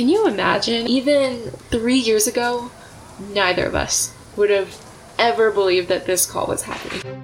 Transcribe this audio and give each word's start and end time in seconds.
can 0.00 0.08
you 0.08 0.26
imagine? 0.26 0.86
Even 0.86 1.50
three 1.68 1.98
years 1.98 2.26
ago, 2.26 2.70
neither 3.34 3.66
of 3.66 3.74
us 3.74 4.14
would 4.34 4.48
have 4.48 4.74
ever 5.18 5.50
believed 5.50 5.88
that 5.88 6.06
this 6.06 6.24
call 6.24 6.46
was 6.46 6.62
happening. 6.62 7.22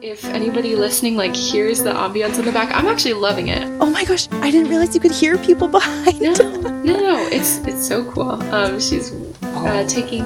If 0.00 0.24
anybody 0.24 0.74
listening 0.74 1.18
like 1.18 1.36
hears 1.36 1.82
the 1.82 1.92
ambiance 1.92 2.38
in 2.38 2.46
the 2.46 2.52
back, 2.52 2.74
I'm 2.74 2.86
actually 2.86 3.12
loving 3.12 3.48
it. 3.48 3.62
Oh 3.78 3.90
my 3.90 4.06
gosh, 4.06 4.26
I 4.32 4.50
didn't 4.50 4.70
realize 4.70 4.94
you 4.94 5.00
could 5.02 5.12
hear 5.12 5.36
people 5.36 5.68
behind. 5.78 6.18
No, 6.18 6.32
no, 6.32 6.96
no, 6.98 7.28
it's 7.30 7.58
it's 7.66 7.86
so 7.86 8.10
cool. 8.10 8.42
Um, 8.54 8.80
she's 8.80 9.12
uh, 9.42 9.86
taking 9.86 10.22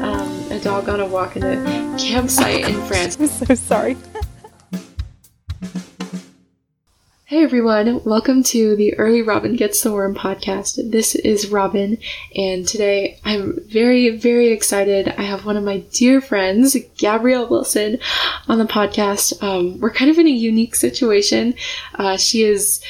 um, 0.00 0.52
a 0.52 0.60
dog 0.62 0.88
on 0.88 1.00
a 1.00 1.06
walk 1.06 1.34
in 1.34 1.42
a 1.42 1.98
campsite 1.98 2.68
in 2.68 2.80
France. 2.86 3.16
I'm 3.20 3.26
so 3.26 3.54
sorry. 3.56 3.96
Hey 7.28 7.42
everyone, 7.42 8.02
welcome 8.04 8.42
to 8.44 8.74
the 8.74 8.94
Early 8.94 9.20
Robin 9.20 9.54
Gets 9.54 9.82
the 9.82 9.92
Worm 9.92 10.14
podcast. 10.14 10.90
This 10.90 11.14
is 11.14 11.50
Robin, 11.50 11.98
and 12.34 12.66
today 12.66 13.20
I'm 13.22 13.60
very, 13.66 14.16
very 14.16 14.48
excited. 14.50 15.08
I 15.08 15.24
have 15.24 15.44
one 15.44 15.58
of 15.58 15.62
my 15.62 15.80
dear 15.92 16.22
friends, 16.22 16.74
Gabrielle 16.96 17.46
Wilson, 17.46 17.98
on 18.48 18.56
the 18.56 18.64
podcast. 18.64 19.42
Um, 19.42 19.78
we're 19.78 19.92
kind 19.92 20.10
of 20.10 20.16
in 20.16 20.26
a 20.26 20.30
unique 20.30 20.74
situation. 20.74 21.52
Uh, 21.96 22.16
she 22.16 22.44
is 22.44 22.82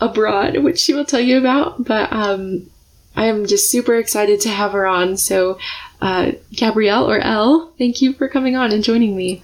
abroad, 0.00 0.56
which 0.60 0.78
she 0.78 0.94
will 0.94 1.04
tell 1.04 1.20
you 1.20 1.36
about, 1.36 1.84
but 1.84 2.10
um, 2.10 2.70
I 3.14 3.26
am 3.26 3.44
just 3.44 3.70
super 3.70 3.96
excited 3.96 4.40
to 4.40 4.48
have 4.48 4.72
her 4.72 4.86
on. 4.86 5.18
So, 5.18 5.58
uh, 6.00 6.32
Gabrielle 6.54 7.04
or 7.04 7.18
Elle, 7.18 7.70
thank 7.76 8.00
you 8.00 8.14
for 8.14 8.28
coming 8.28 8.56
on 8.56 8.72
and 8.72 8.82
joining 8.82 9.14
me. 9.14 9.42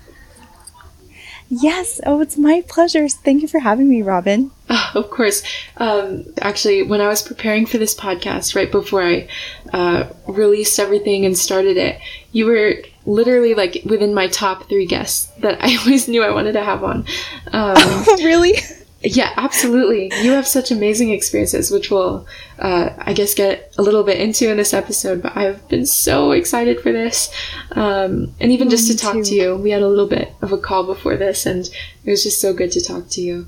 Yes. 1.53 2.01
Oh, 2.07 2.21
it's 2.21 2.39
my 2.39 2.63
pleasure. 2.69 3.09
Thank 3.09 3.43
you 3.43 3.49
for 3.49 3.59
having 3.59 3.91
me, 3.91 4.03
Robin. 4.03 4.53
Oh, 4.69 4.91
of 4.95 5.11
course. 5.11 5.43
Um, 5.79 6.27
actually, 6.41 6.85
when 6.85 7.01
I 7.01 7.09
was 7.09 7.23
preparing 7.23 7.67
for 7.67 7.77
this 7.77 7.93
podcast, 7.93 8.55
right 8.55 8.71
before 8.71 9.03
I 9.03 9.29
uh, 9.73 10.09
released 10.29 10.79
everything 10.79 11.27
and 11.27 11.37
started 11.37 11.77
it, 11.77 12.01
you 12.31 12.47
were 12.47 12.77
literally 13.05 13.55
like 13.55 13.83
within 13.85 14.15
my 14.15 14.29
top 14.29 14.69
three 14.69 14.87
guests 14.87 15.27
that 15.41 15.59
I 15.65 15.77
always 15.79 16.07
knew 16.07 16.23
I 16.23 16.31
wanted 16.31 16.53
to 16.53 16.63
have 16.63 16.85
on. 16.85 17.05
Um, 17.53 18.05
really? 18.19 18.55
Yeah, 19.03 19.33
absolutely. 19.37 20.13
You 20.23 20.33
have 20.33 20.47
such 20.47 20.71
amazing 20.71 21.11
experiences, 21.11 21.71
which 21.71 21.91
we'll, 21.91 22.27
uh, 22.59 22.91
I 22.99 23.15
guess, 23.15 23.33
get 23.35 23.73
a 23.79 23.83
little 23.83 24.03
bit 24.03 24.21
into 24.21 24.51
in 24.51 24.59
this 24.59 24.75
episode. 24.75 25.23
But 25.23 25.37
I've 25.37 25.67
been 25.69 25.87
so 25.87 26.33
excited 26.33 26.81
for 26.81 26.93
this, 26.93 27.33
um, 27.73 28.35
and 28.41 28.53
even 28.53 28.69
just 28.69 28.91
to 28.91 28.97
talk 28.97 29.15
too. 29.15 29.25
to 29.25 29.35
you. 29.35 29.57
We 29.57 29.71
had 29.71 29.83
a 29.83 29.89
little 29.89 30.07
bit 30.07 30.33
of 30.43 30.53
a 30.53 30.59
call 30.59 30.85
before 30.85 31.17
this, 31.17 31.47
and 31.47 31.67
it 32.05 32.11
was 32.11 32.23
just 32.23 32.41
so 32.41 32.53
good 32.53 32.73
to 32.73 32.81
talk 32.83 33.09
to 33.11 33.23
you. 33.23 33.47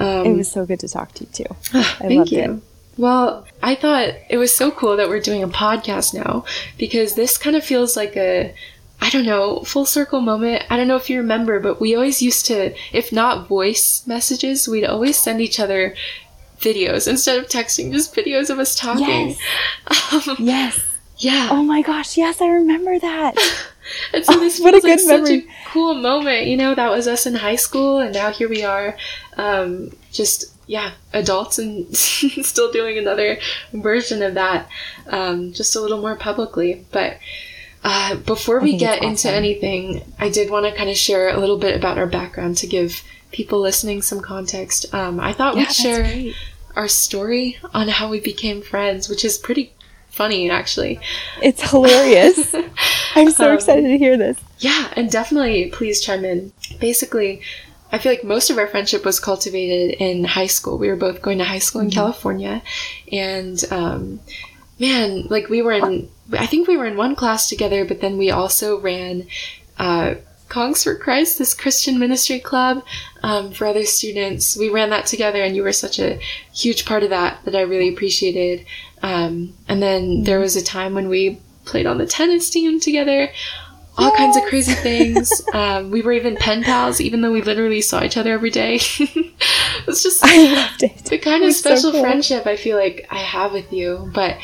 Um, 0.00 0.26
It 0.26 0.36
was 0.36 0.50
so 0.50 0.66
good 0.66 0.80
to 0.80 0.88
talk 0.88 1.12
to 1.14 1.24
you 1.24 1.30
too. 1.32 1.56
I 1.74 1.82
Thank 2.08 2.32
you. 2.32 2.40
it. 2.40 2.62
Well, 2.96 3.46
I 3.62 3.76
thought 3.76 4.14
it 4.28 4.38
was 4.38 4.52
so 4.54 4.72
cool 4.72 4.96
that 4.96 5.08
we're 5.08 5.20
doing 5.20 5.44
a 5.44 5.48
podcast 5.48 6.14
now 6.14 6.44
because 6.76 7.14
this 7.14 7.38
kind 7.38 7.54
of 7.54 7.62
feels 7.62 7.96
like 7.96 8.16
a, 8.16 8.52
I 9.00 9.10
don't 9.10 9.24
know, 9.26 9.60
full 9.60 9.86
circle 9.86 10.20
moment. 10.20 10.64
I 10.70 10.76
don't 10.76 10.88
know 10.88 10.96
if 10.96 11.08
you 11.08 11.18
remember, 11.18 11.60
but 11.60 11.80
we 11.80 11.94
always 11.94 12.20
used 12.20 12.46
to, 12.46 12.74
if 12.92 13.12
not 13.12 13.48
voice 13.48 14.02
messages, 14.06 14.66
we'd 14.68 14.84
always 14.84 15.16
send 15.16 15.40
each 15.40 15.60
other 15.60 15.94
videos 16.58 17.06
instead 17.06 17.38
of 17.38 17.48
texting, 17.48 17.92
just 17.92 18.14
videos 18.14 18.50
of 18.50 18.58
us 18.58 18.74
talking. 18.74 19.36
Um, 20.12 20.36
Yes. 20.38 20.80
yeah. 21.18 21.48
Oh 21.50 21.62
my 21.62 21.82
gosh. 21.82 22.16
Yes, 22.16 22.40
I 22.40 22.48
remember 22.48 22.98
that. 22.98 23.34
And 24.12 24.22
so 24.24 24.38
this 24.40 24.60
What 24.60 24.74
a 24.74 24.80
feels 24.82 25.06
like 25.06 25.22
good 25.22 25.26
such 25.26 25.30
a 25.38 25.70
cool 25.70 25.94
moment. 25.94 26.46
You 26.46 26.58
know, 26.58 26.74
that 26.74 26.90
was 26.90 27.08
us 27.08 27.24
in 27.24 27.34
high 27.36 27.56
school, 27.56 28.00
and 28.00 28.12
now 28.12 28.30
here 28.30 28.46
we 28.48 28.62
are, 28.62 28.98
um, 29.38 29.92
just 30.12 30.52
yeah, 30.66 30.92
adults 31.14 31.58
and 31.58 31.96
still 31.96 32.70
doing 32.70 32.98
another 32.98 33.38
version 33.72 34.22
of 34.22 34.34
that, 34.34 34.68
um, 35.06 35.54
just 35.54 35.74
a 35.74 35.80
little 35.80 36.02
more 36.02 36.16
publicly. 36.16 36.84
But 36.92 37.16
uh, 37.84 38.16
before 38.16 38.60
we 38.60 38.76
get 38.76 38.96
it's 38.98 39.04
into 39.04 39.28
awesome. 39.28 39.34
anything, 39.34 40.02
I 40.18 40.28
did 40.28 40.50
want 40.50 40.66
to 40.66 40.72
kind 40.74 40.90
of 40.90 40.96
share 40.96 41.28
a 41.34 41.38
little 41.38 41.58
bit 41.58 41.76
about 41.76 41.98
our 41.98 42.06
background 42.06 42.56
to 42.58 42.66
give 42.66 43.02
people 43.32 43.60
listening 43.60 44.02
some 44.02 44.20
context. 44.20 44.92
Um, 44.94 45.20
I 45.20 45.32
thought 45.32 45.54
Yeah, 45.56 45.62
we'd 45.62 45.72
share 45.72 46.02
great. 46.02 46.34
our 46.76 46.88
story 46.88 47.58
on 47.74 47.88
how 47.88 48.08
we 48.10 48.20
became 48.20 48.62
friends, 48.62 49.08
which 49.08 49.24
is 49.24 49.38
pretty 49.38 49.72
funny 50.10 50.50
actually. 50.50 50.98
It's 51.42 51.70
hilarious. 51.70 52.54
I'm 53.14 53.30
so 53.30 53.48
Um, 53.50 53.54
excited 53.54 53.82
to 53.82 53.98
hear 53.98 54.16
this. 54.16 54.38
Yeah, 54.58 54.92
and 54.96 55.10
definitely 55.10 55.70
please 55.70 56.00
chime 56.00 56.24
in. 56.24 56.52
Basically, 56.80 57.42
I 57.92 57.98
feel 57.98 58.12
like 58.12 58.24
most 58.24 58.50
of 58.50 58.58
our 58.58 58.66
friendship 58.66 59.04
was 59.04 59.20
cultivated 59.20 59.96
in 60.00 60.24
high 60.24 60.46
school. 60.48 60.76
We 60.78 60.88
were 60.88 60.96
both 60.96 61.22
going 61.22 61.38
to 61.38 61.44
high 61.44 61.60
school 61.60 61.80
in 61.80 61.90
California, 61.90 62.62
and 63.12 63.62
um, 63.70 64.20
man, 64.80 65.26
like 65.28 65.48
we 65.48 65.62
were 65.62 65.72
in, 65.72 66.10
I 66.32 66.46
think 66.46 66.68
we 66.68 66.76
were 66.76 66.86
in 66.86 66.96
one 66.96 67.14
class 67.14 67.48
together, 67.48 67.84
but 67.84 68.00
then 68.00 68.18
we 68.18 68.30
also 68.30 68.80
ran 68.80 69.26
uh, 69.78 70.14
Kongs 70.48 70.84
for 70.84 70.94
Christ, 70.94 71.38
this 71.38 71.54
Christian 71.54 71.98
ministry 71.98 72.38
club 72.38 72.82
um, 73.22 73.52
for 73.52 73.66
other 73.66 73.84
students. 73.84 74.56
We 74.56 74.68
ran 74.68 74.90
that 74.90 75.06
together, 75.06 75.42
and 75.42 75.54
you 75.54 75.62
were 75.62 75.72
such 75.72 75.98
a 75.98 76.18
huge 76.54 76.86
part 76.86 77.02
of 77.02 77.10
that 77.10 77.44
that 77.44 77.54
I 77.54 77.62
really 77.62 77.88
appreciated. 77.88 78.66
Um, 79.02 79.54
and 79.68 79.82
then 79.82 80.24
there 80.24 80.40
was 80.40 80.56
a 80.56 80.64
time 80.64 80.94
when 80.94 81.08
we 81.08 81.40
played 81.64 81.86
on 81.86 81.98
the 81.98 82.06
tennis 82.06 82.48
team 82.50 82.80
together 82.80 83.30
all 83.98 84.12
kinds 84.12 84.36
of 84.36 84.44
crazy 84.44 84.74
things. 84.74 85.30
Um, 85.58 85.90
we 85.90 86.02
were 86.02 86.12
even 86.12 86.36
pen 86.36 86.62
pals, 86.62 87.00
even 87.00 87.20
though 87.20 87.32
we 87.32 87.42
literally 87.42 87.80
saw 87.80 88.04
each 88.04 88.16
other 88.16 88.32
every 88.32 88.50
day. 88.50 88.74
it's 89.88 90.02
just 90.02 90.24
I 90.24 90.54
loved 90.54 90.82
it. 90.84 91.06
the 91.06 91.18
kind 91.18 91.42
of 91.42 91.48
was 91.48 91.60
so 91.60 91.74
special 91.74 91.92
cool. 91.92 92.02
friendship 92.02 92.46
I 92.46 92.54
feel 92.56 92.76
like 92.76 93.06
I 93.10 93.18
have 93.18 93.52
with 93.52 93.72
you. 93.72 94.10
But 94.14 94.36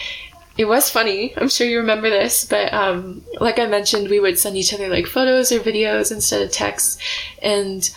it 0.57 0.67
was 0.67 0.91
funny. 0.91 1.35
I'm 1.37 1.49
sure 1.49 1.67
you 1.67 1.79
remember 1.79 2.11
this. 2.11 2.45
But 2.45 2.73
um, 2.73 3.23
like 3.41 3.59
I 3.59 3.67
mentioned, 3.67 4.09
we 4.09 4.21
would 4.21 4.39
send 4.39 4.57
each 4.57 4.73
other 4.73 4.89
like 4.89 5.07
photos 5.07 5.51
or 5.51 5.61
videos 5.61 6.13
instead 6.13 6.43
of 6.43 6.53
texts. 6.53 6.99
And 7.43 7.89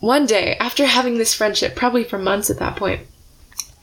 one 0.00 0.26
day, 0.26 0.56
after 0.56 0.86
having 0.86 1.18
this 1.18 1.34
friendship, 1.34 1.74
probably 1.74 2.04
for 2.04 2.18
months 2.18 2.50
at 2.50 2.58
that 2.58 2.76
point, 2.76 3.02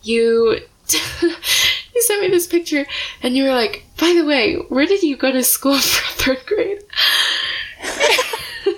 you 0.02 0.60
you 1.22 2.02
sent 2.02 2.22
me 2.22 2.30
this 2.30 2.48
picture 2.48 2.86
and 3.22 3.36
you 3.36 3.44
were 3.44 3.54
like, 3.54 3.86
by 4.00 4.14
the 4.14 4.26
way, 4.26 4.56
where 4.56 4.86
did 4.86 5.04
you 5.04 5.18
go 5.18 5.32
to 5.32 5.44
school 5.44 5.78
for 5.80 6.24
third 6.24 6.46
grade? 6.46 6.84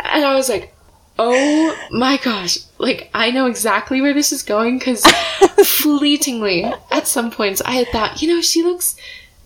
and 0.00 0.24
I 0.24 0.34
was 0.34 0.48
like, 0.48 0.74
oh 1.22 1.76
my 1.90 2.16
gosh, 2.16 2.58
like 2.78 3.10
I 3.12 3.30
know 3.30 3.44
exactly 3.44 4.00
where 4.00 4.14
this 4.14 4.32
is 4.32 4.42
going 4.42 4.78
because 4.78 5.04
fleetingly 5.64 6.64
at 6.64 7.06
some 7.06 7.30
points 7.30 7.60
I 7.60 7.72
had 7.72 7.88
thought, 7.88 8.22
you 8.22 8.28
know, 8.28 8.40
she 8.40 8.62
looks 8.62 8.96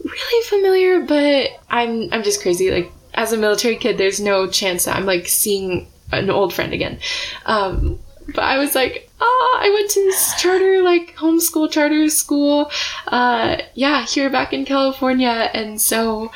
really 0.03 0.47
familiar, 0.47 1.01
but 1.01 1.51
I'm 1.69 2.12
I'm 2.12 2.23
just 2.23 2.41
crazy. 2.43 2.71
Like 2.71 2.93
as 3.15 3.33
a 3.33 3.37
military 3.37 3.77
kid, 3.77 3.99
there's 3.99 4.21
no 4.21 4.47
chance 4.47 4.85
that 4.85 4.97
I'm 4.97 5.05
like 5.05 5.27
seeing 5.27 5.89
an 6.12 6.31
old 6.31 6.55
friend 6.55 6.73
again. 6.73 7.01
Um, 7.45 7.99
but 8.29 8.45
I 8.45 8.56
was 8.56 8.77
like, 8.77 9.11
oh, 9.21 9.59
I 9.61 9.71
went 9.71 9.91
to 9.91 10.01
this 10.01 10.41
charter, 10.41 10.81
like 10.81 11.17
homeschool 11.17 11.73
charter 11.73 12.09
school, 12.09 12.71
uh, 13.09 13.59
yeah, 13.75 14.06
here 14.06 14.31
back 14.31 14.53
in 14.53 14.65
California, 14.65 15.51
and 15.53 15.81
so 15.81 16.31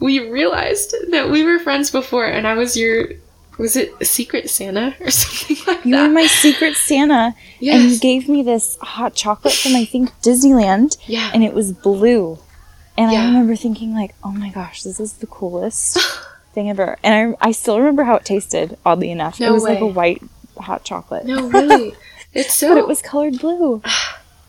we 0.00 0.28
realized 0.28 0.94
that 1.12 1.30
we 1.30 1.44
were 1.44 1.58
friends 1.60 1.90
before, 1.90 2.26
and 2.26 2.46
I 2.46 2.54
was 2.54 2.76
your, 2.76 3.08
was 3.58 3.76
it 3.76 4.06
Secret 4.06 4.50
Santa 4.50 4.94
or 5.00 5.10
something 5.10 5.56
like 5.66 5.84
You 5.84 5.92
that? 5.96 6.08
were 6.08 6.12
my 6.14 6.26
secret 6.26 6.76
Santa, 6.76 7.34
and 7.60 7.90
you 7.90 7.98
gave 7.98 8.28
me 8.28 8.42
this 8.42 8.76
hot 8.80 9.14
chocolate 9.14 9.54
from 9.54 9.74
I 9.76 9.84
think 9.84 10.10
Disneyland, 10.22 10.96
Yeah. 11.06 11.30
and 11.32 11.42
it 11.44 11.54
was 11.54 11.72
blue. 11.72 12.38
And 12.96 13.10
Yeah. 13.12 13.22
I 13.22 13.26
remember 13.26 13.56
thinking 13.56 13.94
like, 13.94 14.14
"Oh 14.22 14.30
my 14.32 14.50
gosh, 14.50 14.82
this 14.82 15.00
is 15.00 15.14
the 15.14 15.26
coolest 15.26 15.98
thing 16.54 16.70
ever." 16.70 16.96
And 17.02 17.36
I, 17.40 17.48
I 17.48 17.52
still 17.52 17.78
remember 17.78 18.04
how 18.04 18.14
it 18.16 18.24
tasted. 18.24 18.78
Oddly 18.86 19.10
enough, 19.10 19.40
No 19.40 19.48
it 19.48 19.52
was 19.52 19.64
like 19.64 19.80
a 19.80 19.86
white 19.86 20.22
hot 20.58 20.84
chocolate, 20.84 21.24
no, 21.26 21.48
really, 21.48 21.94
it's 22.32 22.54
so 22.54 22.68
but 22.70 22.78
it 22.78 22.86
was 22.88 23.02
colored 23.02 23.38
blue. 23.40 23.82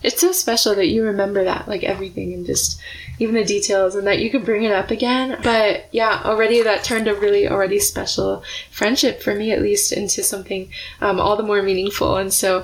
it's 0.06 0.22
so 0.22 0.32
special 0.32 0.76
that 0.76 0.88
you 0.88 1.04
remember 1.04 1.44
that, 1.44 1.68
like 1.68 1.84
everything 1.84 2.34
and 2.34 2.46
just 2.46 2.80
even 3.18 3.36
the 3.36 3.46
details, 3.46 3.96
and 3.96 4.06
that 4.08 4.20
you 4.20 4.30
could 4.30 4.46
bring 4.46 4.64
it 4.64 4.72
up 4.72 4.92
again. 4.92 5.40
But 5.42 5.88
yeah, 5.92 6.22
already 6.26 6.62
that 6.64 6.84
turned 6.84 7.08
a 7.08 7.16
really 7.16 7.48
already 7.48 7.80
special 7.80 8.44
friendship 8.72 9.22
for 9.22 9.34
me, 9.34 9.52
at 9.52 9.62
least, 9.62 9.92
into 9.92 10.22
something 10.24 10.70
um, 11.02 11.20
all 11.20 11.36
the 11.38 11.44
more 11.44 11.64
meaningful. 11.64 12.18
And 12.18 12.34
so, 12.34 12.64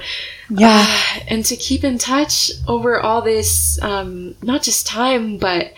Yeah, 0.49 0.85
uh, 0.85 1.19
and 1.27 1.45
to 1.45 1.55
keep 1.55 1.83
in 1.83 1.97
touch 1.97 2.51
over 2.67 2.99
all 2.99 3.21
this, 3.21 3.81
um, 3.81 4.35
not 4.41 4.63
just 4.63 4.85
time, 4.85 5.37
but 5.37 5.73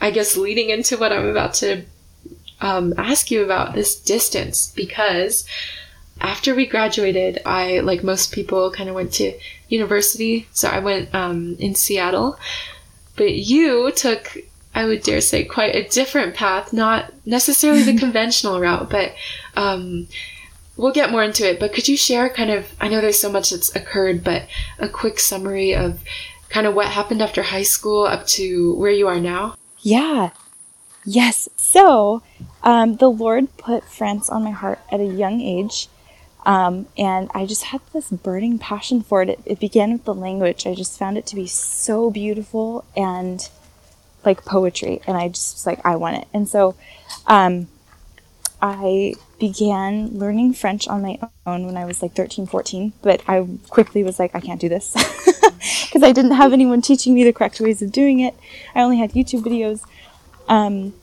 I 0.00 0.10
guess 0.10 0.36
leading 0.36 0.70
into 0.70 0.98
what 0.98 1.12
I'm 1.12 1.26
about 1.26 1.54
to 1.54 1.82
um, 2.60 2.92
ask 2.98 3.30
you 3.30 3.42
about 3.42 3.74
this 3.74 3.98
distance, 3.98 4.72
because 4.76 5.46
after 6.20 6.54
we 6.54 6.66
graduated, 6.66 7.40
I, 7.46 7.80
like 7.80 8.04
most 8.04 8.32
people, 8.32 8.70
kind 8.70 8.88
of 8.88 8.94
went 8.94 9.12
to 9.14 9.32
university. 9.72 10.46
So 10.52 10.68
I 10.68 10.78
went 10.78 11.14
um, 11.14 11.56
in 11.58 11.74
Seattle. 11.74 12.38
But 13.16 13.32
you 13.34 13.90
took, 13.92 14.36
I 14.74 14.84
would 14.84 15.02
dare 15.02 15.20
say, 15.20 15.44
quite 15.44 15.74
a 15.74 15.88
different 15.88 16.34
path, 16.34 16.72
not 16.72 17.12
necessarily 17.26 17.82
the 17.82 17.98
conventional 18.04 18.60
route, 18.60 18.88
but 18.90 19.14
um, 19.56 20.08
we'll 20.76 20.92
get 20.92 21.10
more 21.10 21.22
into 21.22 21.48
it, 21.48 21.60
but 21.60 21.72
could 21.72 21.88
you 21.88 21.96
share 21.96 22.28
kind 22.28 22.50
of, 22.50 22.72
I 22.80 22.88
know 22.88 23.00
there's 23.00 23.20
so 23.20 23.30
much 23.30 23.50
that's 23.50 23.74
occurred, 23.76 24.24
but 24.24 24.46
a 24.78 24.88
quick 24.88 25.20
summary 25.20 25.74
of 25.74 26.02
kind 26.48 26.66
of 26.66 26.74
what 26.74 26.88
happened 26.88 27.22
after 27.22 27.42
high 27.42 27.62
school 27.62 28.04
up 28.04 28.26
to 28.28 28.74
where 28.76 28.90
you 28.90 29.08
are 29.08 29.20
now? 29.20 29.56
Yeah. 29.80 30.30
Yes. 31.04 31.48
So, 31.56 32.22
um, 32.62 32.96
the 32.96 33.10
Lord 33.10 33.56
put 33.56 33.84
France 33.84 34.30
on 34.30 34.44
my 34.44 34.50
heart 34.50 34.78
at 34.90 35.00
a 35.00 35.04
young 35.04 35.40
age. 35.40 35.88
Um, 36.44 36.86
and 36.98 37.30
I 37.34 37.46
just 37.46 37.64
had 37.64 37.80
this 37.92 38.10
burning 38.10 38.58
passion 38.58 39.02
for 39.02 39.22
it. 39.22 39.28
it. 39.28 39.40
It 39.44 39.60
began 39.60 39.92
with 39.92 40.04
the 40.04 40.14
language. 40.14 40.66
I 40.66 40.74
just 40.74 40.98
found 40.98 41.16
it 41.16 41.26
to 41.26 41.36
be 41.36 41.46
so 41.46 42.10
beautiful 42.10 42.84
and 42.96 43.48
like 44.24 44.44
poetry. 44.44 45.00
And 45.06 45.16
I 45.16 45.28
just 45.28 45.54
was 45.54 45.66
like, 45.66 45.84
I 45.84 45.96
want 45.96 46.16
it. 46.16 46.28
And 46.32 46.48
so, 46.48 46.74
um, 47.26 47.68
I 48.62 49.14
began 49.40 50.16
learning 50.16 50.54
French 50.54 50.86
on 50.86 51.02
my 51.02 51.18
own 51.46 51.66
when 51.66 51.76
I 51.76 51.84
was 51.84 52.00
like 52.00 52.14
13, 52.14 52.46
14, 52.46 52.92
but 53.02 53.20
I 53.28 53.44
quickly 53.68 54.04
was 54.04 54.20
like, 54.20 54.36
I 54.36 54.40
can't 54.40 54.60
do 54.60 54.68
this 54.68 54.92
because 55.84 56.04
I 56.04 56.12
didn't 56.12 56.30
have 56.32 56.52
anyone 56.52 56.80
teaching 56.80 57.12
me 57.12 57.24
the 57.24 57.32
correct 57.32 57.60
ways 57.60 57.82
of 57.82 57.90
doing 57.90 58.20
it. 58.20 58.36
I 58.72 58.82
only 58.82 58.98
had 58.98 59.12
YouTube 59.12 59.42
videos. 59.42 59.82
Um, 60.48 60.94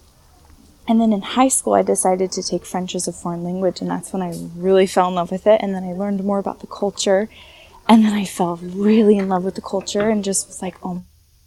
and 0.90 1.00
then 1.00 1.14
in 1.14 1.22
high 1.22 1.48
school, 1.48 1.76
I 1.76 1.84
decided 1.84 2.32
to 2.34 2.44
take 2.44 2.66
French 2.66 2.96
as 2.96 3.08
a 3.08 3.14
foreign 3.14 3.44
language, 3.44 3.80
and 3.80 3.90
that's 3.90 4.12
when 4.12 4.22
I 4.22 4.34
really 4.58 4.88
fell 4.88 5.08
in 5.08 5.16
love 5.16 5.32
with 5.32 5.48
it. 5.48 5.62
And 5.62 5.74
then 5.74 5.86
I 5.86 5.94
learned 5.94 6.22
more 6.26 6.40
about 6.40 6.60
the 6.60 6.68
culture, 6.68 7.30
and 7.90 8.06
then 8.06 8.14
I 8.14 8.24
fell 8.26 8.58
really 8.58 9.18
in 9.18 9.30
love 9.30 9.44
with 9.44 9.56
the 9.56 9.62
culture 9.62 10.10
and 10.10 10.24
just 10.24 10.48
was 10.48 10.62
like, 10.62 10.76
oh 10.84 11.04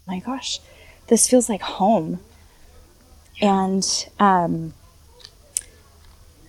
my 0.08 0.18
gosh, 0.18 0.58
this 1.06 1.28
feels 1.28 1.48
like 1.48 1.62
home. 1.62 2.18
And 3.40 4.08
um, 4.18 4.74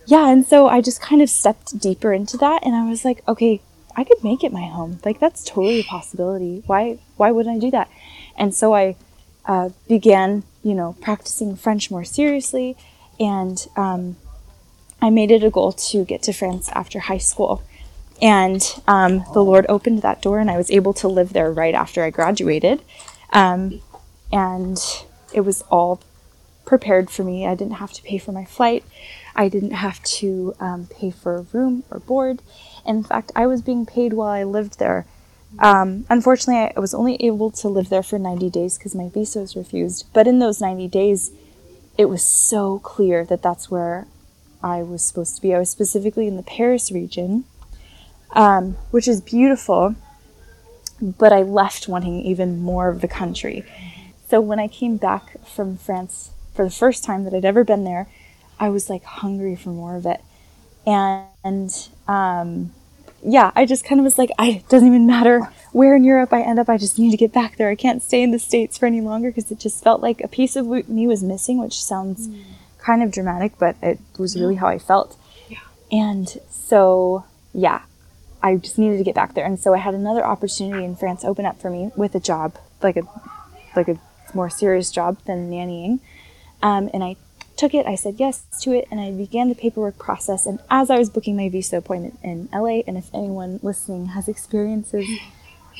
yeah, 0.07 0.29
and 0.29 0.45
so 0.45 0.67
I 0.67 0.81
just 0.81 0.99
kind 0.99 1.21
of 1.21 1.29
stepped 1.29 1.79
deeper 1.79 2.11
into 2.11 2.37
that 2.37 2.65
and 2.65 2.75
I 2.75 2.89
was 2.89 3.05
like, 3.05 3.21
okay, 3.27 3.61
I 3.95 4.03
could 4.03 4.23
make 4.23 4.43
it 4.43 4.51
my 4.51 4.65
home. 4.65 4.99
Like 5.05 5.19
that's 5.19 5.43
totally 5.43 5.81
a 5.81 5.83
possibility. 5.83 6.63
Why 6.65 6.97
why 7.17 7.29
wouldn't 7.29 7.55
I 7.55 7.59
do 7.59 7.69
that? 7.71 7.89
And 8.35 8.53
so 8.55 8.73
I 8.73 8.95
uh, 9.45 9.69
began, 9.87 10.43
you 10.63 10.73
know, 10.73 10.95
practicing 11.01 11.55
French 11.55 11.91
more 11.91 12.03
seriously, 12.03 12.75
and 13.19 13.67
um, 13.75 14.15
I 15.01 15.09
made 15.09 15.31
it 15.31 15.43
a 15.43 15.49
goal 15.49 15.73
to 15.73 16.05
get 16.05 16.23
to 16.23 16.33
France 16.33 16.69
after 16.69 16.99
high 16.99 17.17
school. 17.17 17.61
And 18.21 18.61
um, 18.87 19.25
the 19.33 19.43
Lord 19.43 19.65
opened 19.67 20.01
that 20.01 20.21
door, 20.21 20.39
and 20.39 20.49
I 20.49 20.57
was 20.57 20.71
able 20.71 20.93
to 20.95 21.07
live 21.07 21.33
there 21.33 21.51
right 21.51 21.73
after 21.73 22.03
I 22.03 22.09
graduated. 22.09 22.81
Um, 23.33 23.81
and 24.31 24.79
it 25.33 25.41
was 25.41 25.63
all 25.63 25.99
prepared 26.65 27.09
for 27.09 27.23
me. 27.23 27.45
I 27.45 27.55
didn't 27.55 27.73
have 27.73 27.91
to 27.93 28.01
pay 28.01 28.17
for 28.17 28.31
my 28.31 28.45
flight. 28.45 28.85
I 29.35 29.49
didn't 29.49 29.71
have 29.71 30.01
to 30.03 30.55
um, 30.59 30.87
pay 30.87 31.11
for 31.11 31.41
room 31.51 31.83
or 31.91 31.99
board. 31.99 32.41
In 32.85 33.03
fact, 33.03 33.31
I 33.35 33.45
was 33.45 33.61
being 33.61 33.85
paid 33.85 34.13
while 34.13 34.29
I 34.29 34.43
lived 34.43 34.79
there. 34.79 35.05
Um, 35.59 36.05
unfortunately, 36.09 36.73
I 36.75 36.79
was 36.79 36.93
only 36.93 37.15
able 37.23 37.51
to 37.51 37.69
live 37.69 37.89
there 37.89 38.03
for 38.03 38.17
90 38.17 38.49
days 38.49 38.77
because 38.77 38.95
my 38.95 39.09
visa 39.09 39.39
was 39.39 39.55
refused. 39.55 40.07
But 40.13 40.27
in 40.27 40.39
those 40.39 40.59
90 40.59 40.87
days, 40.87 41.31
it 41.97 42.05
was 42.05 42.23
so 42.23 42.79
clear 42.79 43.23
that 43.25 43.41
that's 43.41 43.69
where 43.69 44.07
I 44.63 44.81
was 44.81 45.03
supposed 45.03 45.35
to 45.35 45.41
be. 45.41 45.53
I 45.53 45.59
was 45.59 45.69
specifically 45.69 46.27
in 46.27 46.37
the 46.37 46.43
Paris 46.43 46.91
region, 46.91 47.43
um, 48.31 48.77
which 48.91 49.07
is 49.07 49.21
beautiful, 49.21 49.95
but 51.01 51.31
I 51.31 51.41
left 51.41 51.87
wanting 51.87 52.21
even 52.21 52.61
more 52.61 52.89
of 52.89 53.01
the 53.01 53.07
country. 53.07 53.63
So 54.29 54.41
when 54.41 54.59
I 54.59 54.67
came 54.67 54.97
back 54.97 55.45
from 55.45 55.77
France 55.77 56.31
for 56.55 56.65
the 56.65 56.71
first 56.71 57.03
time 57.03 57.23
that 57.25 57.33
I'd 57.33 57.45
ever 57.45 57.63
been 57.63 57.83
there, 57.83 58.07
I 58.59 58.69
was 58.69 58.89
like 58.89 59.03
hungry 59.03 59.55
for 59.55 59.69
more 59.69 59.95
of 59.95 60.05
it. 60.05 60.21
And 60.85 61.89
um, 62.07 62.71
yeah, 63.25 63.51
I 63.55 63.65
just 63.65 63.85
kind 63.85 63.99
of 63.99 64.03
was 64.03 64.17
like, 64.17 64.29
I, 64.37 64.49
it 64.49 64.69
doesn't 64.69 64.87
even 64.87 65.05
matter 65.05 65.49
where 65.71 65.95
in 65.95 66.03
Europe 66.03 66.33
I 66.33 66.41
end 66.41 66.59
up. 66.59 66.69
I 66.69 66.77
just 66.77 66.99
need 66.99 67.11
to 67.11 67.17
get 67.17 67.31
back 67.31 67.57
there. 67.57 67.69
I 67.69 67.75
can't 67.75 68.03
stay 68.03 68.21
in 68.21 68.31
the 68.31 68.39
States 68.39 68.77
for 68.77 68.85
any 68.85 69.01
longer 69.01 69.29
because 69.29 69.49
it 69.51 69.59
just 69.59 69.83
felt 69.83 70.01
like 70.01 70.21
a 70.21 70.27
piece 70.27 70.55
of 70.55 70.67
me 70.89 71.07
was 71.07 71.23
missing, 71.23 71.59
which 71.59 71.81
sounds 71.81 72.27
mm. 72.27 72.43
kind 72.77 73.01
of 73.01 73.11
dramatic, 73.11 73.57
but 73.57 73.75
it 73.81 73.99
was 74.17 74.39
really 74.39 74.55
how 74.55 74.67
I 74.67 74.77
felt. 74.77 75.17
Yeah. 75.47 75.59
And 75.91 76.27
so, 76.49 77.25
yeah, 77.53 77.83
I 78.41 78.57
just 78.57 78.77
needed 78.77 78.97
to 78.97 79.03
get 79.03 79.15
back 79.15 79.35
there. 79.35 79.45
And 79.45 79.59
so 79.59 79.73
I 79.73 79.77
had 79.77 79.93
another 79.93 80.25
opportunity 80.25 80.83
in 80.83 80.95
France 80.95 81.23
open 81.23 81.45
up 81.45 81.61
for 81.61 81.69
me 81.69 81.91
with 81.95 82.13
a 82.15 82.19
job, 82.19 82.57
like 82.81 82.97
a, 82.97 83.03
like 83.75 83.87
a 83.87 83.99
more 84.33 84.49
serious 84.49 84.91
job 84.91 85.17
than 85.25 85.49
nannying. 85.49 85.99
Um, 86.61 86.89
and 86.93 87.03
I 87.03 87.15
took 87.57 87.73
it, 87.73 87.85
I 87.85 87.95
said 87.95 88.15
yes 88.17 88.45
to 88.61 88.73
it, 88.73 88.87
and 88.89 88.99
I 88.99 89.11
began 89.11 89.49
the 89.49 89.55
paperwork 89.55 89.97
process. 89.97 90.45
And 90.45 90.59
as 90.69 90.89
I 90.89 90.97
was 90.97 91.09
booking 91.09 91.35
my 91.35 91.49
visa 91.49 91.77
appointment 91.77 92.19
in 92.23 92.49
LA, 92.53 92.81
and 92.87 92.97
if 92.97 93.09
anyone 93.13 93.59
listening 93.61 94.07
has 94.07 94.27
experiences 94.27 95.07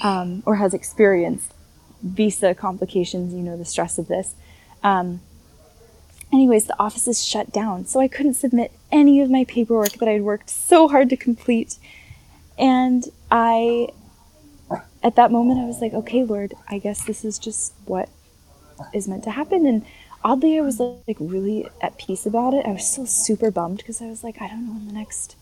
um, 0.04 0.44
or 0.46 0.56
has 0.56 0.74
experienced 0.74 1.54
visa 2.02 2.54
complications, 2.54 3.34
you 3.34 3.42
know 3.42 3.58
the 3.58 3.66
stress 3.66 3.98
of 3.98 4.08
this. 4.08 4.36
Um, 4.84 5.22
anyways, 6.32 6.66
the 6.66 6.80
offices 6.80 7.24
shut 7.24 7.52
down, 7.52 7.86
so 7.86 8.00
I 8.00 8.08
couldn't 8.08 8.36
submit 8.36 8.72
any 8.92 9.22
of 9.22 9.30
my 9.30 9.46
paperwork 9.46 9.94
that 9.94 10.10
I'd 10.10 10.22
worked 10.22 10.50
so 10.50 10.88
hard 10.88 11.10
to 11.10 11.18
complete. 11.18 11.78
And 12.58 13.06
I, 13.32 13.90
at 15.02 15.16
that 15.16 15.32
moment, 15.32 15.60
I 15.60 15.66
was 15.66 15.80
like, 15.80 15.94
okay, 15.94 16.24
Lord, 16.24 16.54
I 16.70 16.78
guess 16.78 17.04
this 17.06 17.26
is 17.26 17.40
just 17.40 17.74
what 17.86 18.10
is 18.94 19.08
meant 19.08 19.24
to 19.24 19.32
happen. 19.32 19.66
And 19.66 19.86
oddly, 20.24 20.58
I 20.58 20.62
was 20.62 20.80
like 20.80 21.18
really 21.20 21.70
at 21.82 21.98
peace 21.98 22.26
about 22.26 22.54
it. 22.54 22.66
I 22.66 22.72
was 22.72 22.90
still 22.90 23.06
super 23.06 23.52
bummed 23.52 23.78
because 23.78 24.02
I 24.02 24.08
was 24.08 24.24
like, 24.24 24.42
I 24.42 24.48
don't 24.48 24.66
know 24.66 24.74
when 24.74 24.88
the 24.88 24.94
next 24.94 25.36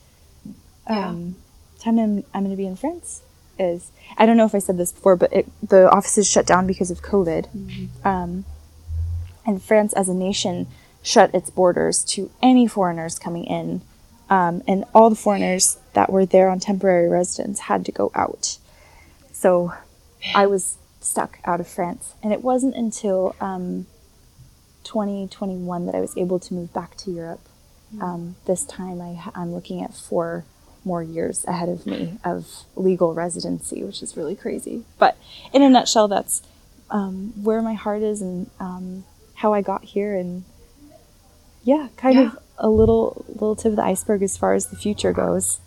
um, 0.88 1.36
yeah. 1.78 1.84
time 1.84 2.00
I'm, 2.00 2.24
I'm 2.34 2.44
going 2.44 2.52
to 2.52 2.58
be 2.58 2.66
in 2.66 2.76
France 2.76 3.22
is. 3.60 3.92
I 4.18 4.26
don't 4.26 4.38
know 4.38 4.46
if 4.46 4.56
I 4.56 4.60
said 4.60 4.78
this 4.78 4.92
before, 4.92 5.16
but 5.16 5.32
it, 5.32 5.48
the 5.68 5.90
offices 5.90 6.30
shut 6.30 6.46
down 6.46 6.68
because 6.68 6.92
of 6.92 7.02
COVID. 7.02 7.48
Mm-hmm. 7.56 8.08
Um, 8.08 8.46
and 9.46 9.62
France 9.62 9.94
as 9.94 10.10
a 10.10 10.14
nation 10.14 10.68
shut 11.04 11.34
its 11.34 11.50
borders 11.50 12.04
to 12.06 12.32
any 12.42 12.68
foreigners 12.68 13.18
coming 13.18 13.46
in. 13.46 13.82
Um, 14.30 14.64
and 14.68 14.86
all 14.94 15.10
the 15.10 15.16
foreigners 15.16 15.78
that 15.94 16.12
were 16.12 16.26
there 16.26 16.50
on 16.50 16.60
temporary 16.60 17.10
residence 17.10 17.62
had 17.62 17.86
to 17.86 17.92
go 17.92 18.12
out. 18.16 18.58
So 19.34 19.74
I 20.34 20.46
was 20.46 20.78
stuck 21.02 21.40
out 21.44 21.60
of 21.60 21.68
France. 21.68 22.14
And 22.24 22.32
it 22.32 22.42
wasn't 22.42 22.76
until 22.76 23.36
um, 23.42 23.88
2021 24.84 25.86
that 25.86 25.96
I 25.96 26.02
was 26.02 26.16
able 26.18 26.40
to 26.40 26.54
move 26.54 26.74
back 26.74 26.96
to 26.98 27.12
Europe. 27.12 27.42
Mm. 27.96 28.02
Um, 28.02 28.36
this 28.46 28.66
time 28.66 29.02
I, 29.02 29.30
I'm 29.36 29.54
looking 29.54 29.84
at 29.84 29.94
four 29.94 30.46
more 30.84 31.04
years 31.04 31.46
ahead 31.46 31.70
of 31.70 31.86
me 31.86 32.18
of 32.24 32.48
legal 32.76 33.14
residency, 33.14 33.84
which 33.84 34.02
is 34.02 34.18
really 34.18 34.36
crazy. 34.36 34.84
But 34.98 35.18
in 35.54 35.62
a 35.62 35.70
nutshell, 35.70 36.08
that's 36.08 36.42
um, 36.90 37.34
where 37.44 37.62
my 37.62 37.74
heart 37.74 38.02
is 38.02 38.22
and 38.22 38.50
um, 38.60 39.04
how 39.36 39.54
I 39.54 39.62
got 39.62 39.84
here, 39.84 40.16
and 40.16 40.44
yeah, 41.64 41.90
kind 41.98 42.16
yeah. 42.16 42.28
of 42.28 42.40
a 42.58 42.70
little 42.70 43.26
little 43.28 43.56
tip 43.56 43.72
of 43.72 43.76
the 43.76 43.84
iceberg 43.84 44.24
as 44.24 44.38
far 44.38 44.54
as 44.54 44.68
the 44.68 44.76
future 44.76 45.14
goes. 45.14 45.60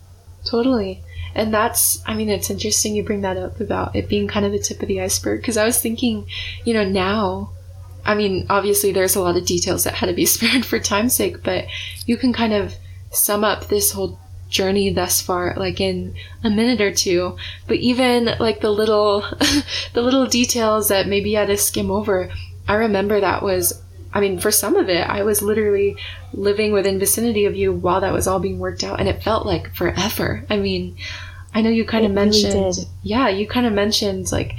Totally. 0.44 1.02
And 1.34 1.52
that's, 1.52 2.00
I 2.06 2.14
mean, 2.14 2.28
it's 2.28 2.48
interesting 2.48 2.94
you 2.94 3.02
bring 3.02 3.22
that 3.22 3.36
up 3.36 3.58
about 3.58 3.96
it 3.96 4.08
being 4.08 4.28
kind 4.28 4.46
of 4.46 4.52
the 4.52 4.58
tip 4.58 4.80
of 4.82 4.88
the 4.88 5.00
iceberg 5.00 5.40
because 5.40 5.56
I 5.56 5.64
was 5.64 5.80
thinking, 5.80 6.26
you 6.64 6.74
know, 6.74 6.84
now 6.84 7.50
I 8.04 8.14
mean, 8.14 8.46
obviously 8.50 8.92
there's 8.92 9.16
a 9.16 9.20
lot 9.20 9.36
of 9.36 9.46
details 9.46 9.84
that 9.84 9.94
had 9.94 10.06
to 10.06 10.12
be 10.12 10.26
spared 10.34 10.64
for 10.64 10.78
time's 10.78 11.14
sake, 11.14 11.42
but 11.42 11.66
you 12.06 12.16
can 12.16 12.32
kind 12.32 12.52
of 12.52 12.74
sum 13.10 13.44
up 13.44 13.68
this 13.68 13.92
whole 13.92 14.18
journey 14.48 14.90
thus 14.90 15.20
far 15.20 15.54
like 15.56 15.80
in 15.80 16.14
a 16.42 16.50
minute 16.50 16.80
or 16.80 16.92
two. 16.92 17.36
But 17.66 17.78
even 17.78 18.36
like 18.38 18.60
the 18.60 18.70
little 18.70 19.20
the 19.92 20.02
little 20.02 20.26
details 20.26 20.88
that 20.88 21.08
maybe 21.08 21.36
i 21.36 21.40
had 21.40 21.48
to 21.48 21.56
skim 21.56 21.90
over 21.90 22.30
i 22.68 22.74
remember 22.74 23.20
that 23.20 23.42
was 23.42 23.82
i 24.12 24.20
mean 24.20 24.38
for 24.38 24.50
some 24.50 24.76
of 24.76 24.88
it 24.88 25.08
i 25.08 25.22
was 25.22 25.42
literally 25.42 25.96
living 26.32 26.72
within 26.72 26.98
vicinity 26.98 27.44
of 27.46 27.56
you 27.56 27.72
while 27.72 28.00
that 28.00 28.12
was 28.12 28.26
all 28.26 28.38
being 28.38 28.58
worked 28.58 28.84
out 28.84 29.00
and 29.00 29.08
it 29.08 29.22
felt 29.22 29.44
like 29.46 29.74
forever. 29.74 30.44
I 30.48 30.56
mean 30.56 30.96
i 31.52 31.60
know 31.60 31.70
you 31.70 31.84
kind 31.84 32.06
of 32.06 32.12
mentioned 32.12 32.54
really 32.54 32.88
yeah 33.02 33.28
you 33.28 33.46
kind 33.46 33.66
of 33.66 33.72
mentioned 33.72 34.30
like 34.32 34.54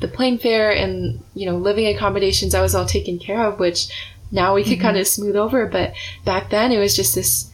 the 0.00 0.08
plane 0.08 0.38
fare 0.38 0.70
and 0.70 1.22
you 1.34 1.46
know 1.46 1.56
living 1.56 1.86
accommodations 1.86 2.54
i 2.54 2.60
was 2.60 2.74
all 2.74 2.86
taken 2.86 3.18
care 3.18 3.44
of 3.44 3.58
which 3.58 3.88
now 4.30 4.54
we 4.54 4.62
could 4.62 4.74
mm-hmm. 4.74 4.82
kind 4.82 4.96
of 4.96 5.06
smooth 5.06 5.36
over 5.36 5.66
but 5.66 5.94
back 6.24 6.50
then 6.50 6.72
it 6.72 6.78
was 6.78 6.96
just 6.96 7.14
this 7.14 7.50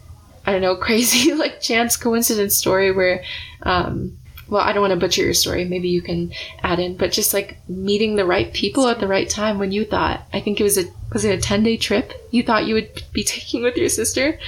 i 0.47 0.53
don't 0.53 0.63
know 0.63 0.77
crazy 0.89 1.33
like 1.35 1.61
chance 1.61 1.97
coincidence 1.97 2.55
story 2.55 2.91
where 2.91 3.23
um 3.63 4.17
well 4.49 4.63
i 4.63 4.73
don't 4.73 4.83
want 4.83 4.93
to 4.93 4.99
butcher 4.99 5.23
your 5.23 5.35
story 5.35 5.65
maybe 5.65 5.89
you 5.89 6.03
can 6.03 6.33
add 6.63 6.79
in 6.79 6.97
but 6.97 7.13
just 7.13 7.33
like 7.33 7.59
meeting 7.69 8.17
the 8.17 8.25
right 8.25 8.53
people 8.53 8.89
at 8.89 9.01
the 9.01 9.09
right 9.09 9.29
time 9.29 9.59
when 9.59 9.73
you 9.73 9.85
thought 9.85 10.23
i 10.33 10.41
think 10.41 10.61
it 10.61 10.65
was 10.65 10.79
a 10.79 10.85
was 11.13 11.25
it 11.25 11.39
a 11.39 11.41
10 11.41 11.63
day 11.63 11.77
trip 11.77 12.13
you 12.31 12.43
thought 12.43 12.67
you 12.67 12.75
would 12.75 13.03
be 13.13 13.25
taking 13.25 13.63
with 13.63 13.77
your 13.77 13.89
sister 13.89 14.39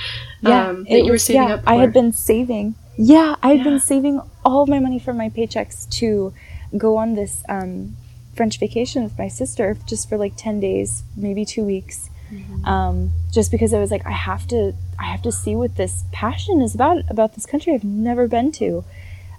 yeah 0.40 0.68
um, 0.68 0.84
that 0.84 1.04
you 1.04 1.10
were 1.10 1.18
saving 1.18 1.48
yeah, 1.48 1.54
up 1.54 1.64
for. 1.64 1.70
i 1.70 1.74
had 1.74 1.92
been 1.92 2.12
saving 2.12 2.74
yeah 2.96 3.36
i 3.42 3.48
had 3.48 3.58
yeah. 3.58 3.64
been 3.64 3.80
saving 3.80 4.20
all 4.44 4.62
of 4.62 4.68
my 4.68 4.78
money 4.78 4.98
from 4.98 5.16
my 5.16 5.28
paychecks 5.28 5.88
to 5.88 6.32
go 6.76 6.96
on 6.96 7.14
this 7.14 7.42
um, 7.48 7.96
French 8.34 8.58
vacation 8.58 9.04
with 9.04 9.18
my 9.18 9.28
sister 9.28 9.76
just 9.86 10.08
for 10.08 10.16
like 10.16 10.34
10 10.36 10.60
days, 10.60 11.04
maybe 11.16 11.44
two 11.44 11.64
weeks. 11.64 12.10
Mm-hmm. 12.32 12.64
Um, 12.64 13.12
just 13.32 13.50
because 13.50 13.74
I 13.74 13.78
was 13.78 13.90
like, 13.90 14.06
I 14.06 14.12
have 14.12 14.46
to, 14.48 14.74
I 14.98 15.04
have 15.04 15.22
to 15.22 15.32
see 15.32 15.54
what 15.54 15.76
this 15.76 16.04
passion 16.12 16.60
is 16.60 16.74
about 16.74 17.02
about 17.08 17.34
this 17.34 17.46
country 17.46 17.74
I've 17.74 17.84
never 17.84 18.26
been 18.26 18.50
to. 18.52 18.84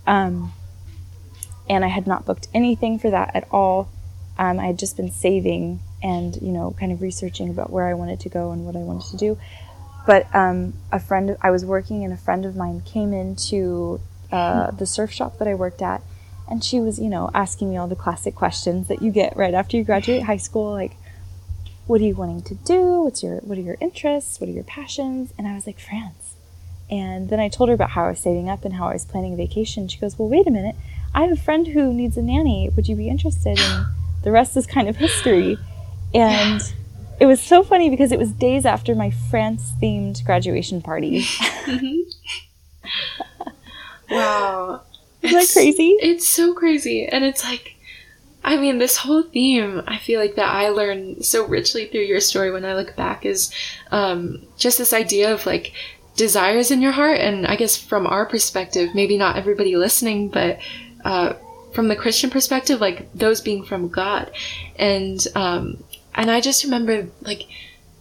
Um, 0.05 0.53
and 1.67 1.83
I 1.83 1.87
had 1.87 2.05
not 2.05 2.25
booked 2.25 2.47
anything 2.53 2.99
for 2.99 3.09
that 3.09 3.35
at 3.35 3.47
all. 3.51 3.89
Um, 4.37 4.59
I 4.59 4.67
had 4.67 4.77
just 4.77 4.97
been 4.97 5.11
saving 5.11 5.79
and 6.03 6.39
you 6.41 6.51
know 6.51 6.75
kind 6.79 6.91
of 6.91 7.01
researching 7.01 7.49
about 7.49 7.71
where 7.71 7.87
I 7.87 7.93
wanted 7.95 8.19
to 8.21 8.29
go 8.29 8.51
and 8.51 8.65
what 8.65 8.75
I 8.75 8.79
wanted 8.79 9.09
to 9.11 9.17
do. 9.17 9.37
But 10.05 10.33
um, 10.35 10.73
a 10.91 10.99
friend, 10.99 11.35
I 11.41 11.49
was 11.49 11.65
working, 11.65 12.03
and 12.03 12.13
a 12.13 12.17
friend 12.17 12.45
of 12.45 12.55
mine 12.55 12.81
came 12.81 13.11
into 13.11 13.99
uh, 14.31 14.71
the 14.71 14.85
surf 14.85 15.11
shop 15.11 15.39
that 15.39 15.47
I 15.47 15.55
worked 15.55 15.81
at, 15.81 16.03
and 16.49 16.63
she 16.63 16.79
was 16.79 16.99
you 16.99 17.09
know 17.09 17.29
asking 17.33 17.69
me 17.69 17.77
all 17.77 17.87
the 17.87 17.95
classic 17.95 18.35
questions 18.35 18.87
that 18.87 19.01
you 19.01 19.11
get 19.11 19.35
right 19.35 19.53
after 19.53 19.77
you 19.77 19.83
graduate 19.83 20.23
high 20.23 20.37
school, 20.37 20.71
like. 20.71 20.95
What 21.87 22.01
are 22.01 22.03
you 22.03 22.15
wanting 22.15 22.41
to 22.41 22.55
do? 22.55 23.03
What's 23.03 23.21
your 23.21 23.37
what 23.41 23.59
are 23.59 23.61
your 23.61 23.77
interests? 23.79 24.41
What 24.41 24.49
are 24.49 24.51
your 24.51 24.63
passions? 24.63 25.35
And 25.37 25.47
I 25.47 25.53
was 25.53 25.67
like, 25.67 25.79
France. 25.79 26.35
And 26.89 27.29
then 27.29 27.39
I 27.39 27.49
told 27.49 27.69
her 27.69 27.75
about 27.75 27.91
how 27.91 28.05
I 28.05 28.09
was 28.09 28.19
saving 28.19 28.49
up 28.49 28.63
and 28.63 28.75
how 28.75 28.87
I 28.87 28.93
was 28.93 29.05
planning 29.05 29.33
a 29.33 29.37
vacation. 29.37 29.87
She 29.87 29.99
goes, 29.99 30.19
Well, 30.19 30.29
wait 30.29 30.47
a 30.47 30.51
minute. 30.51 30.75
I 31.13 31.21
have 31.21 31.31
a 31.31 31.41
friend 31.41 31.67
who 31.67 31.93
needs 31.93 32.17
a 32.17 32.21
nanny. 32.21 32.69
Would 32.75 32.87
you 32.87 32.95
be 32.95 33.09
interested? 33.09 33.59
And 33.59 33.87
the 34.23 34.31
rest 34.31 34.55
is 34.55 34.67
kind 34.67 34.87
of 34.87 34.97
history. 34.97 35.57
And 36.13 36.61
it 37.19 37.25
was 37.25 37.41
so 37.41 37.63
funny 37.63 37.89
because 37.89 38.11
it 38.11 38.19
was 38.19 38.31
days 38.31 38.65
after 38.65 38.93
my 38.93 39.09
France 39.09 39.71
themed 39.81 40.23
graduation 40.25 40.81
party. 40.81 41.25
Mm-hmm. 41.65 42.01
wow. 44.11 44.83
Isn't 45.25 45.39
that 45.39 45.49
crazy? 45.51 45.97
It's 46.01 46.27
so 46.27 46.53
crazy. 46.53 47.05
And 47.05 47.23
it's 47.23 47.43
like, 47.43 47.75
I 48.43 48.57
mean, 48.57 48.77
this 48.77 48.97
whole 48.97 49.23
theme, 49.23 49.81
I 49.87 49.97
feel 49.97 50.19
like 50.19 50.35
that 50.35 50.49
I 50.49 50.69
learned 50.69 51.25
so 51.25 51.47
richly 51.47 51.87
through 51.87 52.01
your 52.01 52.19
story 52.19 52.51
when 52.51 52.63
I 52.63 52.75
look 52.75 52.95
back 52.95 53.25
is 53.25 53.51
um, 53.91 54.45
just 54.55 54.77
this 54.77 54.93
idea 54.93 55.33
of 55.33 55.47
like 55.47 55.73
desires 56.15 56.69
in 56.69 56.79
your 56.79 56.91
heart. 56.91 57.19
And 57.19 57.47
I 57.47 57.55
guess 57.55 57.75
from 57.75 58.05
our 58.05 58.25
perspective, 58.25 58.93
maybe 58.93 59.17
not 59.17 59.35
everybody 59.35 59.75
listening, 59.75 60.29
but 60.29 60.59
uh, 61.03 61.33
from 61.73 61.87
the 61.87 61.95
Christian 61.95 62.29
perspective, 62.29 62.79
like 62.79 63.11
those 63.13 63.41
being 63.41 63.63
from 63.63 63.89
God. 63.89 64.31
And, 64.75 65.25
um, 65.33 65.83
and 66.13 66.29
I 66.29 66.39
just 66.39 66.63
remember 66.63 67.07
like 67.21 67.47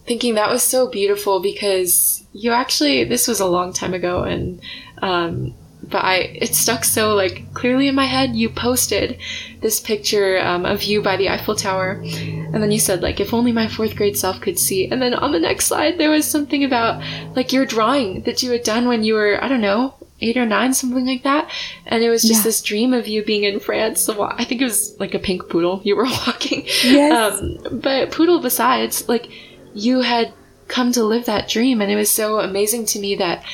thinking 0.05 0.35
that 0.35 0.51
was 0.51 0.63
so 0.63 0.89
beautiful 0.91 1.41
because 1.41 2.23
you 2.35 2.53
actually, 2.53 3.05
this 3.05 3.27
was 3.27 3.41
a 3.41 3.47
long 3.47 3.73
time 3.73 3.95
ago 3.95 4.25
and, 4.25 4.61
um, 5.01 5.55
but 5.91 6.05
I, 6.05 6.17
it 6.35 6.55
stuck 6.55 6.85
so 6.85 7.15
like 7.15 7.53
clearly 7.55 7.89
in 7.89 7.95
my 7.95 8.07
head. 8.07 8.35
You 8.35 8.49
posted 8.49 9.19
this 9.61 9.81
picture 9.81 10.39
um, 10.41 10.65
of 10.65 10.83
you 10.83 11.03
by 11.03 11.17
the 11.17 11.29
Eiffel 11.29 11.55
Tower, 11.55 12.01
and 12.03 12.63
then 12.63 12.71
you 12.71 12.79
said 12.79 13.03
like, 13.03 13.21
if 13.21 13.35
only 13.35 13.53
my 13.53 13.69
fourth 13.69 13.97
grade 13.97 14.17
self 14.17 14.41
could 14.41 14.59
see. 14.59 14.89
And 14.89 15.01
then 15.01 15.15
on 15.15 15.33
the 15.33 15.41
next 15.41 15.67
slide, 15.67 15.99
there 15.99 16.11
was 16.11 16.27
something 16.27 16.65
about 16.65 17.03
like 17.37 17.53
your 17.53 17.67
drawing 17.67 18.23
that 18.23 18.43
you 18.43 18.51
had 18.51 18.63
done 18.63 18.89
when 18.89 19.05
you 19.05 19.15
were, 19.15 19.43
I 19.43 19.49
don't 19.49 19.61
know, 19.61 19.95
eight 20.21 20.37
or 20.37 20.47
nine, 20.47 20.73
something 20.75 21.07
like 21.07 21.23
that. 21.23 21.51
And 21.87 22.03
it 22.03 22.11
was 22.11 22.23
just 22.23 22.41
yeah. 22.41 22.45
this 22.45 22.63
dream 22.63 22.93
of 22.93 23.07
you 23.07 23.25
being 23.25 23.45
in 23.45 23.61
France. 23.61 24.09
I 24.09 24.45
think 24.45 24.61
it 24.61 24.65
was 24.65 24.99
like 24.99 25.15
a 25.15 25.19
pink 25.19 25.49
poodle 25.49 25.81
you 25.85 25.97
were 25.97 26.05
walking. 26.27 26.65
Yes. 26.85 27.41
Um, 27.41 27.81
but 27.81 28.11
poodle 28.11 28.41
besides, 28.41 29.09
like 29.09 29.29
you 29.75 30.01
had 30.01 30.33
come 30.69 30.93
to 30.93 31.05
live 31.05 31.27
that 31.27 31.49
dream. 31.49 31.81
And 31.81 31.91
it 31.91 31.97
was 31.97 32.11
so 32.11 32.41
amazing 32.41 32.87
to 32.87 32.99
me 32.99 33.15
that 33.17 33.45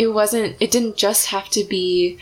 it 0.00 0.14
wasn't, 0.14 0.56
it 0.60 0.70
didn't 0.70 0.96
just 0.96 1.26
have 1.26 1.50
to 1.50 1.62
be 1.62 2.18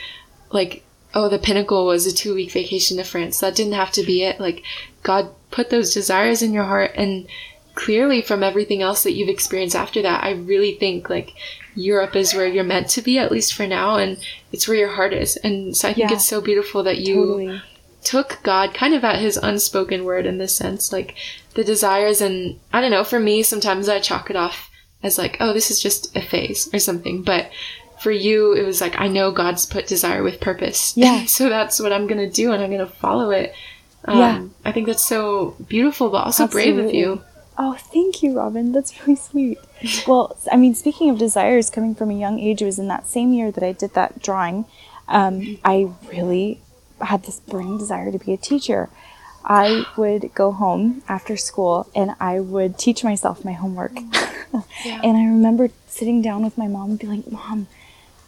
like, 0.51 0.83
oh, 1.15 1.29
the 1.29 1.39
pinnacle 1.39 1.87
was 1.87 2.07
a 2.07 2.13
two 2.13 2.35
week 2.35 2.51
vacation 2.51 2.97
to 2.97 3.05
France. 3.05 3.39
That 3.39 3.55
didn't 3.55 3.75
have 3.75 3.93
to 3.93 4.03
be 4.03 4.25
it. 4.25 4.41
Like 4.41 4.65
God 5.05 5.31
put 5.53 5.71
those 5.71 5.95
desires 5.95 6.43
in 6.43 6.53
your 6.53 6.65
heart 6.65 6.91
and 6.97 7.29
clearly 7.77 8.21
from 8.21 8.43
everything 8.43 8.83
else 8.83 9.05
that 9.05 9.13
you've 9.13 9.29
experienced 9.29 9.77
after 9.77 10.03
that, 10.03 10.25
I 10.25 10.33
really 10.33 10.75
think 10.75 11.09
like 11.09 11.35
Europe 11.77 12.17
is 12.17 12.35
where 12.35 12.49
you're 12.49 12.65
meant 12.65 12.89
to 12.91 13.03
be, 13.03 13.17
at 13.17 13.31
least 13.31 13.55
for 13.55 13.65
now, 13.65 13.95
and 13.95 14.19
it's 14.51 14.67
where 14.67 14.77
your 14.77 14.89
heart 14.89 15.13
is. 15.13 15.37
And 15.37 15.77
so 15.77 15.89
I 15.89 15.95
think 15.95 16.11
yeah, 16.11 16.17
it's 16.17 16.27
so 16.27 16.41
beautiful 16.41 16.83
that 16.83 16.99
you 16.99 17.15
totally. 17.15 17.63
took 18.03 18.41
God 18.43 18.75
kind 18.75 18.93
of 18.93 19.05
at 19.05 19.21
his 19.21 19.37
unspoken 19.37 20.03
word 20.03 20.27
in 20.27 20.39
this 20.39 20.57
sense, 20.57 20.93
like 20.93 21.15
the 21.55 21.63
desires. 21.63 22.21
And 22.21 22.59
I 22.73 22.81
don't 22.81 22.91
know, 22.91 23.05
for 23.05 23.21
me, 23.21 23.45
sometimes 23.45 23.89
I 23.89 24.01
chalk 24.01 24.31
it 24.31 24.37
off 24.37 24.69
as 25.03 25.19
like, 25.19 25.37
oh, 25.41 25.53
this 25.53 25.71
is 25.71 25.81
just 25.81 26.15
a 26.17 26.21
phase 26.21 26.73
or 26.73 26.79
something. 26.79 27.23
But 27.23 27.51
for 28.01 28.11
you, 28.11 28.53
it 28.53 28.65
was 28.65 28.81
like, 28.81 28.99
I 28.99 29.09
know 29.09 29.31
God's 29.31 29.67
put 29.67 29.87
desire 29.87 30.23
with 30.23 30.41
purpose. 30.41 30.97
Yeah. 30.97 31.25
so 31.27 31.49
that's 31.49 31.81
what 31.81 31.93
I'm 31.93 32.07
going 32.07 32.21
to 32.21 32.31
do, 32.31 32.53
and 32.53 32.63
I'm 32.63 32.71
going 32.71 32.87
to 32.87 32.93
follow 32.93 33.31
it. 33.31 33.55
Um, 34.05 34.19
yeah. 34.19 34.45
I 34.65 34.73
think 34.73 34.87
that's 34.87 35.07
so 35.07 35.57
beautiful, 35.69 36.11
but 36.11 36.25
also 36.25 36.45
Absolutely. 36.45 36.73
brave 36.73 36.87
of 36.87 36.95
you. 36.95 37.23
Oh, 37.61 37.75
thank 37.75 38.23
you, 38.23 38.37
Robin. 38.37 38.71
That's 38.73 39.01
really 39.01 39.17
sweet. 39.17 39.59
well, 40.07 40.37
I 40.51 40.57
mean, 40.57 40.75
speaking 40.75 41.11
of 41.11 41.19
desires 41.19 41.71
coming 41.71 41.95
from 41.95 42.11
a 42.11 42.15
young 42.15 42.39
age, 42.39 42.63
it 42.63 42.67
was 42.67 42.79
in 42.79 42.89
that 42.89 43.09
same 43.09 43.33
year 43.33 43.51
that 43.51 43.65
I 43.65 43.73
did 43.73 43.95
that 43.95 44.23
drawing. 44.23 44.65
Um, 45.09 45.59
I 45.65 45.91
really 46.09 46.61
had 47.01 47.25
this 47.25 47.41
burning 47.41 47.79
desire 47.79 48.13
to 48.13 48.19
be 48.19 48.33
a 48.33 48.37
teacher. 48.37 48.89
I 49.49 49.87
would 49.97 50.35
go 50.35 50.53
home 50.53 51.03
after 51.09 51.37
school 51.37 51.89
and 51.95 52.15
I 52.21 52.39
would 52.39 52.79
teach 52.79 53.03
myself 53.03 53.45
my 53.45 53.53
homework. 53.53 53.95
Mm. 53.95 54.35
Yeah. 54.83 55.01
and 55.05 55.15
I 55.15 55.25
remember 55.27 55.69
sitting 55.89 56.23
down 56.23 56.43
with 56.43 56.57
my 56.57 56.69
mom 56.69 56.91
and 56.93 56.99
being 56.99 57.17
like, 57.17 57.31
Mom, 57.31 57.67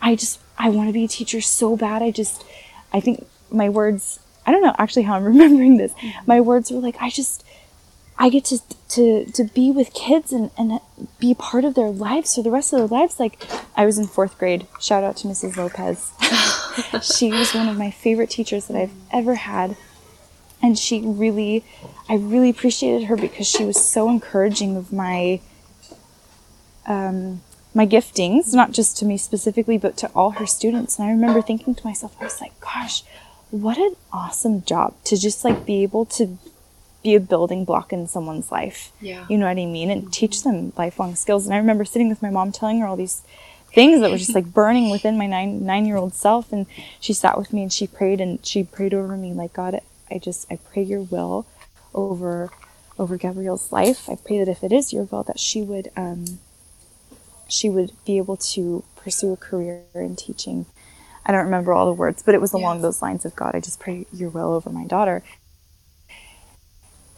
I 0.02 0.16
just, 0.16 0.38
I 0.58 0.68
want 0.68 0.90
to 0.90 0.92
be 0.92 1.04
a 1.04 1.08
teacher 1.08 1.40
so 1.40 1.78
bad. 1.78 2.02
I 2.02 2.10
just, 2.10 2.44
I 2.92 3.00
think 3.00 3.26
my 3.50 3.70
words, 3.70 4.20
I 4.44 4.50
don't 4.50 4.62
know 4.62 4.74
actually 4.76 5.04
how 5.04 5.14
I'm 5.14 5.24
remembering 5.34 5.78
this. 5.78 5.94
Mm-hmm. 5.94 6.24
My 6.26 6.40
words 6.42 6.70
were 6.70 6.80
like, 6.80 6.96
I 7.00 7.08
just, 7.08 7.42
I 8.18 8.28
get 8.28 8.44
to 8.46 8.58
to 8.90 9.24
to 9.32 9.44
be 9.44 9.70
with 9.70 9.94
kids 9.94 10.30
and, 10.30 10.50
and 10.58 10.78
be 11.18 11.32
part 11.32 11.64
of 11.64 11.74
their 11.74 11.88
lives 11.88 12.34
for 12.34 12.42
the 12.42 12.50
rest 12.50 12.74
of 12.74 12.80
their 12.80 12.98
lives. 12.98 13.18
Like 13.18 13.42
I 13.74 13.86
was 13.86 13.98
in 13.98 14.06
fourth 14.06 14.36
grade. 14.36 14.66
Shout 14.78 15.02
out 15.02 15.16
to 15.18 15.26
Mrs. 15.28 15.56
Lopez. 15.56 16.12
she 17.16 17.32
was 17.32 17.54
one 17.54 17.66
of 17.70 17.78
my 17.78 17.90
favorite 17.90 18.28
teachers 18.28 18.66
that 18.66 18.76
I've 18.76 18.92
ever 19.10 19.36
had. 19.36 19.74
And 20.62 20.78
she 20.78 21.00
really 21.00 21.64
I 22.08 22.16
really 22.16 22.50
appreciated 22.50 23.06
her 23.06 23.16
because 23.16 23.46
she 23.46 23.64
was 23.64 23.82
so 23.82 24.10
encouraging 24.10 24.76
of 24.76 24.92
my 24.92 25.40
um, 26.86 27.42
my 27.72 27.86
giftings, 27.86 28.52
not 28.52 28.72
just 28.72 28.96
to 28.98 29.04
me 29.04 29.16
specifically, 29.16 29.78
but 29.78 29.96
to 29.98 30.08
all 30.08 30.32
her 30.32 30.46
students. 30.46 30.98
And 30.98 31.06
I 31.08 31.12
remember 31.12 31.40
thinking 31.40 31.74
to 31.74 31.86
myself, 31.86 32.16
I 32.20 32.24
was 32.24 32.40
like, 32.40 32.58
gosh, 32.60 33.04
what 33.50 33.78
an 33.78 33.94
awesome 34.12 34.64
job 34.64 34.94
to 35.04 35.16
just 35.16 35.44
like 35.44 35.64
be 35.64 35.82
able 35.82 36.04
to 36.06 36.36
be 37.02 37.14
a 37.14 37.20
building 37.20 37.64
block 37.64 37.92
in 37.92 38.06
someone's 38.06 38.50
life. 38.50 38.92
Yeah. 39.00 39.24
You 39.28 39.38
know 39.38 39.46
what 39.46 39.52
I 39.52 39.66
mean? 39.66 39.90
And 39.90 40.12
teach 40.12 40.42
them 40.42 40.72
lifelong 40.76 41.14
skills. 41.14 41.46
And 41.46 41.54
I 41.54 41.58
remember 41.58 41.84
sitting 41.84 42.08
with 42.08 42.22
my 42.22 42.30
mom 42.30 42.52
telling 42.52 42.80
her 42.80 42.86
all 42.86 42.96
these 42.96 43.22
things 43.72 44.00
that 44.00 44.10
were 44.10 44.18
just 44.18 44.34
like 44.34 44.52
burning 44.52 44.90
within 44.90 45.16
my 45.16 45.26
nine 45.26 45.64
nine 45.64 45.86
year 45.86 45.96
old 45.96 46.12
self 46.12 46.52
and 46.52 46.66
she 46.98 47.12
sat 47.12 47.38
with 47.38 47.52
me 47.52 47.62
and 47.62 47.72
she 47.72 47.86
prayed 47.86 48.20
and 48.20 48.44
she 48.44 48.64
prayed 48.64 48.92
over 48.92 49.16
me 49.16 49.32
like 49.32 49.52
God 49.52 49.80
I 50.10 50.18
just 50.18 50.50
I 50.50 50.56
pray 50.56 50.82
your 50.82 51.02
will 51.02 51.46
over 51.94 52.50
over 52.98 53.16
Gabrielle's 53.16 53.72
life. 53.72 54.08
I 54.08 54.16
pray 54.16 54.38
that 54.38 54.48
if 54.48 54.62
it 54.62 54.72
is 54.72 54.92
your 54.92 55.04
will 55.04 55.22
that 55.24 55.38
she 55.38 55.62
would 55.62 55.90
um 55.96 56.38
she 57.48 57.68
would 57.68 57.92
be 58.04 58.18
able 58.18 58.36
to 58.36 58.84
pursue 58.96 59.32
a 59.32 59.36
career 59.36 59.82
in 59.94 60.16
teaching. 60.16 60.66
I 61.26 61.32
don't 61.32 61.44
remember 61.44 61.72
all 61.72 61.86
the 61.86 61.92
words, 61.92 62.22
but 62.22 62.34
it 62.34 62.40
was 62.40 62.52
along 62.52 62.82
those 62.82 63.02
lines 63.02 63.24
of 63.24 63.36
God, 63.36 63.54
I 63.54 63.60
just 63.60 63.78
pray 63.80 64.06
your 64.12 64.30
will 64.30 64.52
over 64.52 64.70
my 64.70 64.84
daughter. 64.84 65.22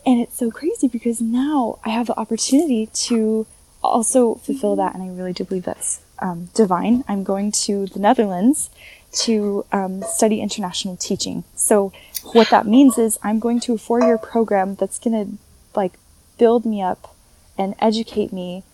And 0.04 0.20
it's 0.20 0.36
so 0.36 0.50
crazy 0.50 0.88
because 0.88 1.20
now 1.20 1.78
I 1.84 1.90
have 1.90 2.08
the 2.08 2.18
opportunity 2.18 2.86
to 2.86 3.46
also 3.82 4.34
fulfill 4.36 4.74
that. 4.76 4.94
And 4.94 5.02
I 5.02 5.08
really 5.08 5.32
do 5.32 5.44
believe 5.44 5.64
that's 5.64 6.00
um, 6.18 6.48
divine. 6.54 7.04
I'm 7.06 7.22
going 7.22 7.52
to 7.52 7.86
the 7.86 8.00
Netherlands 8.00 8.70
to 9.12 9.64
um, 9.72 10.02
study 10.02 10.40
international 10.40 10.96
teaching. 10.96 11.44
So 11.54 11.92
what 12.32 12.50
that 12.50 12.66
means 12.66 12.98
is 12.98 13.18
I'm 13.22 13.38
going 13.38 13.60
to 13.60 13.74
a 13.74 13.78
four 13.78 14.00
year 14.00 14.18
program 14.18 14.74
that's 14.74 14.98
going 14.98 15.26
to 15.26 15.38
like 15.74 15.94
build 16.38 16.64
me 16.64 16.82
up 16.82 17.14
and 17.58 17.74
educate 17.78 18.32
me 18.32 18.64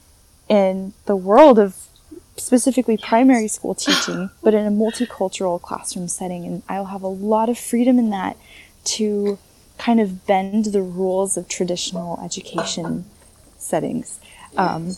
in 0.48 0.92
the 1.06 1.16
world 1.16 1.58
of 1.58 1.76
specifically 2.36 2.96
primary 2.96 3.48
school 3.48 3.74
teaching, 3.74 4.30
but 4.42 4.54
in 4.54 4.64
a 4.66 4.70
multicultural 4.70 5.60
classroom 5.60 6.08
setting. 6.08 6.46
And 6.46 6.62
I'll 6.68 6.86
have 6.86 7.02
a 7.02 7.08
lot 7.08 7.48
of 7.48 7.58
freedom 7.58 7.98
in 7.98 8.10
that 8.10 8.36
to 8.84 9.38
kind 9.76 10.00
of 10.00 10.26
bend 10.26 10.66
the 10.66 10.82
rules 10.82 11.36
of 11.36 11.48
traditional 11.48 12.20
education 12.24 13.04
settings. 13.58 14.20
Um, 14.56 14.96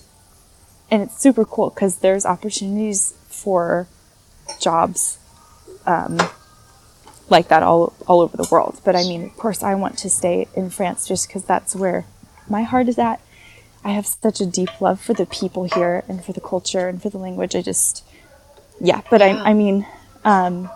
and 0.90 1.02
it's 1.02 1.20
super 1.20 1.44
cool 1.44 1.70
because 1.70 1.96
there's 1.98 2.24
opportunities 2.24 3.14
for 3.28 3.88
jobs 4.60 5.18
um, 5.90 6.18
like 7.28 7.48
that 7.48 7.62
all, 7.62 7.94
all 8.06 8.20
over 8.20 8.36
the 8.36 8.48
world. 8.50 8.80
But 8.84 8.96
I 8.96 9.02
mean, 9.02 9.24
of 9.24 9.36
course, 9.36 9.62
I 9.62 9.74
want 9.74 9.98
to 9.98 10.10
stay 10.10 10.46
in 10.54 10.70
France 10.70 11.06
just 11.06 11.28
because 11.28 11.44
that's 11.44 11.74
where 11.74 12.06
my 12.48 12.62
heart 12.62 12.88
is 12.88 12.98
at. 12.98 13.20
I 13.82 13.90
have 13.90 14.06
such 14.06 14.40
a 14.40 14.46
deep 14.46 14.80
love 14.80 15.00
for 15.00 15.14
the 15.14 15.26
people 15.26 15.64
here 15.64 16.04
and 16.08 16.24
for 16.24 16.32
the 16.32 16.40
culture 16.40 16.88
and 16.88 17.00
for 17.02 17.08
the 17.08 17.18
language. 17.18 17.56
I 17.56 17.62
just, 17.62 18.04
yeah, 18.80 19.00
but 19.10 19.20
yeah. 19.20 19.42
I, 19.42 19.50
I 19.50 19.54
mean, 19.54 19.86
um, 20.24 20.70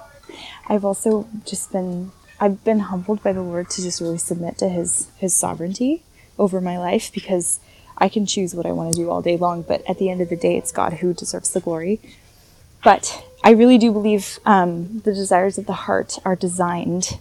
I've 0.68 0.85
also 0.85 1.28
just 1.44 1.71
been 1.73 2.12
I've 2.40 2.64
been 2.64 2.80
humbled 2.80 3.23
by 3.23 3.33
the 3.33 3.42
Lord 3.42 3.71
to 3.71 3.83
just 3.83 4.00
really 4.00 4.18
submit 4.18 4.59
to 4.59 4.68
His 4.68 5.11
His 5.16 5.35
sovereignty 5.35 6.02
over 6.38 6.61
my 6.61 6.78
life 6.78 7.12
because 7.12 7.61
I 7.97 8.09
can 8.09 8.26
choose 8.26 8.54
what 8.54 8.66
I 8.66 8.73
want 8.73 8.92
to 8.92 8.97
do 8.97 9.11
all 9.11 9.23
day 9.23 9.37
long, 9.37 9.62
but 9.62 9.88
at 9.88 9.99
the 9.99 10.11
end 10.11 10.21
of 10.21 10.28
the 10.28 10.37
day, 10.37 10.56
it's 10.56 10.73
God 10.73 10.94
who 10.94 11.14
deserves 11.14 11.52
the 11.52 11.61
glory. 11.61 12.00
But 12.83 13.25
I 13.44 13.50
really 13.50 13.76
do 13.78 13.92
believe 13.92 14.38
um, 14.46 15.00
the 15.04 15.12
desires 15.12 15.58
of 15.58 15.66
the 15.66 15.74
heart 15.86 16.18
are 16.24 16.34
designed 16.34 17.18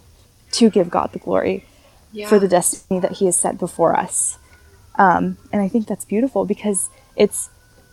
to 0.52 0.70
give 0.70 0.88
God 0.90 1.12
the 1.12 1.18
glory 1.18 1.66
Yeah. 2.12 2.28
for 2.28 2.38
the 2.38 2.48
destiny 2.48 2.98
that 3.00 3.12
He 3.18 3.26
has 3.26 3.36
set 3.38 3.58
before 3.58 3.94
us. 3.94 4.38
Um, 4.96 5.36
and 5.52 5.60
I 5.60 5.68
think 5.68 5.86
that's 5.86 6.04
beautiful 6.06 6.44
because 6.46 6.88
it's 7.14 7.50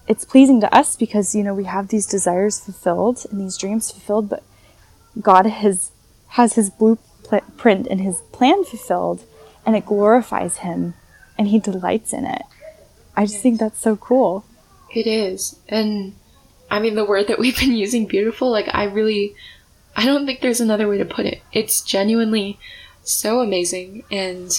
it's 0.08 0.26
pleasing 0.26 0.62
to 0.62 0.74
us 0.76 0.96
because 0.96 1.36
you 1.36 1.44
know 1.44 1.54
we 1.54 1.66
have 1.66 1.90
these 1.90 2.08
desires 2.08 2.60
fulfilled 2.60 3.26
and 3.30 3.40
these 3.42 3.58
dreams 3.58 3.92
fulfilled, 3.92 4.30
but 4.30 4.44
God 5.22 5.46
has 5.46 5.92
has 6.30 6.54
His 6.54 6.70
blueprint 6.70 7.88
and 7.88 8.00
His 8.00 8.22
plan 8.32 8.64
fulfilled, 8.64 9.26
and 9.66 9.76
it 9.76 9.86
glorifies 9.86 10.58
Him, 10.58 10.94
and 11.38 11.50
He 11.50 11.60
delights 11.60 12.14
in 12.14 12.26
it. 12.26 12.44
I 13.18 13.26
just 13.26 13.42
think 13.42 13.60
that's 13.60 13.80
so 13.80 13.98
cool. 13.98 14.46
It 14.94 15.06
is. 15.08 15.60
And 15.68 16.14
I 16.72 16.80
mean, 16.80 16.96
the 16.96 17.06
word 17.06 17.28
that 17.28 17.38
we've 17.38 17.60
been 17.60 17.76
using, 17.76 18.08
beautiful, 18.08 18.50
like, 18.50 18.70
I 18.74 18.86
really, 18.86 19.36
I 19.96 20.06
don't 20.06 20.26
think 20.26 20.40
there's 20.40 20.62
another 20.62 20.88
way 20.88 20.98
to 20.98 21.06
put 21.06 21.26
it. 21.26 21.42
It's 21.52 21.82
genuinely 21.82 22.58
so 23.04 23.42
amazing. 23.42 24.06
And 24.10 24.50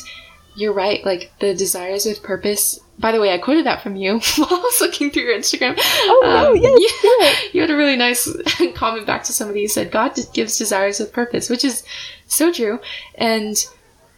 you're 0.54 0.74
right, 0.74 1.02
like, 1.06 1.32
the 1.40 1.54
desires 1.54 2.04
with 2.04 2.22
purpose. 2.22 2.78
By 2.98 3.12
the 3.12 3.20
way, 3.20 3.32
I 3.32 3.38
quoted 3.38 3.64
that 3.64 3.82
from 3.82 3.96
you 3.96 4.20
while 4.36 4.48
I 4.52 4.58
was 4.58 4.80
looking 4.82 5.10
through 5.10 5.22
your 5.22 5.38
Instagram. 5.38 5.74
Oh, 5.78 6.20
no, 6.22 6.50
um, 6.50 6.56
yes, 6.56 6.92
yeah, 7.02 7.48
you 7.54 7.60
had 7.62 7.70
a 7.70 7.76
really 7.76 7.96
nice 7.96 8.28
comment 8.74 9.06
back 9.06 9.24
to 9.24 9.32
somebody 9.32 9.62
who 9.62 9.68
said, 9.68 9.90
God 9.90 10.14
gives 10.34 10.58
desires 10.58 11.00
with 11.00 11.14
purpose, 11.14 11.48
which 11.48 11.64
is 11.64 11.82
so 12.26 12.52
true. 12.52 12.78
And, 13.14 13.56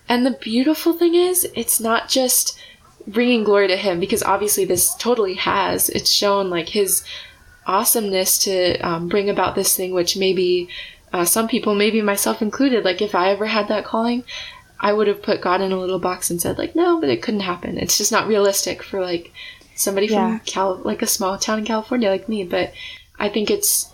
and 0.08 0.26
the 0.26 0.32
beautiful 0.32 0.94
thing 0.94 1.14
is, 1.14 1.46
it's 1.54 1.78
not 1.78 2.08
just 2.08 2.58
bringing 3.06 3.44
glory 3.44 3.68
to 3.68 3.76
him 3.76 4.00
because 4.00 4.22
obviously 4.22 4.64
this 4.64 4.94
totally 4.94 5.34
has 5.34 5.90
it's 5.90 6.10
shown 6.10 6.48
like 6.48 6.70
his 6.70 7.04
awesomeness 7.66 8.38
to 8.38 8.76
um, 8.80 9.08
bring 9.08 9.28
about 9.30 9.54
this 9.54 9.76
thing 9.76 9.92
which 9.92 10.16
maybe 10.16 10.68
uh, 11.12 11.24
some 11.24 11.48
people 11.48 11.74
maybe 11.74 12.02
myself 12.02 12.42
included 12.42 12.84
like 12.84 13.00
if 13.00 13.14
i 13.14 13.30
ever 13.30 13.46
had 13.46 13.68
that 13.68 13.84
calling 13.84 14.22
i 14.80 14.92
would 14.92 15.06
have 15.06 15.22
put 15.22 15.40
god 15.40 15.60
in 15.60 15.72
a 15.72 15.78
little 15.78 15.98
box 15.98 16.30
and 16.30 16.40
said 16.40 16.58
like 16.58 16.74
no 16.76 17.00
but 17.00 17.08
it 17.08 17.22
couldn't 17.22 17.40
happen 17.40 17.78
it's 17.78 17.96
just 17.96 18.12
not 18.12 18.26
realistic 18.28 18.82
for 18.82 19.00
like 19.00 19.32
somebody 19.74 20.06
Yeah. 20.06 20.38
from 20.38 20.46
cal 20.46 20.76
like 20.84 21.02
a 21.02 21.06
small 21.06 21.38
town 21.38 21.60
in 21.60 21.64
california 21.64 22.10
like 22.10 22.28
me 22.28 22.44
but 22.44 22.72
i 23.18 23.28
think 23.28 23.50
it's 23.50 23.90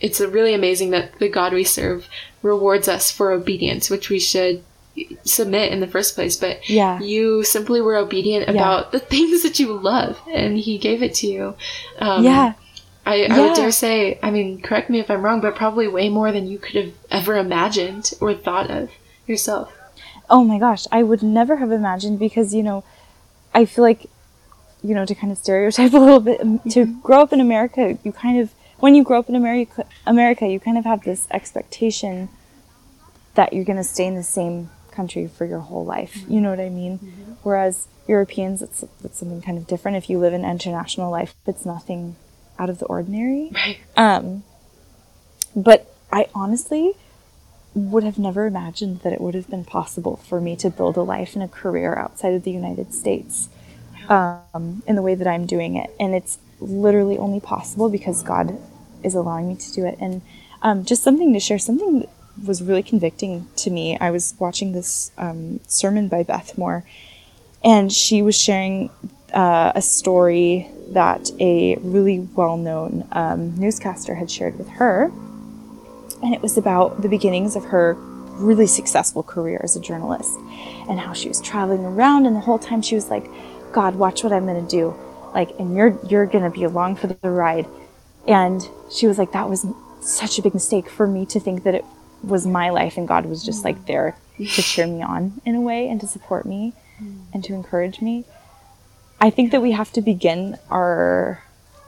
it's 0.00 0.20
really 0.20 0.54
amazing 0.54 0.90
that 0.90 1.18
the 1.18 1.28
god 1.28 1.52
we 1.52 1.64
serve 1.64 2.08
rewards 2.42 2.88
us 2.88 3.10
for 3.10 3.30
obedience 3.32 3.90
which 3.90 4.08
we 4.08 4.18
should 4.18 4.62
submit 5.24 5.72
in 5.72 5.80
the 5.80 5.86
first 5.86 6.14
place 6.14 6.36
but 6.36 6.68
Yeah. 6.68 7.00
you 7.00 7.44
simply 7.44 7.80
were 7.80 7.96
obedient 7.96 8.48
about 8.48 8.92
the 8.92 8.98
things 9.12 9.42
that 9.42 9.58
you 9.58 9.72
love 9.72 10.18
and 10.32 10.58
he 10.58 10.76
gave 10.78 11.02
it 11.02 11.14
to 11.16 11.26
you 11.26 11.54
um, 11.98 12.24
yeah, 12.24 12.52
I, 13.04 13.24
I 13.24 13.40
would 13.40 13.56
dare 13.56 13.72
say 13.72 14.18
i 14.22 14.30
mean 14.30 14.62
correct 14.62 14.88
me 14.88 15.00
if 15.00 15.10
i'm 15.10 15.22
wrong 15.22 15.40
but 15.40 15.56
probably 15.56 15.88
way 15.88 16.08
more 16.08 16.30
than 16.30 16.46
you 16.46 16.58
could 16.58 16.76
have 16.76 16.94
ever 17.10 17.36
imagined 17.36 18.12
or 18.20 18.32
thought 18.34 18.70
of 18.70 18.90
yourself 19.26 19.72
Oh 20.32 20.44
my 20.44 20.58
gosh, 20.58 20.86
I 20.90 21.02
would 21.02 21.22
never 21.22 21.56
have 21.56 21.70
imagined 21.70 22.18
because, 22.18 22.54
you 22.54 22.62
know, 22.62 22.84
I 23.52 23.66
feel 23.66 23.84
like, 23.84 24.06
you 24.82 24.94
know, 24.94 25.04
to 25.04 25.14
kind 25.14 25.30
of 25.30 25.38
stereotype 25.38 25.92
a 25.94 25.98
little 25.98 26.20
bit, 26.20 26.40
um, 26.40 26.58
to 26.70 26.86
mm-hmm. 26.86 27.00
grow 27.00 27.20
up 27.20 27.34
in 27.34 27.40
America, 27.40 27.98
you 28.02 28.12
kind 28.12 28.40
of, 28.40 28.54
when 28.78 28.94
you 28.94 29.04
grow 29.04 29.18
up 29.18 29.28
in 29.28 29.36
America, 29.36 29.86
America, 30.06 30.46
you 30.46 30.58
kind 30.58 30.78
of 30.78 30.84
have 30.84 31.02
this 31.02 31.26
expectation 31.30 32.30
that 33.34 33.52
you're 33.52 33.64
going 33.64 33.76
to 33.76 33.84
stay 33.84 34.06
in 34.06 34.14
the 34.14 34.22
same 34.22 34.70
country 34.90 35.26
for 35.26 35.44
your 35.44 35.60
whole 35.60 35.84
life. 35.84 36.14
Mm-hmm. 36.14 36.32
You 36.32 36.40
know 36.40 36.50
what 36.50 36.60
I 36.60 36.70
mean? 36.70 36.98
Mm-hmm. 36.98 37.32
Whereas 37.42 37.86
Europeans, 38.08 38.62
it's, 38.62 38.82
it's 39.04 39.18
something 39.18 39.42
kind 39.42 39.58
of 39.58 39.66
different. 39.66 39.98
If 39.98 40.08
you 40.08 40.18
live 40.18 40.32
an 40.32 40.46
international 40.46 41.10
life, 41.10 41.34
it's 41.46 41.66
nothing 41.66 42.16
out 42.58 42.70
of 42.70 42.78
the 42.78 42.86
ordinary. 42.86 43.50
right 43.52 43.78
Um, 43.96 44.44
but 45.54 45.94
I 46.12 46.26
honestly 46.34 46.92
would 47.74 48.04
have 48.04 48.18
never 48.18 48.46
imagined 48.46 49.00
that 49.00 49.12
it 49.12 49.20
would 49.20 49.34
have 49.34 49.48
been 49.48 49.64
possible 49.64 50.16
for 50.16 50.40
me 50.40 50.56
to 50.56 50.68
build 50.70 50.96
a 50.96 51.02
life 51.02 51.34
and 51.34 51.42
a 51.42 51.48
career 51.48 51.96
outside 51.96 52.34
of 52.34 52.42
the 52.44 52.50
United 52.50 52.92
States 52.92 53.48
um, 54.08 54.82
in 54.86 54.94
the 54.96 55.02
way 55.02 55.14
that 55.14 55.26
I'm 55.26 55.46
doing 55.46 55.76
it. 55.76 55.90
And 55.98 56.14
it's 56.14 56.38
literally 56.60 57.16
only 57.16 57.40
possible 57.40 57.88
because 57.88 58.22
God 58.22 58.58
is 59.02 59.14
allowing 59.14 59.48
me 59.48 59.56
to 59.56 59.72
do 59.72 59.86
it. 59.86 59.96
And 60.00 60.22
um, 60.60 60.84
just 60.84 61.02
something 61.02 61.32
to 61.32 61.40
share, 61.40 61.58
something 61.58 62.00
that 62.00 62.08
was 62.44 62.62
really 62.62 62.82
convicting 62.82 63.48
to 63.56 63.70
me. 63.70 63.98
I 63.98 64.10
was 64.10 64.34
watching 64.38 64.72
this 64.72 65.10
um, 65.18 65.60
sermon 65.66 66.08
by 66.08 66.22
Beth 66.22 66.56
Moore, 66.56 66.84
and 67.64 67.92
she 67.92 68.22
was 68.22 68.38
sharing 68.38 68.90
uh, 69.32 69.72
a 69.74 69.82
story 69.82 70.68
that 70.90 71.30
a 71.40 71.76
really 71.76 72.20
well 72.34 72.56
known 72.56 73.06
um, 73.12 73.56
newscaster 73.56 74.14
had 74.14 74.30
shared 74.30 74.58
with 74.58 74.68
her. 74.68 75.10
And 76.22 76.34
it 76.34 76.42
was 76.42 76.56
about 76.56 77.02
the 77.02 77.08
beginnings 77.08 77.56
of 77.56 77.64
her 77.64 77.94
really 77.94 78.66
successful 78.66 79.22
career 79.22 79.60
as 79.62 79.76
a 79.76 79.80
journalist 79.80 80.38
and 80.88 80.98
how 80.98 81.12
she 81.12 81.28
was 81.28 81.40
traveling 81.40 81.84
around 81.84 82.26
and 82.26 82.34
the 82.34 82.40
whole 82.40 82.58
time 82.58 82.82
she 82.82 82.94
was 82.94 83.08
like, 83.08 83.26
God, 83.72 83.94
watch 83.96 84.22
what 84.22 84.32
I'm 84.32 84.46
gonna 84.46 84.62
do. 84.62 84.94
Like, 85.34 85.50
and 85.58 85.74
you're 85.74 85.98
you're 86.06 86.26
gonna 86.26 86.50
be 86.50 86.64
along 86.64 86.96
for 86.96 87.06
the 87.06 87.30
ride. 87.30 87.66
And 88.28 88.68
she 88.90 89.06
was 89.06 89.18
like, 89.18 89.32
that 89.32 89.48
was 89.48 89.66
such 90.00 90.38
a 90.38 90.42
big 90.42 90.54
mistake 90.54 90.88
for 90.88 91.06
me 91.06 91.26
to 91.26 91.40
think 91.40 91.64
that 91.64 91.74
it 91.74 91.84
was 92.22 92.46
my 92.46 92.70
life 92.70 92.96
and 92.96 93.08
God 93.08 93.26
was 93.26 93.44
just 93.44 93.64
like 93.64 93.86
there 93.86 94.16
to 94.38 94.62
cheer 94.62 94.86
me 94.86 95.02
on 95.02 95.40
in 95.44 95.54
a 95.54 95.60
way 95.60 95.88
and 95.88 96.00
to 96.00 96.06
support 96.06 96.46
me 96.46 96.72
and 97.32 97.42
to 97.44 97.54
encourage 97.54 98.00
me. 98.00 98.24
I 99.22 99.30
think 99.30 99.52
that 99.52 99.62
we 99.62 99.70
have 99.70 99.92
to 99.92 100.02
begin 100.02 100.58
our 100.68 101.44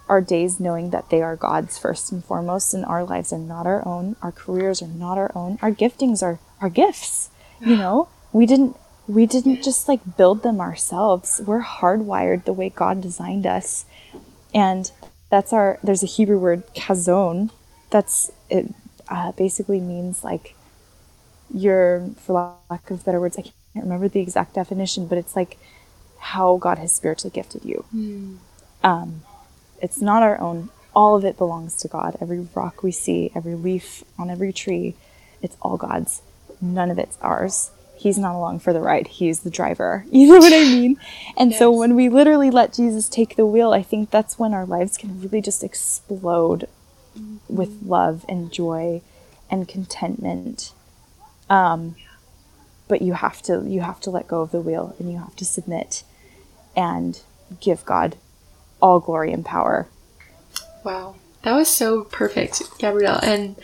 our 0.09 0.20
days 0.20 0.61
knowing 0.61 0.90
that 0.90 1.11
they 1.11 1.20
are 1.20 1.35
God's 1.35 1.77
first 1.77 2.12
and 2.12 2.25
foremost 2.25 2.73
and 2.75 2.85
our 2.85 3.05
lives 3.05 3.33
are 3.33 3.38
not 3.38 3.66
our 3.66 3.87
own, 3.88 4.14
our 4.23 4.31
careers 4.31 4.81
are 4.81 4.87
not 4.87 5.18
our 5.18 5.33
own, 5.35 5.59
our 5.61 5.73
giftings 5.73 6.23
are 6.23 6.38
our 6.61 6.68
gifts. 6.68 7.31
You 7.61 7.77
know, 7.77 8.09
we 8.33 8.47
didn't 8.47 8.77
we 9.09 9.27
didn't 9.27 9.64
just 9.64 9.88
like 9.88 10.16
build 10.16 10.44
them 10.44 10.61
ourselves. 10.61 11.40
We're 11.44 11.64
hardwired 11.64 12.44
the 12.44 12.53
way 12.53 12.68
God 12.68 13.01
designed 13.01 13.47
us. 13.47 13.85
And 14.55 14.92
that's 15.29 15.53
our 15.53 15.81
there's 15.83 16.05
a 16.05 16.14
Hebrew 16.16 16.38
word 16.38 16.62
kazon 16.77 17.51
that's 17.90 18.31
it 18.49 18.73
uh, 19.09 19.33
basically 19.33 19.81
means 19.81 20.23
like 20.23 20.55
your 21.53 22.11
for 22.16 22.61
lack 22.70 22.92
of 22.92 23.05
better 23.05 23.20
words, 23.20 23.37
I 23.38 23.42
can't 23.42 23.55
remember 23.75 24.07
the 24.07 24.20
exact 24.20 24.55
definition, 24.55 25.09
but 25.09 25.18
it's 25.18 25.35
like 25.35 25.59
how 26.25 26.57
God 26.57 26.79
has 26.79 26.91
spiritually 26.91 27.33
gifted 27.35 27.65
you. 27.67 27.85
Um, 28.83 29.23
it's 29.83 30.01
not 30.01 30.23
our 30.23 30.41
own. 30.41 30.71
All 30.95 31.17
of 31.17 31.25
it 31.25 31.37
belongs 31.37 31.77
to 31.77 31.89
God. 31.89 32.17
Every 32.21 32.49
rock 32.55 32.83
we 32.83 32.93
see, 32.93 33.31
every 33.35 33.55
leaf 33.55 34.05
on 34.19 34.31
every 34.31 34.53
tree, 34.53 34.95
it's 35.43 35.57
all 35.61 35.77
God's. 35.77 36.23
None 36.63 36.91
of 36.91 36.99
it's 36.99 37.19
ours. 37.21 37.71
He's 37.97 38.17
not 38.17 38.35
along 38.35 38.61
for 38.61 38.73
the 38.73 38.81
ride. 38.81 39.07
He's 39.09 39.41
the 39.41 39.51
driver. 39.51 40.07
You 40.11 40.29
know 40.29 40.39
what 40.39 40.53
I 40.53 40.65
mean? 40.65 40.99
And 41.37 41.55
so 41.55 41.71
when 41.71 41.95
we 41.95 42.09
literally 42.09 42.51
let 42.51 42.73
Jesus 42.73 43.09
take 43.11 43.37
the 43.37 43.45
wheel, 43.45 43.73
I 43.73 43.83
think 43.83 44.11
that's 44.11 44.39
when 44.39 44.55
our 44.55 44.65
lives 44.65 44.97
can 44.97 45.21
really 45.21 45.43
just 45.43 45.63
explode 45.63 46.67
with 47.49 47.83
love 47.83 48.25
and 48.29 48.51
joy 48.51 49.03
and 49.51 49.69
contentment. 49.69 50.73
Um, 51.51 51.97
but 52.89 53.03
you 53.03 53.13
have 53.13 53.43
to 53.43 53.63
you 53.67 53.83
have 53.83 54.01
to 54.01 54.11
let 54.11 54.27
go 54.27 54.41
of 54.41 54.53
the 54.53 54.61
wheel 54.61 54.95
and 54.99 55.11
you 55.13 55.19
have 55.19 55.37
to 55.37 55.45
submit 55.45 56.03
and 56.77 57.21
give 57.61 57.85
God 57.85 58.17
all 58.81 59.01
glory 59.01 59.33
and 59.33 59.45
power. 59.45 59.89
Wow. 60.85 61.17
That 61.43 61.55
was 61.55 61.69
so 61.69 62.05
perfect, 62.05 62.63
Gabrielle. 62.79 63.21
And 63.23 63.57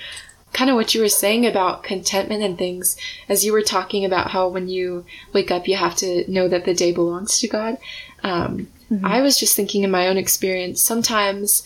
kind 0.53 0.71
of 0.71 0.77
what 0.77 0.95
you 0.95 1.01
were 1.01 1.09
saying 1.09 1.47
about 1.47 1.83
contentment 1.83 2.43
and 2.43 2.59
things, 2.59 2.97
as 3.29 3.45
you 3.45 3.53
were 3.53 3.63
talking 3.63 4.05
about 4.05 4.31
how 4.31 4.49
when 4.49 4.69
you 4.69 5.05
wake 5.33 5.51
up, 5.51 5.69
you 5.69 5.77
have 5.77 5.95
to 5.97 6.31
know 6.31 6.49
that 6.49 6.65
the 6.65 6.75
day 6.75 6.93
belongs 6.93 7.39
to 7.39 7.49
God. 7.49 7.79
Um, 8.23 8.69
I 9.05 9.23
was 9.23 9.39
just 9.39 9.55
thinking 9.55 9.85
in 9.85 9.91
my 9.91 10.09
own 10.09 10.17
experience, 10.17 10.83
sometimes 10.83 11.63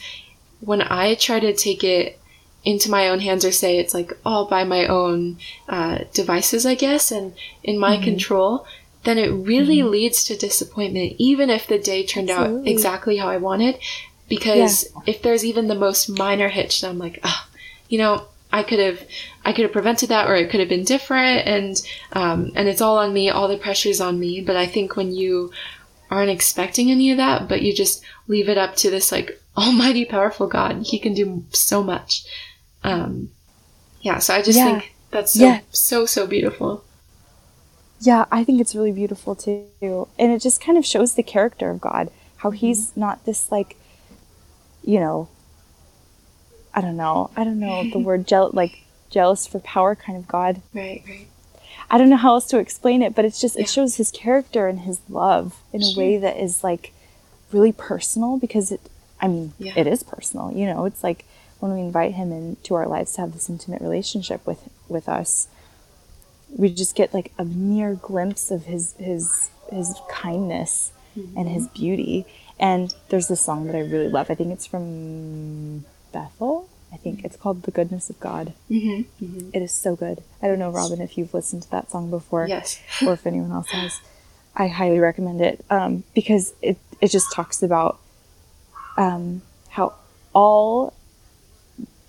when 0.61 0.83
I 0.83 1.15
try 1.15 1.41
to 1.41 1.55
take 1.55 1.83
it 1.83 2.21
into 2.65 2.91
my 2.91 3.09
own 3.09 3.21
hands 3.21 3.45
or 3.45 3.53
say 3.53 3.79
it's 3.79 3.95
like 3.95 4.13
all 4.25 4.47
by 4.47 4.65
my 4.65 4.87
own 4.87 5.39
uh, 5.69 6.01
devices, 6.13 6.67
I 6.67 6.75
guess, 6.75 7.11
and 7.11 7.35
in 7.63 7.79
my 7.79 7.97
control, 7.99 8.67
then 9.05 9.19
it 9.19 9.29
really 9.31 9.83
leads 9.83 10.25
to 10.25 10.37
disappointment, 10.37 11.15
even 11.19 11.51
if 11.51 11.67
the 11.67 11.79
day 11.79 12.05
turned 12.05 12.31
out 12.31 12.67
exactly 12.67 13.17
how 13.19 13.29
I 13.29 13.37
wanted. 13.37 13.79
Because 14.29 14.87
if 15.07 15.21
there's 15.23 15.45
even 15.45 15.69
the 15.69 15.75
most 15.75 16.09
minor 16.09 16.49
hitch, 16.49 16.81
then 16.81 16.91
I'm 16.91 16.99
like, 16.99 17.21
ah, 17.23 17.47
you 17.89 17.99
know, 17.99 18.25
I 18.53 18.63
could 18.63 18.79
have, 18.79 19.03
I 19.45 19.53
could 19.53 19.65
have 19.65 19.73
prevented 19.73 20.09
that, 20.09 20.29
or 20.29 20.35
it 20.35 20.49
could 20.51 20.61
have 20.61 20.69
been 20.69 20.85
different, 20.85 21.47
and 21.47 21.83
um, 22.13 22.51
and 22.55 22.69
it's 22.69 22.81
all 22.81 22.99
on 22.99 23.13
me. 23.13 23.29
All 23.29 23.49
the 23.49 23.59
pressure's 23.59 24.01
on 24.01 24.19
me. 24.19 24.41
But 24.41 24.57
I 24.57 24.67
think 24.67 24.97
when 24.97 25.13
you 25.15 25.53
aren't 26.11 26.31
expecting 26.31 26.91
any 26.91 27.11
of 27.11 27.17
that, 27.19 27.49
but 27.49 27.63
you 27.63 27.75
just 27.75 28.03
leave 28.29 28.49
it 28.49 28.57
up 28.59 28.77
to 28.77 28.91
this 28.91 29.11
like 29.13 29.41
almighty, 29.57 30.05
powerful 30.05 30.47
God, 30.47 30.87
He 30.87 30.99
can 30.99 31.15
do 31.15 31.45
so 31.51 31.83
much. 31.83 32.25
Um, 32.83 33.31
yeah. 34.01 34.19
So 34.19 34.35
I 34.35 34.41
just 34.43 34.59
Yeah. 34.59 34.65
think 34.65 34.95
that's 35.11 35.33
so 35.35 35.45
Yeah. 35.45 35.61
so 35.71 36.07
so 36.07 36.27
beautiful. 36.27 36.85
Yeah, 38.01 38.27
I 38.31 38.45
think 38.45 38.61
it's 38.61 38.75
really 38.75 38.93
beautiful 38.93 39.35
too. 39.35 40.09
And 40.19 40.33
it 40.33 40.41
just 40.41 40.61
kind 40.61 40.77
of 40.77 40.85
shows 40.85 41.15
the 41.15 41.23
character 41.23 41.71
of 41.71 41.81
God 41.81 42.11
how 42.39 42.51
mm-hmm. 42.51 42.59
he's 42.59 42.97
not 42.97 43.25
this 43.25 43.51
like, 43.51 43.77
you 44.83 45.01
know, 45.01 45.29
I 46.75 46.81
don't 46.81 46.97
know, 46.97 47.31
I 47.37 47.45
don't 47.45 47.61
know 47.61 47.89
the 47.89 47.99
word 48.09 48.27
jeal 48.27 48.51
like 48.53 48.85
jealous 49.11 49.47
for 49.47 49.61
power 49.61 49.95
kind 49.95 50.19
of 50.19 50.29
God. 50.29 50.61
Right, 50.75 51.03
right. 51.09 51.29
I 51.91 51.99
don't 51.99 52.11
know 52.11 52.17
how 52.17 52.35
else 52.35 52.47
to 52.49 52.59
explain 52.59 53.03
it, 53.03 53.15
but 53.15 53.25
it's 53.25 53.41
just 53.41 53.57
Yeah. 53.57 53.63
it 53.63 53.69
shows 53.69 53.97
his 53.97 54.11
character 54.11 54.69
and 54.69 54.81
his 54.81 55.01
love 55.09 55.61
in 55.73 55.83
a 55.83 55.93
way 55.97 56.19
that 56.19 56.37
is 56.37 56.65
like 56.65 56.93
really 57.53 57.73
personal 57.73 58.39
because 58.39 58.73
it 58.73 58.81
I 59.21 59.29
mean, 59.29 59.53
Yeah. 59.59 59.73
it 59.77 59.87
is 59.87 60.03
personal, 60.03 60.53
you 60.53 60.67
know, 60.67 60.85
it's 60.85 61.03
like 61.03 61.25
when 61.61 61.73
we 61.73 61.81
invite 61.81 62.13
him 62.15 62.33
into 62.33 62.75
our 62.75 62.87
lives 62.87 63.13
to 63.13 63.23
have 63.23 63.33
this 63.33 63.49
intimate 63.49 63.81
relationship 63.81 64.47
with 64.47 64.69
with 64.89 65.09
us, 65.09 65.49
we 66.57 66.71
just 66.71 66.95
get 66.95 67.13
like 67.13 67.33
a 67.39 67.45
mere 67.45 67.95
glimpse 67.95 68.51
of 68.51 68.65
his 68.65 68.95
his 68.99 69.51
his 69.73 69.95
kindness 70.09 70.93
and 71.37 71.49
his 71.49 71.69
beauty. 71.69 72.27
And 72.59 72.95
there's 73.09 73.29
this 73.29 73.41
song 73.41 73.67
that 73.67 73.77
I 73.77 73.81
really 73.81 74.09
love. 74.09 74.31
I 74.31 74.35
think 74.35 74.53
it's 74.53 74.67
from 74.67 75.85
Bethel. 76.13 76.69
I 76.93 76.97
think 76.97 77.25
it's 77.25 77.37
called 77.37 77.63
"The 77.65 77.71
Goodness 77.71 78.11
of 78.11 78.19
God." 78.21 78.53
Mm-hmm. 78.71 79.25
mm-hmm. 79.25 79.51
It 79.53 79.63
is 79.63 79.73
so 79.73 79.97
good. 79.97 80.23
I 80.43 80.47
don't 80.49 80.59
know, 80.59 80.71
Robin, 80.71 81.01
if 81.01 81.19
you've 81.19 81.35
listened 81.35 81.63
to 81.65 81.71
that 81.71 81.91
song 81.91 82.11
before, 82.11 82.47
Yes. 82.47 82.81
or 83.05 83.13
if 83.13 83.27
anyone 83.27 83.53
else 83.53 83.71
has. 83.71 84.01
I 84.57 84.69
highly 84.69 85.01
recommend 85.01 85.41
it 85.41 85.65
um, 85.71 86.05
because 86.15 86.55
it 86.63 86.79
it 87.01 87.09
just 87.09 87.33
talks 87.33 87.63
about 87.63 87.99
um, 88.97 89.43
how 89.71 89.95
all 90.33 90.95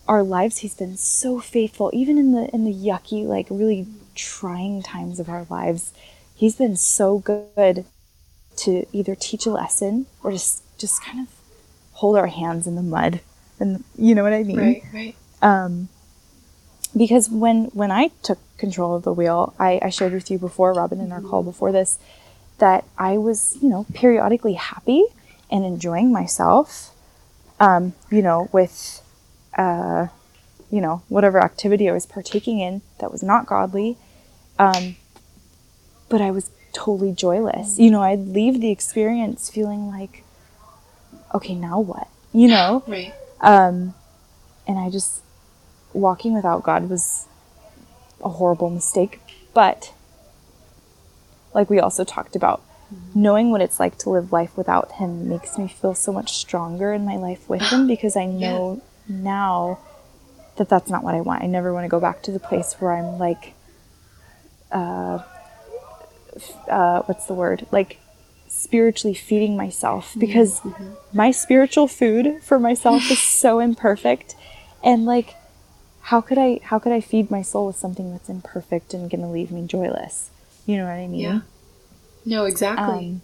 our 0.08 0.22
lives 0.22 0.60
he's 0.60 0.76
been 0.76 0.98
so 0.98 1.40
faithful, 1.40 1.90
even 1.94 2.20
in 2.20 2.32
the 2.34 2.48
in 2.54 2.66
the 2.66 2.74
yucky, 2.74 3.26
like 3.26 3.48
really 3.50 3.88
trying 4.16 4.82
times 4.82 5.20
of 5.20 5.30
our 5.30 5.46
lives. 5.50 5.94
He's 6.36 6.56
been 6.56 6.76
so 6.76 7.20
good 7.20 7.86
to 8.58 8.86
either 8.94 9.16
teach 9.16 9.46
a 9.46 9.52
lesson 9.52 10.06
or 10.24 10.32
just 10.32 10.64
just 10.78 11.04
kind 11.04 11.20
of 11.20 11.28
hold 11.94 12.18
our 12.18 12.28
hands 12.28 12.68
in 12.68 12.76
the 12.76 12.82
mud, 12.82 13.22
and 13.60 13.84
you 13.98 14.16
know 14.16 14.24
what 14.24 14.34
I 14.34 14.44
mean 14.44 14.58
Right, 14.58 14.84
right. 14.94 15.16
um, 15.42 15.88
because 16.96 17.30
when 17.30 17.66
when 17.74 17.92
I 17.92 18.10
took 18.24 18.40
control 18.58 18.96
of 18.96 19.04
the 19.04 19.14
wheel, 19.14 19.54
I, 19.60 19.80
I 19.82 19.90
shared 19.90 20.14
with 20.14 20.32
you 20.32 20.38
before, 20.38 20.74
Robin, 20.74 21.00
in 21.00 21.12
our 21.12 21.22
call 21.22 21.44
before 21.44 21.72
this, 21.72 22.00
that 22.60 22.86
I 22.98 23.18
was, 23.18 23.58
you 23.62 23.70
know, 23.70 23.86
periodically 23.94 24.54
happy 24.54 25.06
and 25.52 25.66
enjoying 25.66 26.12
myself, 26.12 26.92
um, 27.60 27.94
you 28.10 28.22
know, 28.22 28.50
with, 28.52 29.02
uh, 29.58 30.08
you 30.72 30.82
know, 30.82 31.04
whatever 31.10 31.40
activity 31.44 31.90
I 31.90 31.94
was 31.94 32.06
partaking 32.06 32.60
in 32.60 32.82
that 33.00 33.12
was 33.12 33.22
not 33.22 33.46
godly, 33.46 33.98
um, 34.60 34.96
but 36.10 36.22
I 36.22 36.32
was 36.32 36.52
totally 36.74 37.12
joyless. 37.12 37.80
You 37.80 37.92
know, 37.92 38.02
I'd 38.02 38.28
leave 38.28 38.62
the 38.62 38.72
experience 38.72 39.50
feeling 39.50 39.88
like, 39.88 40.24
okay, 41.34 41.56
now 41.56 41.80
what? 41.80 42.08
You 42.34 42.50
know, 42.50 42.84
Right. 42.88 43.14
um, 43.42 43.94
and 44.68 44.78
I 44.78 44.90
just 44.90 45.22
walking 45.94 46.34
without 46.34 46.64
God 46.64 46.90
was 46.90 47.26
a 48.24 48.30
horrible 48.30 48.70
mistake. 48.70 49.20
But 49.54 49.94
like 51.54 51.70
we 51.70 51.80
also 51.80 52.04
talked 52.04 52.36
about, 52.36 52.62
knowing 53.14 53.50
what 53.52 53.62
it's 53.62 53.80
like 53.80 53.98
to 54.00 54.10
live 54.10 54.32
life 54.32 54.56
without 54.58 54.92
Him 54.94 55.28
makes 55.30 55.58
me 55.58 55.68
feel 55.68 55.96
so 55.96 56.12
much 56.12 56.34
stronger 56.34 56.94
in 56.94 57.04
my 57.06 57.16
life 57.16 57.50
with 57.50 57.62
Him 57.64 57.88
because 57.94 58.16
I 58.16 58.26
know 58.26 58.82
now 59.08 59.80
that 60.58 60.70
that's 60.70 60.90
not 60.90 61.04
what 61.04 61.16
I 61.16 61.22
want. 61.22 61.44
I 61.44 61.48
never 61.48 61.74
want 61.74 61.84
to 61.86 61.90
go 61.90 62.00
back 62.00 62.22
to 62.24 62.32
the 62.32 62.40
place 62.40 62.74
where 62.80 62.92
I'm 62.92 63.18
like, 63.18 63.54
uh, 64.76 65.24
uh, 66.70 67.02
what's 67.04 67.26
the 67.26 67.34
word? 67.34 67.66
Like 67.72 68.00
spiritually 68.48 69.14
feeding 69.14 69.56
myself 69.58 70.16
because 70.18 70.62
my 71.14 71.30
spiritual 71.32 71.88
food 71.88 72.42
for 72.42 72.60
myself 72.60 73.10
is 73.12 73.20
so 73.42 73.60
imperfect 73.60 74.36
and 74.84 75.06
like 75.06 75.36
how 76.04 76.22
could 76.22 76.38
i 76.38 76.60
how 76.64 76.80
could 76.80 76.92
i 76.94 77.02
feed 77.02 77.30
my 77.30 77.42
soul 77.42 77.68
with 77.68 77.76
something 77.76 78.12
that's 78.12 78.30
imperfect 78.30 78.94
and 78.94 79.10
gonna 79.12 79.30
leave 79.30 79.52
me 79.52 79.68
joyless 79.68 80.30
you 80.66 80.78
know 80.78 80.86
what 80.86 80.92
i 80.94 81.06
mean 81.06 81.20
Yeah. 81.20 81.40
No, 82.26 82.46
exactly. 82.46 82.86
um, 82.86 83.22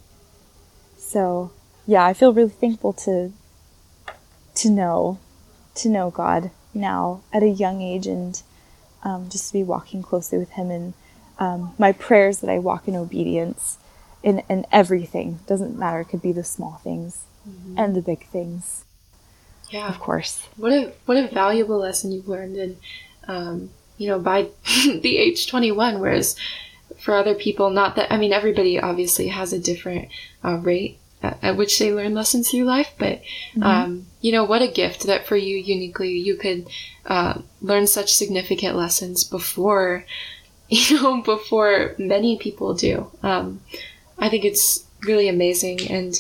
so 0.98 1.52
yeah 1.88 2.04
i 2.06 2.14
feel 2.14 2.34
really 2.34 2.50
thankful 2.50 2.94
to 2.94 3.32
to 4.56 4.70
know 4.70 5.18
to 5.76 5.88
know 5.90 6.10
god 6.12 6.52
now 6.74 7.22
at 7.32 7.42
a 7.42 7.48
young 7.50 7.82
age 7.82 8.06
and 8.06 8.42
um, 9.04 9.30
just 9.30 9.48
to 9.48 9.54
be 9.54 9.64
walking 9.64 10.04
closely 10.04 10.38
with 10.38 10.52
him 10.52 10.70
and 10.70 10.94
um, 11.42 11.74
my 11.78 11.92
prayers 11.92 12.40
that 12.40 12.50
i 12.50 12.58
walk 12.58 12.88
in 12.88 12.96
obedience 12.96 13.78
in, 14.24 14.44
in 14.48 14.66
everything. 14.72 15.40
Doesn't 15.48 15.76
matter. 15.78 16.02
It 16.02 16.06
could 16.06 16.22
be 16.22 16.32
the 16.32 16.44
small 16.44 16.80
things 16.84 17.26
and 17.76 17.96
the 17.96 18.02
big 18.04 18.28
things 18.28 18.86
yeah. 19.72 19.88
of 19.88 20.00
course. 20.00 20.48
What 20.58 20.72
a 20.72 20.92
what 21.06 21.18
a 21.18 21.28
valuable 21.28 21.78
lesson 21.78 22.12
you've 22.12 22.28
learned, 22.28 22.58
and 22.58 22.78
um, 23.28 23.70
you 23.98 24.08
know 24.08 24.20
by 24.20 24.50
the 24.86 25.18
age 25.18 25.48
twenty 25.48 25.72
one. 25.72 26.00
Whereas 26.00 26.36
for 27.00 27.16
other 27.16 27.34
people, 27.34 27.70
not 27.70 27.96
that 27.96 28.12
I 28.14 28.18
mean 28.18 28.34
everybody 28.34 28.80
obviously 28.80 29.30
has 29.30 29.54
a 29.54 29.60
different 29.60 30.10
uh, 30.44 30.58
rate 30.58 31.00
at, 31.24 31.40
at 31.42 31.58
which 31.58 31.80
they 31.80 31.94
learn 31.94 32.14
lessons 32.14 32.50
through 32.50 32.66
life, 32.66 32.92
but 33.00 33.22
um, 33.62 34.08
you 34.20 34.32
know 34.32 34.44
what 34.44 34.62
a 34.62 34.68
gift 34.68 35.04
that 35.04 35.26
for 35.26 35.38
you 35.38 35.58
uniquely 35.58 36.18
you 36.18 36.36
could 36.36 36.68
uh, 37.06 37.42
learn 37.62 37.88
such 37.88 38.14
significant 38.14 38.76
lessons 38.76 39.24
before 39.24 40.06
you 40.90 41.02
know 41.02 41.22
before 41.22 41.96
many 41.98 42.38
people 42.38 42.74
do. 42.74 43.12
Um, 43.22 43.62
I 44.18 44.30
think 44.30 44.46
it's 44.46 44.86
really 45.04 45.28
amazing, 45.28 45.82
and 45.90 46.20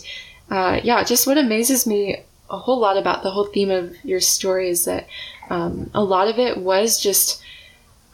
uh, 0.50 0.82
yeah, 0.84 1.04
just 1.04 1.26
what 1.26 1.38
amazes 1.38 1.88
me 1.88 2.24
a 2.50 2.58
whole 2.58 2.80
lot 2.80 2.98
about 2.98 3.24
the 3.24 3.32
whole 3.32 3.46
theme 3.46 3.72
of 3.72 3.96
your 4.04 4.20
story 4.20 4.70
is 4.70 4.84
that 4.84 5.08
um, 5.50 5.90
a 5.94 6.04
lot 6.04 6.28
of 6.28 6.38
it 6.38 6.58
was 6.58 7.02
just 7.02 7.42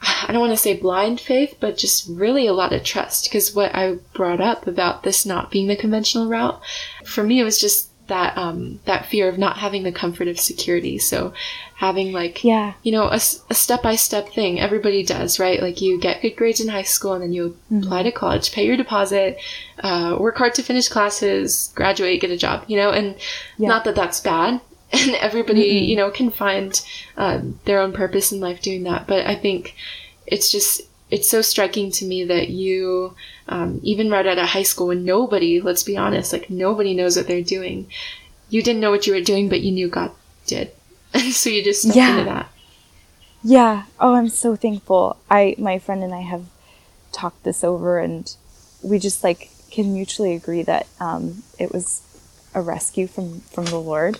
I 0.00 0.30
don't 0.30 0.40
want 0.40 0.52
to 0.52 0.56
say 0.56 0.74
blind 0.74 1.20
faith, 1.20 1.56
but 1.58 1.76
just 1.76 2.08
really 2.08 2.46
a 2.46 2.52
lot 2.52 2.72
of 2.72 2.84
trust. 2.84 3.24
Because 3.24 3.52
what 3.52 3.74
I 3.74 3.96
brought 4.14 4.40
up 4.40 4.68
about 4.68 5.02
this 5.02 5.26
not 5.26 5.50
being 5.50 5.66
the 5.66 5.76
conventional 5.76 6.28
route, 6.28 6.60
for 7.04 7.24
me, 7.24 7.40
it 7.40 7.44
was 7.44 7.58
just 7.60 7.88
that 8.08 8.36
um, 8.36 8.80
that 8.84 9.06
fear 9.06 9.28
of 9.28 9.38
not 9.38 9.58
having 9.58 9.82
the 9.84 9.92
comfort 9.92 10.28
of 10.28 10.38
security. 10.38 10.98
So 10.98 11.32
having 11.76 12.10
like 12.12 12.42
yeah 12.42 12.74
you 12.82 12.90
know, 12.90 13.04
a, 13.04 13.20
a 13.50 13.54
step 13.54 13.82
by 13.82 13.94
step 13.94 14.28
thing 14.30 14.58
everybody 14.60 15.02
does, 15.04 15.38
right? 15.38 15.62
Like 15.62 15.80
you 15.80 15.98
get 16.00 16.20
good 16.22 16.36
grades 16.36 16.60
in 16.60 16.68
high 16.68 16.82
school 16.82 17.12
and 17.12 17.22
then 17.22 17.32
you 17.32 17.56
apply 17.74 18.02
to 18.02 18.10
college, 18.12 18.52
pay 18.52 18.66
your 18.66 18.76
deposit, 18.76 19.38
uh, 19.80 20.16
work 20.18 20.36
hard 20.36 20.54
to 20.54 20.62
finish 20.62 20.88
classes, 20.88 21.70
graduate, 21.74 22.20
get 22.20 22.30
a 22.30 22.36
job, 22.36 22.64
you 22.66 22.76
know, 22.76 22.90
and 22.90 23.14
Yeah. 23.58 23.68
not 23.68 23.84
that 23.84 23.94
that's 23.94 24.20
bad. 24.20 24.60
And 24.90 25.14
everybody, 25.16 25.60
you 25.90 25.96
know, 25.96 26.10
can 26.10 26.30
find 26.30 26.72
um, 27.18 27.60
their 27.66 27.78
own 27.78 27.92
purpose 27.92 28.32
in 28.32 28.40
life 28.40 28.62
doing 28.62 28.84
that. 28.84 29.06
But 29.06 29.26
I 29.26 29.34
think 29.34 29.74
it's 30.26 30.50
just, 30.50 30.80
it's 31.10 31.28
so 31.28 31.40
striking 31.42 31.90
to 31.92 32.04
me 32.04 32.24
that 32.24 32.48
you, 32.48 33.14
um, 33.48 33.80
even 33.82 34.10
right 34.10 34.26
out 34.26 34.38
of 34.38 34.48
high 34.48 34.62
school 34.62 34.88
when 34.88 35.04
nobody, 35.04 35.60
let's 35.60 35.82
be 35.82 35.96
honest, 35.96 36.32
like 36.32 36.50
nobody 36.50 36.94
knows 36.94 37.16
what 37.16 37.26
they're 37.26 37.42
doing, 37.42 37.86
you 38.50 38.62
didn't 38.62 38.80
know 38.80 38.90
what 38.90 39.06
you 39.06 39.14
were 39.14 39.20
doing, 39.20 39.48
but 39.48 39.60
you 39.60 39.72
knew 39.72 39.88
God 39.88 40.10
did. 40.46 40.70
And 41.14 41.32
so 41.32 41.50
you 41.50 41.64
just 41.64 41.82
stepped 41.82 41.96
Yeah. 41.96 42.10
into 42.18 42.24
that. 42.24 42.48
Yeah. 43.42 43.84
Oh, 44.00 44.14
I'm 44.14 44.28
so 44.28 44.56
thankful. 44.56 45.16
I 45.30 45.54
my 45.58 45.78
friend 45.78 46.02
and 46.02 46.12
I 46.12 46.22
have 46.22 46.44
talked 47.12 47.44
this 47.44 47.62
over, 47.62 47.98
and 47.98 48.34
we 48.82 48.98
just 48.98 49.22
like 49.22 49.50
can 49.70 49.92
mutually 49.92 50.34
agree 50.34 50.62
that 50.62 50.86
um, 50.98 51.42
it 51.58 51.72
was 51.72 52.02
a 52.54 52.60
rescue 52.60 53.06
from 53.06 53.40
from 53.42 53.66
the 53.66 53.78
Lord 53.78 54.18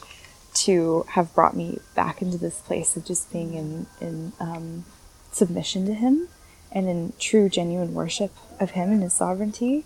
to 0.55 1.05
have 1.11 1.35
brought 1.35 1.57
me 1.57 1.79
back 1.95 2.23
into 2.23 2.39
this 2.39 2.61
place 2.61 2.97
of 2.97 3.05
just 3.05 3.33
being 3.33 3.55
in 3.55 3.87
in 4.01 4.33
um, 4.41 4.85
submission 5.33 5.85
to 5.87 5.95
Him 5.95 6.29
and 6.73 6.89
in 6.89 7.13
true, 7.19 7.49
genuine 7.49 7.95
worship 7.95 8.33
of 8.61 8.73
Him 8.73 8.91
and 8.91 9.03
His 9.03 9.15
sovereignty, 9.15 9.85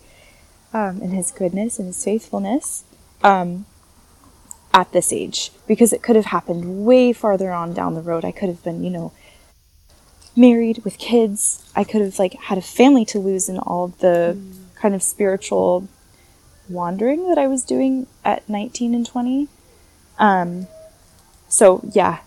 um, 0.73 1.01
and 1.01 1.13
His 1.13 1.31
goodness 1.31 1.79
and 1.79 1.87
His 1.87 2.03
faithfulness. 2.03 2.83
Um, 3.23 3.65
at 4.73 4.91
this 4.91 5.13
age, 5.13 5.51
because 5.67 5.93
it 5.93 6.01
could 6.01 6.15
have 6.15 6.25
happened 6.25 6.83
way 6.83 7.13
farther 7.13 7.51
on 7.51 7.73
down 7.73 7.93
the 7.93 8.01
road. 8.01 8.25
I 8.25 8.31
could 8.31 8.49
have 8.49 8.63
been, 8.63 8.83
you 8.83 8.89
know, 8.89 9.11
married 10.35 10.83
with 10.83 10.97
kids. 10.97 11.63
I 11.75 11.83
could 11.83 12.01
have 12.01 12.17
like 12.17 12.33
had 12.33 12.57
a 12.57 12.61
family 12.61 13.05
to 13.05 13.19
lose 13.19 13.47
in 13.47 13.59
all 13.59 13.85
of 13.85 13.99
the 13.99 14.37
kind 14.75 14.95
of 14.95 15.03
spiritual 15.03 15.87
wandering 16.67 17.27
that 17.29 17.37
I 17.37 17.47
was 17.47 17.63
doing 17.63 18.07
at 18.25 18.47
19 18.49 18.95
and 18.95 19.05
20. 19.05 19.47
Um, 20.17 20.67
so 21.47 21.81
yeah, 21.93 22.19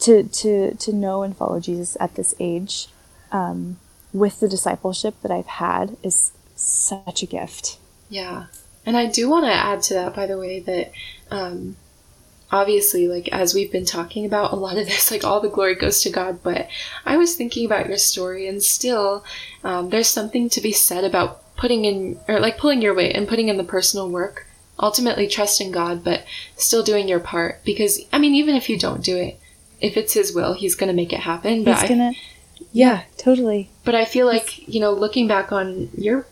to 0.00 0.24
to 0.24 0.74
to 0.74 0.92
know 0.92 1.22
and 1.22 1.36
follow 1.36 1.60
Jesus 1.60 1.96
at 2.00 2.16
this 2.16 2.34
age, 2.40 2.88
um, 3.32 3.78
with 4.12 4.40
the 4.40 4.48
discipleship 4.48 5.14
that 5.22 5.30
I've 5.30 5.46
had 5.46 5.96
is 6.02 6.32
such 6.54 7.22
a 7.22 7.26
gift. 7.26 7.78
Yeah. 8.08 8.46
And 8.84 8.96
I 8.96 9.06
do 9.06 9.28
want 9.28 9.44
to 9.46 9.52
add 9.52 9.82
to 9.84 9.94
that, 9.94 10.14
by 10.14 10.26
the 10.26 10.38
way, 10.38 10.60
that 10.60 10.92
um, 11.30 11.76
obviously, 12.50 13.08
like, 13.08 13.28
as 13.28 13.54
we've 13.54 13.70
been 13.70 13.84
talking 13.84 14.24
about, 14.24 14.52
a 14.52 14.56
lot 14.56 14.76
of 14.76 14.86
this, 14.86 15.10
like, 15.10 15.24
all 15.24 15.40
the 15.40 15.48
glory 15.48 15.74
goes 15.74 16.02
to 16.02 16.10
God. 16.10 16.42
But 16.42 16.68
I 17.04 17.16
was 17.16 17.34
thinking 17.34 17.66
about 17.66 17.88
your 17.88 17.98
story, 17.98 18.48
and 18.48 18.62
still, 18.62 19.24
um, 19.64 19.90
there's 19.90 20.08
something 20.08 20.48
to 20.50 20.60
be 20.60 20.72
said 20.72 21.04
about 21.04 21.56
putting 21.56 21.84
in, 21.84 22.18
or 22.26 22.40
like, 22.40 22.58
pulling 22.58 22.82
your 22.82 22.94
weight 22.94 23.14
and 23.14 23.28
putting 23.28 23.48
in 23.48 23.56
the 23.56 23.64
personal 23.64 24.10
work 24.10 24.46
ultimately 24.82 25.28
trust 25.28 25.60
in 25.60 25.70
God, 25.70 26.02
but 26.02 26.24
still 26.56 26.82
doing 26.82 27.06
your 27.06 27.20
part. 27.20 27.62
Because, 27.64 28.00
I 28.12 28.18
mean, 28.18 28.34
even 28.34 28.56
if 28.56 28.68
you 28.68 28.78
don't 28.78 29.04
do 29.04 29.16
it, 29.16 29.38
if 29.80 29.96
it's 29.96 30.14
His 30.14 30.34
will, 30.34 30.54
He's 30.54 30.74
going 30.74 30.88
to 30.88 30.96
make 30.96 31.12
it 31.12 31.20
happen. 31.20 31.64
But 31.64 31.80
He's 31.80 31.88
gonna. 31.88 32.12
Yeah, 32.72 33.02
totally. 33.16 33.70
but 33.84 33.94
I 33.94 34.04
feel 34.04 34.26
like, 34.26 34.66
you 34.68 34.80
know, 34.80 34.92
looking 34.92 35.26
back 35.26 35.50
on 35.52 35.88
your, 35.96 36.26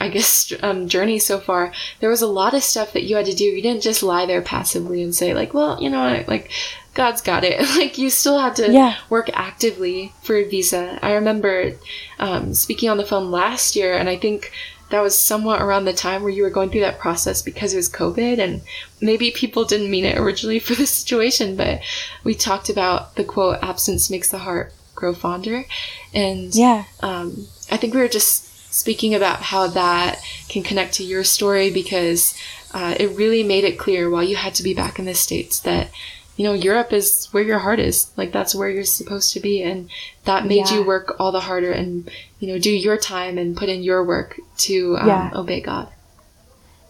I 0.00 0.08
guess, 0.08 0.52
um, 0.62 0.88
journey 0.88 1.18
so 1.18 1.38
far, 1.38 1.72
there 2.00 2.10
was 2.10 2.22
a 2.22 2.26
lot 2.26 2.54
of 2.54 2.62
stuff 2.62 2.92
that 2.92 3.04
you 3.04 3.16
had 3.16 3.26
to 3.26 3.34
do. 3.34 3.44
You 3.44 3.62
didn't 3.62 3.82
just 3.82 4.02
lie 4.02 4.26
there 4.26 4.42
passively 4.42 5.02
and 5.02 5.14
say, 5.14 5.34
like, 5.34 5.52
well, 5.54 5.80
you 5.82 5.90
know 5.90 6.10
what, 6.10 6.28
like, 6.28 6.50
God's 6.94 7.20
got 7.20 7.44
it. 7.44 7.60
like, 7.76 7.98
you 7.98 8.10
still 8.10 8.38
had 8.38 8.56
to 8.56 8.72
Yeah. 8.72 8.96
work 9.10 9.30
actively 9.34 10.12
for 10.22 10.36
a 10.36 10.48
visa. 10.48 10.98
I 11.02 11.12
remember 11.12 11.72
um, 12.18 12.54
speaking 12.54 12.88
on 12.88 12.96
the 12.96 13.06
phone 13.06 13.30
last 13.30 13.76
year, 13.76 13.94
and 13.94 14.08
I 14.08 14.16
think 14.16 14.50
that 14.90 15.02
was 15.02 15.18
somewhat 15.18 15.60
around 15.60 15.84
the 15.84 15.92
time 15.92 16.22
where 16.22 16.32
you 16.32 16.42
were 16.42 16.48
going 16.50 16.70
through 16.70 16.80
that 16.80 16.98
process 16.98 17.42
because 17.42 17.74
it 17.74 17.76
was 17.76 17.90
COVID, 17.90 18.38
and 18.38 18.62
maybe 19.02 19.30
people 19.30 19.64
didn't 19.66 19.90
mean 19.90 20.06
it 20.06 20.16
originally 20.18 20.58
for 20.66 20.74
the 20.74 20.86
situation, 20.86 21.56
but 21.56 21.80
we 22.24 22.34
talked 22.34 22.70
about 22.70 23.14
the 23.16 23.22
quote, 23.24 23.58
absence 23.62 24.08
makes 24.08 24.30
the 24.30 24.38
heart 24.38 24.72
grow 24.98 25.14
fonder. 25.14 25.64
And 26.12 26.54
Yeah. 26.54 26.84
um, 27.00 27.46
I 27.70 27.76
think 27.76 27.94
we 27.94 28.00
were 28.00 28.08
just 28.20 28.44
speaking 28.74 29.14
about 29.14 29.38
how 29.52 29.66
that 29.68 30.18
can 30.48 30.62
connect 30.62 30.94
to 30.94 31.04
your 31.04 31.24
story 31.24 31.70
because 31.70 32.34
uh, 32.74 32.94
it 32.98 33.16
really 33.16 33.42
made 33.42 33.64
it 33.64 33.78
clear 33.78 34.10
while 34.10 34.22
you 34.22 34.36
had 34.36 34.54
to 34.56 34.62
be 34.62 34.74
back 34.74 34.98
in 34.98 35.04
the 35.06 35.14
States 35.14 35.60
that, 35.60 35.88
you 36.36 36.44
know, 36.44 36.52
Europe 36.52 36.92
is 36.92 37.28
where 37.32 37.42
your 37.42 37.60
heart 37.60 37.80
is. 37.80 38.10
Like, 38.16 38.30
that's 38.32 38.54
where 38.54 38.68
you're 38.68 38.84
supposed 38.84 39.32
to 39.32 39.40
be. 39.40 39.62
And 39.62 39.88
that 40.24 40.44
made 40.46 40.68
Yeah. 40.68 40.74
you 40.74 40.82
work 40.84 41.16
all 41.18 41.32
the 41.32 41.46
harder 41.48 41.72
and, 41.72 42.10
you 42.40 42.48
know, 42.48 42.58
do 42.58 42.70
your 42.70 42.96
time 42.98 43.38
and 43.38 43.56
put 43.56 43.68
in 43.68 43.82
your 43.82 44.04
work 44.04 44.38
to 44.66 44.96
um, 44.98 45.08
Yeah. 45.08 45.30
obey 45.34 45.60
God. 45.60 45.88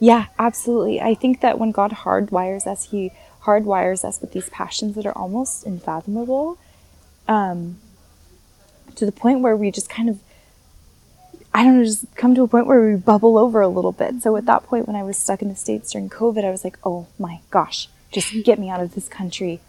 Yeah, 0.01 0.27
absolutely. 0.39 1.01
I 1.01 1.15
think 1.15 1.41
that 1.41 1.59
when 1.59 1.71
God 1.71 1.93
hardwires 2.05 2.67
us, 2.67 2.91
He 2.91 3.13
hardwires 3.45 4.05
us 4.05 4.21
with 4.21 4.33
these 4.33 4.49
passions 4.51 4.95
that 4.97 5.07
are 5.07 5.17
almost 5.17 5.65
unfathomable, 5.67 6.59
um, 7.27 7.79
to 8.99 9.07
the 9.07 9.13
point 9.13 9.41
where 9.41 9.57
we 9.57 9.71
just 9.71 9.89
kind 9.89 10.09
of, 10.09 10.21
I 11.55 11.65
don't 11.65 11.79
know, 11.79 11.85
just 11.85 12.05
come 12.15 12.35
to 12.35 12.43
a 12.43 12.49
point 12.49 12.67
where 12.67 12.89
we 12.89 12.97
bubble 12.97 13.39
over 13.39 13.61
a 13.61 13.69
little 13.69 13.93
bit. 13.93 14.23
So 14.23 14.37
at 14.37 14.47
that 14.47 14.65
point, 14.65 14.87
when 14.87 14.97
I 14.97 15.03
was 15.03 15.17
stuck 15.17 15.43
in 15.43 15.49
the 15.49 15.57
States 15.57 15.93
during 15.93 16.09
COVID, 16.09 16.45
I 16.45 16.51
was 16.51 16.65
like, 16.65 16.79
oh 16.85 17.07
my 17.19 17.41
gosh, 17.51 17.89
just 18.13 18.33
get 18.45 18.59
me 18.59 18.69
out 18.71 18.81
of 18.81 18.95
this 18.95 19.09
country. 19.09 19.61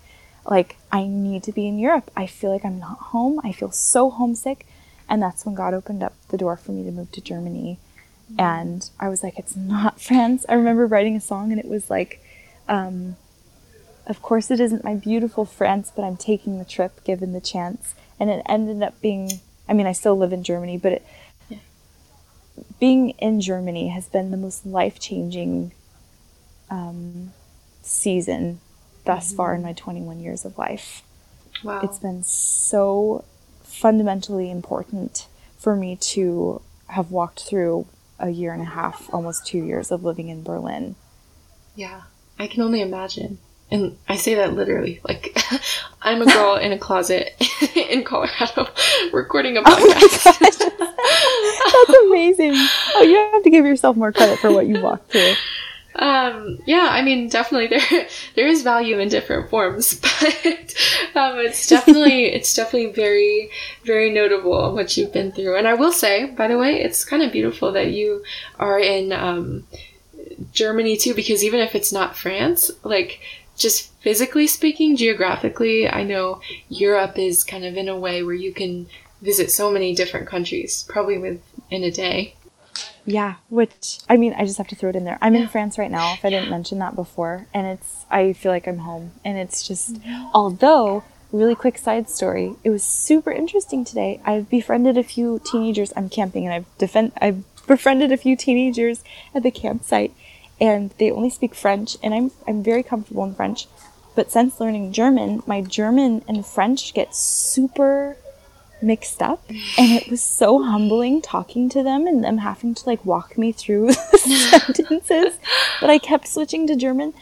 Like, 0.46 0.78
I 0.92 1.06
need 1.06 1.44
to 1.44 1.52
be 1.52 1.68
in 1.68 1.80
Europe. 1.80 2.10
I 2.16 2.26
feel 2.26 2.52
like 2.52 2.66
I'm 2.66 2.80
not 2.80 2.98
home. 2.98 3.40
I 3.44 3.52
feel 3.52 3.72
so 3.72 4.10
homesick. 4.10 4.66
And 5.08 5.22
that's 5.22 5.46
when 5.46 5.56
God 5.56 5.74
opened 5.74 6.04
up 6.04 6.14
the 6.30 6.38
door 6.38 6.58
for 6.58 6.72
me 6.72 6.84
to 6.84 6.92
move 6.92 7.12
to 7.14 7.22
Germany 7.22 7.80
and 8.38 8.90
I 9.00 9.10
was 9.10 9.24
like, 9.24 9.40
it's 9.40 9.56
not 9.56 10.00
France. 10.02 10.46
I 10.48 10.54
remember 10.54 10.86
writing 10.86 11.16
a 11.16 11.22
song 11.22 11.52
and 11.52 11.60
it 11.60 11.68
was 11.68 11.90
like, 11.90 12.24
um, 12.68 13.16
of 14.06 14.22
course 14.22 14.52
it 14.52 14.60
isn't 14.60 14.84
my 14.84 14.96
beautiful 14.96 15.46
France, 15.46 15.92
but 15.96 16.04
I'm 16.04 16.18
taking 16.18 16.60
the 16.60 16.66
trip 16.66 17.04
given 17.04 17.34
the 17.34 17.42
chance. 17.42 17.96
And 18.20 18.30
it 18.30 18.42
ended 18.48 18.84
up 18.84 19.00
being, 19.02 19.40
I 19.68 19.74
mean, 19.74 19.88
I 19.88 19.94
still 19.94 20.18
live 20.18 20.34
in 20.34 20.44
Germany, 20.44 20.78
but 20.78 20.94
it, 20.94 21.06
Yeah. 21.50 21.58
being 22.80 23.12
in 23.12 23.40
Germany 23.42 23.90
has 23.90 24.08
been 24.08 24.32
the 24.32 24.38
most 24.38 24.66
life 24.66 25.00
changing 25.00 25.72
um, 26.70 27.32
season 27.82 28.60
thus 29.06 29.34
far 29.34 29.56
in 29.56 29.64
my 29.64 29.74
21 29.74 30.20
years 30.20 30.46
of 30.46 30.56
life 30.58 31.02
Wow. 31.64 31.80
it's 31.82 31.98
been 31.98 32.22
so 32.24 33.24
fundamentally 33.64 34.50
important 34.52 35.28
for 35.58 35.76
me 35.76 35.96
to 35.96 36.62
have 36.88 37.12
walked 37.12 37.42
through 37.44 37.88
a 38.20 38.30
year 38.30 38.54
and 38.54 38.62
a 38.62 38.66
half, 38.66 39.10
almost 39.14 39.46
two 39.46 39.64
years 39.64 39.92
of 39.92 40.04
living 40.04 40.30
in 40.30 40.44
Berlin. 40.44 40.96
Yeah, 41.76 42.04
I 42.38 42.48
can 42.48 42.62
only 42.62 42.82
imagine. 42.82 43.40
And 43.72 43.98
I 44.08 44.18
say 44.18 44.36
that 44.36 44.54
literally. 44.54 45.00
Like, 45.04 45.38
I'm 46.02 46.22
a 46.22 46.26
girl 46.26 46.56
in 46.56 46.72
a 46.72 46.78
closet 46.78 47.36
in 47.76 48.04
Colorado 48.04 48.68
recording 49.14 49.58
a 49.58 49.62
podcast. 49.62 50.24
That's 50.24 51.98
amazing. 52.06 52.54
Oh, 52.96 53.04
you 53.04 53.16
have 53.34 53.44
to 53.44 53.50
give 53.50 53.66
yourself 53.66 53.96
more 53.96 54.12
credit 54.12 54.40
for 54.40 54.52
what 54.52 54.68
you 54.68 54.82
walked 54.82 55.12
through. 55.12 55.34
um, 55.96 56.60
yeah, 56.66 56.88
I 56.92 57.02
mean, 57.02 57.30
definitely 57.30 57.68
there 57.68 58.08
there 58.36 58.48
is 58.48 58.62
value 58.64 59.00
in 59.00 59.10
different 59.10 59.50
forms, 59.50 59.96
but 59.96 60.76
um, 61.16 61.38
it's 61.40 61.68
definitely 61.68 62.26
it's 62.26 62.54
definitely 62.54 62.92
very 62.92 63.50
very 63.84 64.10
notable 64.10 64.74
what 64.74 64.96
you've 64.98 65.14
been 65.14 65.32
through. 65.32 65.58
And 65.58 65.68
I 65.68 65.74
will 65.74 65.92
say, 65.92 66.26
by 66.26 66.48
the 66.48 66.58
way, 66.58 66.82
it's 66.82 67.04
kind 67.04 67.22
of 67.22 67.32
beautiful 67.32 67.72
that 67.74 67.92
you 67.92 68.24
are 68.60 68.80
in 68.80 69.12
um, 69.12 69.66
Germany 70.54 70.96
too, 70.98 71.14
because 71.14 71.44
even 71.44 71.60
if 71.60 71.76
it's 71.76 71.92
not 71.92 72.16
France, 72.16 72.72
like 72.84 73.20
just 73.60 73.92
physically 74.02 74.48
speaking, 74.48 74.96
geographically, 74.96 75.88
I 75.88 76.04
know 76.04 76.42
Europe 76.70 77.20
is 77.20 77.44
kind 77.44 77.66
of 77.66 77.78
in 77.78 77.88
a 77.88 77.98
way 78.00 78.24
where 78.24 78.34
you 78.34 78.54
can 78.54 78.88
visit 79.22 79.52
so 79.52 79.70
many 79.70 79.94
different 79.94 80.28
countries, 80.28 80.86
probably 80.90 81.18
within 81.18 81.84
a 81.84 81.92
day. 81.92 82.34
Yeah, 83.06 83.36
which 83.50 84.00
I 84.10 84.18
mean, 84.18 84.34
I 84.38 84.46
just 84.46 84.58
have 84.58 84.68
to 84.70 84.76
throw 84.76 84.90
it 84.90 84.96
in 84.96 85.04
there. 85.04 85.18
I'm 85.22 85.36
Yeah. 85.36 85.42
in 85.42 85.48
France 85.48 85.78
right 85.78 85.92
now, 85.92 86.14
if 86.14 86.24
I 86.24 86.30
didn't 86.30 86.50
mention 86.50 86.80
that 86.80 86.96
before, 86.96 87.48
and 87.54 87.68
it's 87.68 88.06
I 88.10 88.34
feel 88.34 88.52
like 88.52 88.68
I'm 88.68 88.80
home, 88.80 89.12
and 89.26 89.38
it's 89.38 89.68
just 89.68 89.98
although 90.34 91.04
really 91.32 91.56
quick 91.56 91.78
side 91.78 92.10
story, 92.10 92.56
it 92.64 92.70
was 92.70 92.84
super 92.84 93.32
interesting 93.32 93.84
today. 93.86 94.20
I've 94.26 94.50
befriended 94.50 94.98
a 94.98 95.04
few 95.04 95.40
teenagers. 95.44 95.92
I'm 95.96 96.10
camping, 96.10 96.46
and 96.46 96.54
I've 96.54 96.78
defend 96.78 97.12
I've 97.22 97.44
befriended 97.68 98.12
a 98.12 98.18
few 98.18 98.36
teenagers 98.36 99.04
at 99.36 99.44
the 99.44 99.52
campsite, 99.52 100.14
and 100.62 100.92
they 100.98 101.12
only 101.12 101.30
speak 101.30 101.56
French, 101.56 101.98
and 102.04 102.14
I'm 102.14 102.32
I'm 102.48 102.64
very 102.64 102.84
comfortable 102.84 103.24
in 103.24 103.36
French. 103.36 103.68
But 104.16 104.32
since 104.32 104.60
learning 104.60 104.92
German, 104.92 105.44
my 105.48 105.62
German 105.62 106.24
and 106.28 106.46
French 106.46 106.94
get 106.94 107.16
super 107.16 108.18
mixed 108.82 109.22
up. 109.22 109.44
And 109.78 109.92
it 109.92 110.10
was 110.10 110.22
so 110.22 110.64
humbling 110.64 111.22
talking 111.22 111.70
to 111.70 111.84
them 111.84 112.08
and 112.08 112.24
them 112.24 112.40
having 112.40 112.74
to 112.76 112.86
like 112.86 113.04
walk 113.06 113.38
me 113.38 113.52
through 113.52 113.92
sentences. 114.18 115.38
But 115.82 115.90
i 115.90 115.98
kept 115.98 116.28
switching 116.28 116.68
to 116.68 116.76
german. 116.76 117.14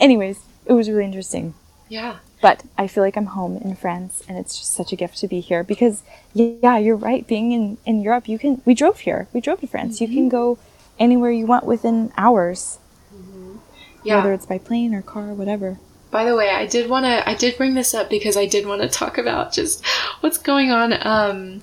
Anyways 0.00 0.40
it 0.66 0.72
was 0.72 0.88
really 0.88 1.04
interesting. 1.04 1.54
Yeah. 1.88 2.16
but 2.40 2.62
i 2.78 2.86
feel 2.86 3.04
like 3.04 3.18
i'm 3.18 3.26
home 3.26 3.58
in 3.58 3.76
france 3.76 4.22
and 4.26 4.38
it's 4.38 4.58
just 4.58 4.72
such 4.72 4.94
a 4.94 4.96
gift 4.96 5.18
to 5.18 5.28
be 5.28 5.40
here 5.40 5.62
because 5.62 6.02
yeah 6.32 6.78
you're 6.78 6.96
right. 6.96 7.26
Being 7.26 7.52
in 7.52 7.78
in 7.84 8.00
europe 8.00 8.28
you 8.28 8.38
can 8.38 8.62
we 8.64 8.74
drove 8.74 9.00
here. 9.00 9.28
We 9.32 9.40
drove 9.40 9.60
to 9.60 9.66
france. 9.66 10.00
You 10.00 10.08
can 10.08 10.28
mm-hmm. 10.28 10.28
go 10.28 10.58
anywhere 10.98 11.30
you 11.30 11.46
want 11.46 11.64
within 11.64 12.12
hours 12.16 12.78
Yeah. 14.02 14.16
whether 14.16 14.32
it's 14.32 14.46
by 14.46 14.58
plane 14.58 14.94
or 14.94 15.02
car 15.02 15.32
whatever 15.34 15.78
By 16.10 16.24
the 16.24 16.36
way, 16.36 16.50
I 16.50 16.66
did 16.66 16.90
want 16.90 17.06
to 17.06 17.28
I 17.28 17.34
did 17.34 17.56
bring 17.56 17.74
this 17.74 17.94
up 17.94 18.10
because 18.10 18.36
I 18.36 18.46
did 18.46 18.66
want 18.66 18.82
to 18.82 18.88
talk 18.88 19.16
about 19.18 19.52
just 19.52 19.84
what's 20.20 20.38
going 20.38 20.70
on 20.70 20.94
um 21.06 21.62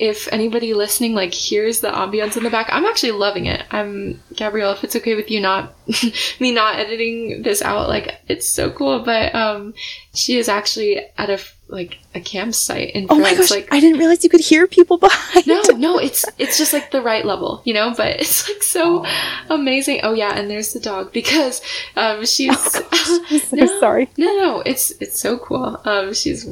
if 0.00 0.32
anybody 0.32 0.72
listening 0.72 1.14
like 1.14 1.34
hears 1.34 1.80
the 1.80 1.90
ambience 1.90 2.36
in 2.36 2.42
the 2.42 2.50
back, 2.50 2.68
I'm 2.72 2.86
actually 2.86 3.12
loving 3.12 3.44
it. 3.44 3.62
I'm 3.70 4.20
Gabrielle, 4.34 4.72
if 4.72 4.82
it's 4.82 4.96
okay 4.96 5.14
with 5.14 5.30
you 5.30 5.40
not 5.40 5.74
me 6.40 6.52
not 6.52 6.76
editing 6.76 7.42
this 7.42 7.60
out, 7.60 7.88
like 7.88 8.18
it's 8.26 8.48
so 8.48 8.70
cool, 8.70 9.00
but 9.00 9.34
um 9.34 9.74
she 10.14 10.38
is 10.38 10.48
actually 10.48 10.98
at 11.18 11.28
a 11.28 11.38
like 11.68 11.98
a 12.14 12.20
campsite 12.20 12.90
in 12.92 13.04
oh 13.04 13.14
France 13.14 13.22
my 13.22 13.34
gosh 13.36 13.50
like 13.52 13.72
i 13.72 13.78
didn't 13.78 13.96
realize 14.00 14.24
you 14.24 14.30
could 14.30 14.40
hear 14.40 14.66
people 14.66 14.98
behind 14.98 15.46
no, 15.46 15.62
no, 15.76 15.98
it's 15.98 16.24
it's 16.38 16.58
just 16.58 16.72
like 16.72 16.90
the 16.90 17.02
right 17.02 17.24
level, 17.24 17.60
you 17.64 17.74
know. 17.74 17.92
But 17.94 18.20
it's 18.20 18.48
like 18.48 18.62
so 18.62 19.04
amazing. 19.50 20.00
Oh 20.02 20.14
yeah, 20.14 20.36
and 20.36 20.50
there's 20.50 20.72
the 20.72 20.80
dog 20.80 21.12
because 21.12 21.60
um, 21.96 22.24
she's. 22.24 22.56
I'm 22.92 23.38
so 23.38 23.66
sorry 23.80 24.08
No, 24.16 24.26
no, 24.26 24.62
it's 24.64 24.92
it's 25.00 25.20
so 25.20 25.38
cool. 25.38 25.80
Um, 25.84 26.14
she's 26.14 26.48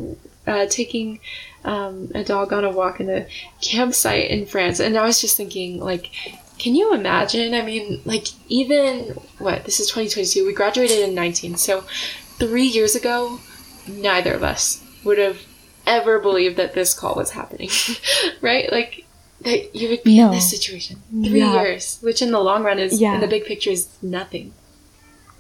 uh, 0.47 0.67
taking 0.67 1.21
um, 1.65 2.11
a 2.15 2.25
dog 2.25 2.53
on 2.53 2.65
a 2.65 2.71
walk 2.71 3.01
in 3.01 3.11
a 3.11 3.27
campsite 3.61 4.31
in 4.31 4.47
France, 4.47 4.81
and 4.81 4.97
I 4.97 5.05
was 5.05 5.21
just 5.21 5.37
thinking, 5.37 5.81
like, 5.81 6.11
can 6.59 6.75
you 6.75 6.95
imagine? 6.95 7.55
I 7.55 7.63
mean, 7.63 8.01
like, 8.05 8.27
even 8.49 9.15
what 9.39 9.65
this 9.65 9.81
is 9.81 9.87
2022. 9.89 10.47
We 10.47 10.53
graduated 10.53 11.01
in 11.01 11.15
19, 11.15 11.57
so 11.57 11.83
three 12.39 12.65
years 12.67 12.95
ago, 12.95 13.39
neither 13.89 14.35
of 14.35 14.43
us 14.43 14.85
would 15.05 15.19
have 15.19 15.39
ever 15.87 16.19
believed 16.19 16.57
that 16.57 16.75
this 16.75 16.93
call 16.95 17.15
was 17.15 17.31
happening, 17.33 17.71
right? 18.41 18.71
Like. 18.73 19.05
That 19.43 19.73
you 19.73 19.89
would 19.91 20.03
be 20.03 20.19
in 20.19 20.33
this 20.33 20.51
situation 20.51 21.01
three 21.13 21.39
Yeah. 21.39 21.63
years, 21.63 21.99
which 22.03 22.21
in 22.21 22.33
the 22.33 22.41
long 22.41 22.65
run 22.65 22.81
is 22.81 23.01
Yeah. 23.01 23.15
in 23.15 23.21
the 23.21 23.29
big 23.29 23.45
picture 23.45 23.71
is 23.71 23.87
nothing. 24.03 24.53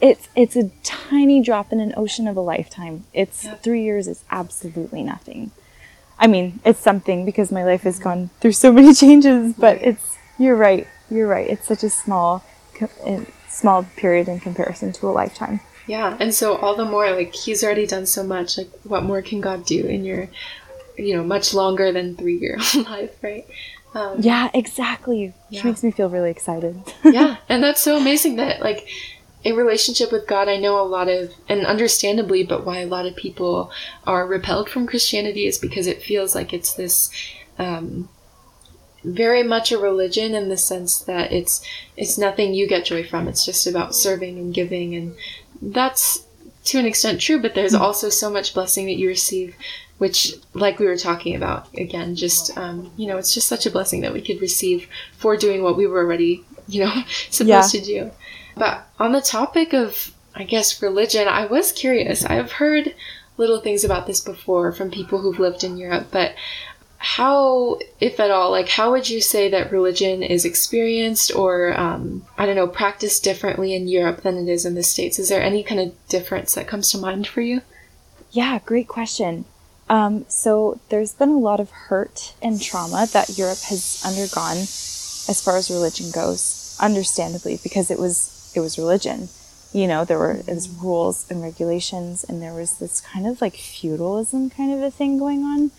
it's 0.00 0.28
it's 0.36 0.54
a 0.54 0.70
tiny 0.84 1.42
drop 1.42 1.72
in 1.72 1.80
an 1.80 1.92
ocean 1.96 2.28
of 2.28 2.36
a 2.36 2.40
lifetime. 2.40 3.06
It's 3.12 3.44
three 3.60 3.82
years 3.82 4.06
is 4.06 4.22
absolutely 4.30 5.02
nothing. 5.02 5.50
I 6.18 6.26
mean, 6.26 6.60
it's 6.64 6.80
something 6.80 7.24
because 7.24 7.52
my 7.52 7.64
life 7.64 7.82
has 7.82 7.98
gone 7.98 8.30
through 8.40 8.52
so 8.52 8.72
many 8.72 8.92
changes. 9.04 9.54
But 9.54 9.80
it's 9.82 10.16
you're 10.38 10.56
right. 10.56 10.86
You're 11.10 11.28
right. 11.28 11.48
It's 11.48 11.66
such 11.66 11.82
a 11.82 11.90
small 11.90 12.44
small 13.48 13.82
period 13.96 14.28
in 14.28 14.38
comparison 14.40 14.92
to 14.92 15.08
a 15.08 15.10
lifetime. 15.10 15.60
Yeah, 15.86 16.16
and 16.20 16.34
so 16.34 16.56
all 16.56 16.76
the 16.76 16.84
more 16.84 17.10
like 17.12 17.34
he's 17.34 17.64
already 17.64 17.86
done 17.86 18.06
so 18.06 18.22
much. 18.22 18.58
Like, 18.58 18.70
what 18.84 19.02
more 19.04 19.22
can 19.22 19.40
God 19.40 19.64
do 19.64 19.86
in 19.86 20.04
your, 20.04 20.28
you 20.96 21.16
know, 21.16 21.24
much 21.24 21.54
longer 21.54 21.90
than 21.92 22.14
three 22.14 22.36
year 22.38 22.58
life, 22.74 23.16
right? 23.22 23.46
Um, 23.94 24.16
Yeah, 24.20 24.50
exactly. 24.52 25.28
Which 25.48 25.60
Yeah. 25.60 25.64
makes 25.64 25.82
me 25.82 25.90
feel 25.90 26.10
really 26.10 26.30
excited. 26.30 26.76
yeah, 27.04 27.38
and 27.48 27.62
that's 27.62 27.80
so 27.80 27.96
amazing 27.96 28.36
that 28.36 28.60
like 28.60 28.86
a 29.44 29.52
relationship 29.52 30.10
with 30.10 30.26
God, 30.26 30.48
I 30.48 30.56
know 30.56 30.80
a 30.80 30.82
lot 30.82 31.08
of, 31.08 31.32
and 31.48 31.64
understandably, 31.64 32.42
but 32.42 32.66
why 32.66 32.78
a 32.78 32.86
lot 32.86 33.06
of 33.06 33.14
people 33.14 33.70
are 34.06 34.26
repelled 34.26 34.68
from 34.68 34.86
Christianity 34.86 35.46
is 35.46 35.58
because 35.58 35.86
it 35.86 36.02
feels 36.02 36.34
like 36.34 36.52
it's 36.52 36.74
this 36.74 37.10
um, 37.58 38.08
very 39.04 39.42
much 39.42 39.70
a 39.70 39.78
religion 39.78 40.34
in 40.34 40.48
the 40.48 40.56
sense 40.56 40.98
that 41.00 41.32
it's 41.32 41.64
it's 41.96 42.18
nothing 42.18 42.54
you 42.54 42.66
get 42.66 42.84
joy 42.84 43.04
from. 43.04 43.28
It's 43.28 43.44
just 43.44 43.66
about 43.66 43.94
serving 43.94 44.38
and 44.38 44.52
giving, 44.52 44.94
and 44.94 45.14
that's 45.62 46.24
to 46.64 46.78
an 46.78 46.86
extent 46.86 47.20
true. 47.20 47.40
But 47.40 47.54
there's 47.54 47.74
also 47.74 48.08
so 48.08 48.30
much 48.30 48.54
blessing 48.54 48.86
that 48.86 48.96
you 48.96 49.08
receive, 49.08 49.54
which, 49.98 50.34
like 50.52 50.78
we 50.78 50.86
were 50.86 50.96
talking 50.96 51.36
about, 51.36 51.72
again, 51.74 52.16
just 52.16 52.56
um, 52.58 52.92
you 52.96 53.06
know, 53.06 53.18
it's 53.18 53.34
just 53.34 53.48
such 53.48 53.66
a 53.66 53.70
blessing 53.70 54.00
that 54.00 54.12
we 54.12 54.20
could 54.20 54.40
receive 54.40 54.88
for 55.16 55.36
doing 55.36 55.62
what 55.62 55.76
we 55.76 55.86
were 55.86 56.00
already, 56.00 56.44
you 56.66 56.84
know, 56.84 57.02
supposed 57.30 57.74
yeah. 57.74 57.80
to 57.80 57.80
do. 57.80 58.10
But 58.58 58.86
on 58.98 59.12
the 59.12 59.20
topic 59.20 59.72
of, 59.72 60.12
I 60.34 60.44
guess, 60.44 60.82
religion, 60.82 61.28
I 61.28 61.46
was 61.46 61.72
curious. 61.72 62.24
I've 62.24 62.52
heard 62.52 62.94
little 63.36 63.60
things 63.60 63.84
about 63.84 64.06
this 64.06 64.20
before 64.20 64.72
from 64.72 64.90
people 64.90 65.20
who've 65.20 65.38
lived 65.38 65.62
in 65.62 65.76
Europe, 65.76 66.08
but 66.10 66.34
how, 66.98 67.78
if 68.00 68.18
at 68.18 68.32
all, 68.32 68.50
like 68.50 68.68
how 68.68 68.90
would 68.90 69.08
you 69.08 69.20
say 69.20 69.48
that 69.48 69.70
religion 69.70 70.22
is 70.22 70.44
experienced 70.44 71.32
or, 71.34 71.78
um, 71.78 72.26
I 72.36 72.44
don't 72.44 72.56
know, 72.56 72.66
practiced 72.66 73.22
differently 73.22 73.74
in 73.74 73.86
Europe 73.86 74.22
than 74.22 74.36
it 74.36 74.50
is 74.50 74.66
in 74.66 74.74
the 74.74 74.82
States? 74.82 75.18
Is 75.20 75.28
there 75.28 75.40
any 75.40 75.62
kind 75.62 75.80
of 75.80 76.08
difference 76.08 76.54
that 76.54 76.66
comes 76.66 76.90
to 76.90 76.98
mind 76.98 77.28
for 77.28 77.40
you? 77.40 77.62
Yeah, 78.32 78.58
great 78.64 78.88
question. 78.88 79.44
Um, 79.88 80.26
so 80.28 80.80
there's 80.88 81.12
been 81.12 81.30
a 81.30 81.38
lot 81.38 81.60
of 81.60 81.70
hurt 81.70 82.34
and 82.42 82.60
trauma 82.60 83.06
that 83.12 83.38
Europe 83.38 83.60
has 83.68 84.02
undergone 84.04 84.58
as 84.58 85.40
far 85.42 85.56
as 85.56 85.70
religion 85.70 86.10
goes, 86.10 86.76
understandably, 86.80 87.60
because 87.62 87.90
it 87.90 87.98
was 87.98 88.37
it 88.54 88.60
was 88.60 88.78
religion. 88.78 89.28
You 89.72 89.86
know, 89.86 90.04
there 90.04 90.18
were 90.18 90.32
it 90.32 90.46
was 90.46 90.68
rules 90.68 91.26
and 91.30 91.42
regulations, 91.42 92.24
and 92.24 92.40
there 92.40 92.54
was 92.54 92.78
this 92.78 93.00
kind 93.00 93.26
of 93.26 93.40
like 93.40 93.54
feudalism 93.54 94.50
kind 94.50 94.72
of 94.72 94.82
a 94.82 94.90
thing 94.90 95.18
going 95.18 95.44
on. 95.44 95.70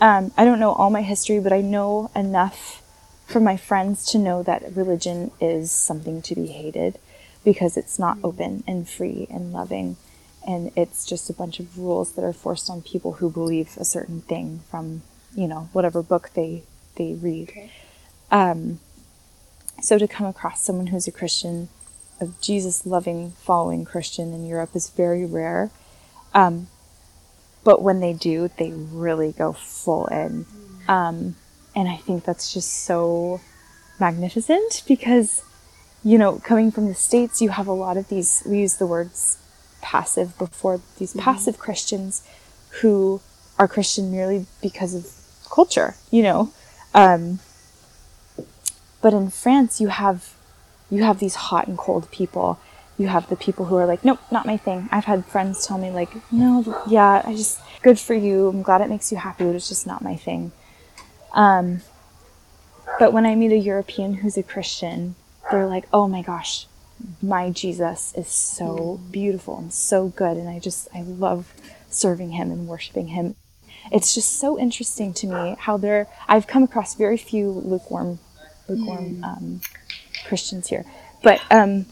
Um, 0.00 0.32
I 0.36 0.44
don't 0.44 0.60
know 0.60 0.72
all 0.72 0.90
my 0.90 1.02
history, 1.02 1.40
but 1.40 1.52
I 1.52 1.60
know 1.60 2.10
enough 2.14 2.82
from 3.26 3.44
my 3.44 3.56
friends 3.56 4.06
to 4.12 4.18
know 4.18 4.42
that 4.42 4.74
religion 4.74 5.30
is 5.40 5.70
something 5.70 6.22
to 6.22 6.34
be 6.34 6.46
hated 6.46 6.98
because 7.44 7.76
it's 7.76 7.98
not 7.98 8.18
open 8.24 8.64
and 8.66 8.88
free 8.88 9.26
and 9.30 9.52
loving. 9.52 9.96
And 10.46 10.70
it's 10.76 11.04
just 11.04 11.28
a 11.28 11.34
bunch 11.34 11.60
of 11.60 11.78
rules 11.78 12.12
that 12.12 12.24
are 12.24 12.32
forced 12.32 12.70
on 12.70 12.80
people 12.80 13.14
who 13.14 13.28
believe 13.30 13.76
a 13.76 13.84
certain 13.84 14.22
thing 14.22 14.60
from, 14.70 15.02
you 15.34 15.46
know, 15.46 15.68
whatever 15.72 16.02
book 16.02 16.30
they, 16.34 16.62
they 16.96 17.14
read. 17.14 17.50
Okay. 17.50 17.70
Um, 18.30 18.80
so 19.82 19.98
to 19.98 20.08
come 20.08 20.26
across 20.26 20.62
someone 20.62 20.88
who's 20.88 21.06
a 21.06 21.12
Christian 21.12 21.68
a 22.20 22.28
Jesus 22.40 22.86
loving, 22.86 23.32
following 23.32 23.84
Christian 23.84 24.32
in 24.32 24.46
Europe 24.46 24.70
is 24.74 24.90
very 24.90 25.24
rare. 25.24 25.70
Um, 26.34 26.68
but 27.64 27.82
when 27.82 28.00
they 28.00 28.12
do, 28.12 28.50
they 28.56 28.72
really 28.72 29.32
go 29.32 29.52
full 29.52 30.06
in. 30.06 30.46
Um, 30.88 31.36
and 31.74 31.88
I 31.88 31.96
think 31.96 32.24
that's 32.24 32.52
just 32.52 32.84
so 32.84 33.40
magnificent 34.00 34.82
because, 34.86 35.42
you 36.02 36.18
know, 36.18 36.38
coming 36.38 36.70
from 36.70 36.86
the 36.86 36.94
States, 36.94 37.42
you 37.42 37.50
have 37.50 37.66
a 37.66 37.72
lot 37.72 37.96
of 37.96 38.08
these, 38.08 38.42
we 38.46 38.60
use 38.60 38.76
the 38.76 38.86
words 38.86 39.38
passive 39.80 40.36
before, 40.38 40.80
these 40.98 41.10
mm-hmm. 41.10 41.20
passive 41.20 41.58
Christians 41.58 42.26
who 42.80 43.20
are 43.58 43.68
Christian 43.68 44.10
merely 44.10 44.46
because 44.62 44.94
of 44.94 45.06
culture, 45.50 45.94
you 46.10 46.22
know. 46.22 46.52
Um, 46.94 47.40
but 49.02 49.12
in 49.12 49.30
France, 49.30 49.80
you 49.80 49.88
have 49.88 50.34
you 50.90 51.02
have 51.04 51.18
these 51.18 51.34
hot 51.34 51.68
and 51.68 51.76
cold 51.76 52.10
people. 52.10 52.58
You 52.96 53.08
have 53.08 53.28
the 53.28 53.36
people 53.36 53.66
who 53.66 53.76
are 53.76 53.86
like, 53.86 54.04
nope, 54.04 54.18
not 54.30 54.46
my 54.46 54.56
thing. 54.56 54.88
I've 54.90 55.04
had 55.04 55.24
friends 55.24 55.66
tell 55.66 55.78
me 55.78 55.90
like, 55.90 56.10
no, 56.32 56.82
yeah, 56.88 57.22
I 57.24 57.34
just 57.34 57.60
good 57.82 57.98
for 57.98 58.14
you. 58.14 58.48
I'm 58.48 58.62
glad 58.62 58.80
it 58.80 58.88
makes 58.88 59.12
you 59.12 59.18
happy, 59.18 59.44
but 59.44 59.54
it's 59.54 59.68
just 59.68 59.86
not 59.86 60.02
my 60.02 60.16
thing. 60.16 60.50
Um, 61.32 61.82
but 62.98 63.12
when 63.12 63.26
I 63.26 63.34
meet 63.34 63.52
a 63.52 63.56
European 63.56 64.14
who's 64.14 64.36
a 64.36 64.42
Christian, 64.42 65.14
they're 65.50 65.66
like, 65.66 65.86
oh 65.92 66.08
my 66.08 66.22
gosh, 66.22 66.66
my 67.22 67.50
Jesus 67.50 68.12
is 68.14 68.28
so 68.28 69.00
beautiful 69.10 69.58
and 69.58 69.72
so 69.72 70.08
good, 70.08 70.36
and 70.36 70.48
I 70.48 70.58
just 70.58 70.88
I 70.94 71.02
love 71.02 71.52
serving 71.88 72.30
him 72.30 72.50
and 72.50 72.66
worshiping 72.66 73.08
him. 73.08 73.36
It's 73.92 74.14
just 74.14 74.38
so 74.38 74.58
interesting 74.58 75.14
to 75.14 75.26
me 75.26 75.56
how 75.58 75.76
they're. 75.76 76.08
I've 76.26 76.46
come 76.46 76.62
across 76.62 76.94
very 76.94 77.16
few 77.16 77.50
lukewarm, 77.50 78.18
lukewarm 78.68 79.16
mm. 79.16 79.24
um, 79.24 79.60
Christians 80.26 80.68
here. 80.68 80.84
But 81.22 81.40
um, 81.50 81.86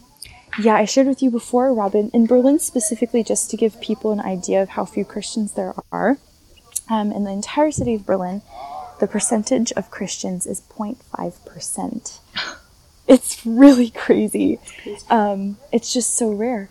yeah, 0.58 0.74
I 0.74 0.84
shared 0.84 1.06
with 1.06 1.22
you 1.22 1.30
before, 1.30 1.72
Robin, 1.74 2.10
in 2.14 2.26
Berlin 2.26 2.58
specifically, 2.58 3.22
just 3.22 3.50
to 3.50 3.56
give 3.56 3.80
people 3.80 4.12
an 4.12 4.20
idea 4.20 4.62
of 4.62 4.70
how 4.70 4.84
few 4.84 5.04
Christians 5.04 5.52
there 5.52 5.74
are. 5.92 6.18
Um, 6.88 7.10
in 7.12 7.24
the 7.24 7.32
entire 7.32 7.72
city 7.72 7.94
of 7.94 8.06
Berlin, 8.06 8.42
the 9.00 9.06
percentage 9.06 9.72
of 9.72 9.90
Christians 9.90 10.46
is 10.46 10.60
0.5%. 10.60 12.18
It's 13.08 13.46
really 13.46 13.90
crazy. 13.90 14.58
Um, 15.08 15.58
it's 15.70 15.92
just 15.92 16.14
so 16.14 16.32
rare. 16.32 16.68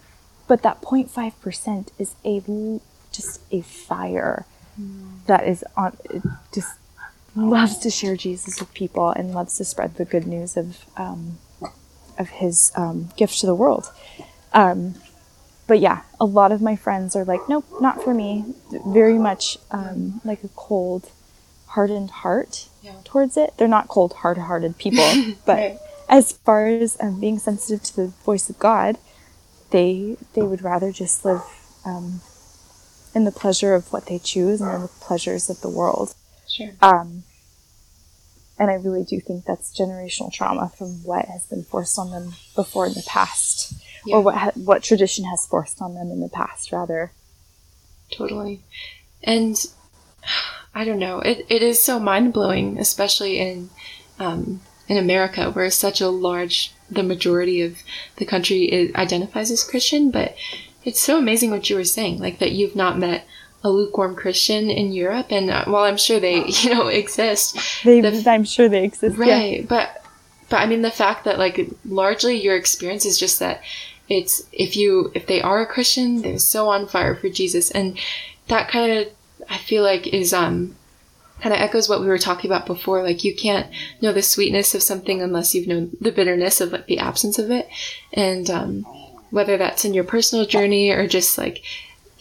But 0.48 0.64
that 0.64 0.82
0.5% 0.82 1.88
is 1.98 2.16
a 2.26 2.82
just 3.12 3.40
a 3.52 3.62
fire 3.62 4.46
that 5.28 5.48
is 5.48 5.64
on 5.78 5.98
just 6.54 6.78
loves 7.36 7.78
to 7.80 7.90
share 7.90 8.18
Jesus 8.18 8.60
with 8.60 8.74
people 8.74 9.10
and 9.10 9.34
loves 9.34 9.58
to 9.58 9.66
spread 9.66 9.96
the 9.96 10.06
good 10.06 10.28
news 10.28 10.58
of 10.58 10.86
um, 10.98 11.38
of 12.18 12.30
his 12.30 12.72
um, 12.76 13.10
gift 13.18 13.40
to 13.40 13.46
the 13.46 13.56
world. 13.56 13.92
Um, 14.54 14.96
but 15.68 15.80
yeah, 15.80 16.04
a 16.20 16.26
lot 16.26 16.52
of 16.52 16.62
my 16.62 16.76
friends 16.76 17.16
are 17.16 17.26
like, 17.26 17.50
nope, 17.50 17.66
not 17.82 18.04
for 18.04 18.14
me. 18.14 18.46
Very 18.86 19.18
much 19.18 19.58
um, 19.72 20.22
like 20.24 20.44
a 20.44 20.50
cold, 20.50 21.12
hardened 21.68 22.12
heart 22.12 22.68
yeah. 22.82 22.96
towards 23.04 23.36
it. 23.36 23.54
They're 23.58 23.68
not 23.68 23.88
cold, 23.88 24.14
hard-hearted 24.14 24.78
people, 24.78 25.12
but 25.46 25.58
right. 25.58 25.78
as 26.08 26.34
far 26.34 26.68
as 26.68 26.98
um, 27.02 27.20
being 27.20 27.40
sensitive 27.40 27.84
to 27.84 27.96
the 27.96 28.08
voice 28.24 28.50
of 28.50 28.60
God, 28.60 28.98
they 29.72 30.18
they 30.34 30.44
would 30.44 30.62
rather 30.62 30.92
just 30.92 31.26
live 31.26 31.42
um, 31.84 32.22
in 33.16 33.24
the 33.24 33.32
pleasure 33.32 33.74
of 33.74 33.92
what 33.92 34.06
they 34.06 34.20
choose 34.20 34.62
and 34.62 34.74
in 34.74 34.82
the 34.82 34.88
pleasures 34.88 35.50
of 35.50 35.62
the 35.62 35.70
world. 35.70 36.14
Sure. 36.48 36.74
Um, 36.82 37.24
and 38.58 38.72
I 38.72 38.76
really 38.76 39.04
do 39.04 39.20
think 39.20 39.46
that's 39.46 39.78
generational 39.78 40.32
trauma 40.32 40.72
from 40.78 41.04
what 41.04 41.26
has 41.26 41.46
been 41.46 41.64
forced 41.64 42.00
on 42.00 42.12
them 42.12 42.34
before 42.56 42.86
in 42.86 42.94
the 42.94 43.04
past, 43.08 43.74
yeah. 44.06 44.16
or 44.16 44.22
what 44.22 44.36
ha- 44.36 44.52
what 44.56 44.84
tradition 44.84 45.26
has 45.26 45.46
forced 45.46 45.82
on 45.82 45.94
them 45.94 46.10
in 46.12 46.22
the 46.22 46.30
past, 46.30 46.72
rather. 46.72 47.12
Totally, 48.12 48.62
and 49.24 49.58
I 50.76 50.86
don't 50.86 51.00
know. 51.00 51.20
It 51.20 51.46
it 51.50 51.62
is 51.62 51.80
so 51.80 52.00
mind 52.00 52.34
blowing, 52.34 52.78
especially 52.80 53.40
in 53.40 53.70
um, 54.20 54.62
in 54.88 54.98
America, 54.98 55.52
where 55.52 55.70
such 55.70 56.00
a 56.00 56.10
large 56.10 56.74
the 56.90 57.04
majority 57.04 57.62
of 57.62 57.78
the 58.18 58.26
country 58.26 58.66
is, 58.66 58.94
identifies 58.96 59.52
as 59.52 59.64
Christian, 59.64 60.12
but 60.12 60.36
it's 60.84 61.02
so 61.02 61.18
amazing 61.18 61.52
what 61.52 61.70
you 61.70 61.76
were 61.76 61.84
saying, 61.84 62.20
like 62.20 62.40
that 62.40 62.52
you've 62.52 62.76
not 62.76 63.00
met 63.00 63.26
a 63.66 63.70
lukewarm 63.70 64.16
Christian 64.16 64.70
in 64.70 64.94
Europe, 64.94 65.26
and 65.32 65.50
uh, 65.50 65.66
while 65.66 65.86
I'm 65.86 65.98
sure 65.98 66.20
they, 66.20 66.46
you 66.48 66.70
know, 66.70 66.88
exist, 66.88 67.58
they, 67.84 68.00
the, 68.00 68.24
I'm 68.30 68.44
sure 68.44 68.70
they 68.70 68.84
exist, 68.84 69.18
right? 69.18 69.62
Yeah. 69.62 69.66
But, 69.68 70.06
but 70.50 70.58
I 70.58 70.68
mean, 70.68 70.84
the 70.84 70.92
fact 70.92 71.26
that 71.26 71.40
like 71.40 71.68
largely 71.84 72.40
your 72.40 72.56
experience 72.56 73.06
is 73.06 73.18
just 73.18 73.40
that 73.40 73.64
it's 74.08 74.44
if 74.52 74.76
you 74.76 75.12
if 75.16 75.26
they 75.26 75.42
are 75.42 75.62
a 75.62 75.66
Christian, 75.66 76.22
they're 76.22 76.38
so 76.38 76.70
on 76.70 76.88
fire 76.88 77.16
for 77.16 77.28
Jesus, 77.28 77.72
and 77.72 77.98
that 78.50 78.70
kind 78.70 78.92
of 78.92 79.08
I 79.50 79.58
feel 79.58 79.82
like 79.82 80.06
is 80.06 80.32
um 80.32 80.76
kind 81.42 81.54
of 81.54 81.60
echoes 81.60 81.90
what 81.90 82.02
we 82.02 82.08
were 82.08 82.20
talking 82.20 82.52
about 82.52 82.68
before. 82.68 83.02
Like 83.02 83.24
you 83.24 83.36
can't 83.36 83.68
know 84.00 84.14
the 84.14 84.22
sweetness 84.22 84.76
of 84.76 84.84
something 84.84 85.24
unless 85.24 85.56
you've 85.56 85.68
known 85.68 85.98
the 86.00 86.12
bitterness 86.12 86.62
of 86.62 86.72
like 86.72 86.86
the 86.86 87.00
absence 87.00 87.40
of 87.40 87.50
it, 87.50 87.68
and 88.14 88.48
um, 88.52 88.84
whether 89.32 89.58
that's 89.58 89.86
in 89.86 89.96
your 89.96 90.04
personal 90.04 90.46
journey 90.46 90.92
or 90.92 91.08
just 91.08 91.36
like 91.40 91.64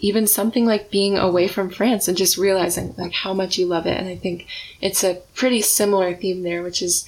even 0.05 0.27
something 0.27 0.67
like 0.67 0.91
being 0.91 1.17
away 1.17 1.49
from 1.49 1.71
France 1.71 2.09
and 2.09 2.17
just 2.17 2.37
realizing 2.37 2.95
like 2.99 3.15
how 3.15 3.33
much 3.33 3.57
you 3.57 3.65
love 3.65 3.87
it. 3.87 3.99
And 3.99 4.07
I 4.07 4.17
think 4.17 4.47
it's 4.83 5.03
a 5.03 5.15
pretty 5.35 5.63
similar 5.63 6.15
theme 6.15 6.43
there, 6.43 6.63
which 6.63 6.83
is 6.83 7.07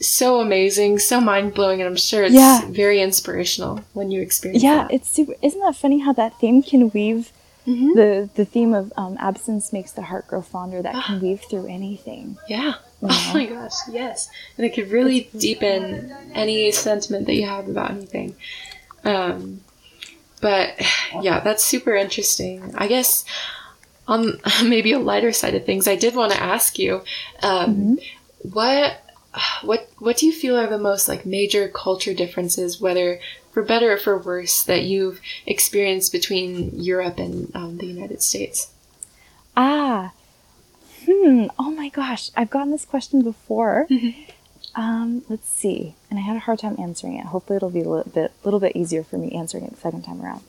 so 0.00 0.40
amazing, 0.40 0.98
so 0.98 1.20
mind 1.20 1.52
blowing, 1.52 1.82
and 1.82 1.88
I'm 1.88 1.96
sure 1.96 2.24
it's 2.24 2.34
yeah. 2.34 2.62
very 2.70 3.02
inspirational 3.02 3.84
when 3.92 4.10
you 4.10 4.22
experience. 4.22 4.62
Yeah, 4.62 4.84
that. 4.84 4.94
it's 4.94 5.08
super. 5.08 5.34
Isn't 5.42 5.60
that 5.60 5.76
funny 5.76 5.98
how 5.98 6.14
that 6.14 6.40
theme 6.40 6.62
can 6.62 6.90
weave 6.90 7.30
mm-hmm. 7.66 7.92
the 7.94 8.30
the 8.34 8.46
theme 8.46 8.72
of 8.72 8.92
um, 8.96 9.18
absence 9.20 9.70
makes 9.70 9.92
the 9.92 10.02
heart 10.02 10.26
grow 10.26 10.40
fonder. 10.40 10.80
That 10.80 11.04
can 11.04 11.20
weave 11.20 11.42
through 11.42 11.66
anything. 11.66 12.38
Yeah. 12.48 12.74
Oh 13.02 13.30
my 13.34 13.46
gosh, 13.46 13.74
yes, 13.90 14.30
and 14.56 14.64
it 14.64 14.74
could 14.74 14.90
really 14.90 15.28
deepen 15.36 16.14
any 16.34 16.70
sentiment 16.70 17.26
that 17.26 17.34
you 17.34 17.46
have 17.46 17.68
about 17.68 17.90
anything. 17.90 18.36
Um, 19.04 19.60
but 20.42 20.74
yeah, 21.22 21.40
that's 21.40 21.64
super 21.64 21.94
interesting. 21.94 22.74
I 22.76 22.88
guess 22.88 23.24
on 24.06 24.38
maybe 24.64 24.92
a 24.92 24.98
lighter 24.98 25.32
side 25.32 25.54
of 25.54 25.64
things, 25.64 25.88
I 25.88 25.96
did 25.96 26.14
want 26.14 26.32
to 26.32 26.42
ask 26.42 26.78
you 26.78 27.02
um, 27.42 27.74
mm-hmm. 27.74 27.94
what 28.50 29.02
what 29.62 29.88
what 29.98 30.18
do 30.18 30.26
you 30.26 30.32
feel 30.32 30.58
are 30.58 30.66
the 30.66 30.76
most 30.76 31.08
like 31.08 31.24
major 31.24 31.68
culture 31.68 32.12
differences, 32.12 32.80
whether 32.80 33.20
for 33.52 33.62
better 33.62 33.92
or 33.92 33.96
for 33.96 34.18
worse, 34.18 34.62
that 34.64 34.82
you've 34.82 35.20
experienced 35.46 36.12
between 36.12 36.78
Europe 36.78 37.18
and 37.18 37.54
um, 37.54 37.78
the 37.78 37.86
United 37.86 38.20
States? 38.20 38.70
Ah, 39.56 40.12
hmm. 41.06 41.46
Oh 41.58 41.70
my 41.70 41.88
gosh, 41.88 42.30
I've 42.36 42.50
gotten 42.50 42.72
this 42.72 42.84
question 42.84 43.22
before. 43.22 43.86
Um, 44.74 45.22
let's 45.28 45.48
see, 45.48 45.94
and 46.10 46.18
I 46.18 46.22
had 46.22 46.36
a 46.36 46.40
hard 46.40 46.58
time 46.58 46.76
answering 46.78 47.16
it. 47.16 47.26
Hopefully, 47.26 47.56
it'll 47.56 47.70
be 47.70 47.82
a 47.82 47.88
little 47.88 48.10
bit, 48.10 48.32
little 48.44 48.60
bit 48.60 48.74
easier 48.74 49.04
for 49.04 49.18
me 49.18 49.32
answering 49.32 49.64
it 49.64 49.70
the 49.70 49.80
second 49.80 50.02
time 50.02 50.22
around. 50.22 50.42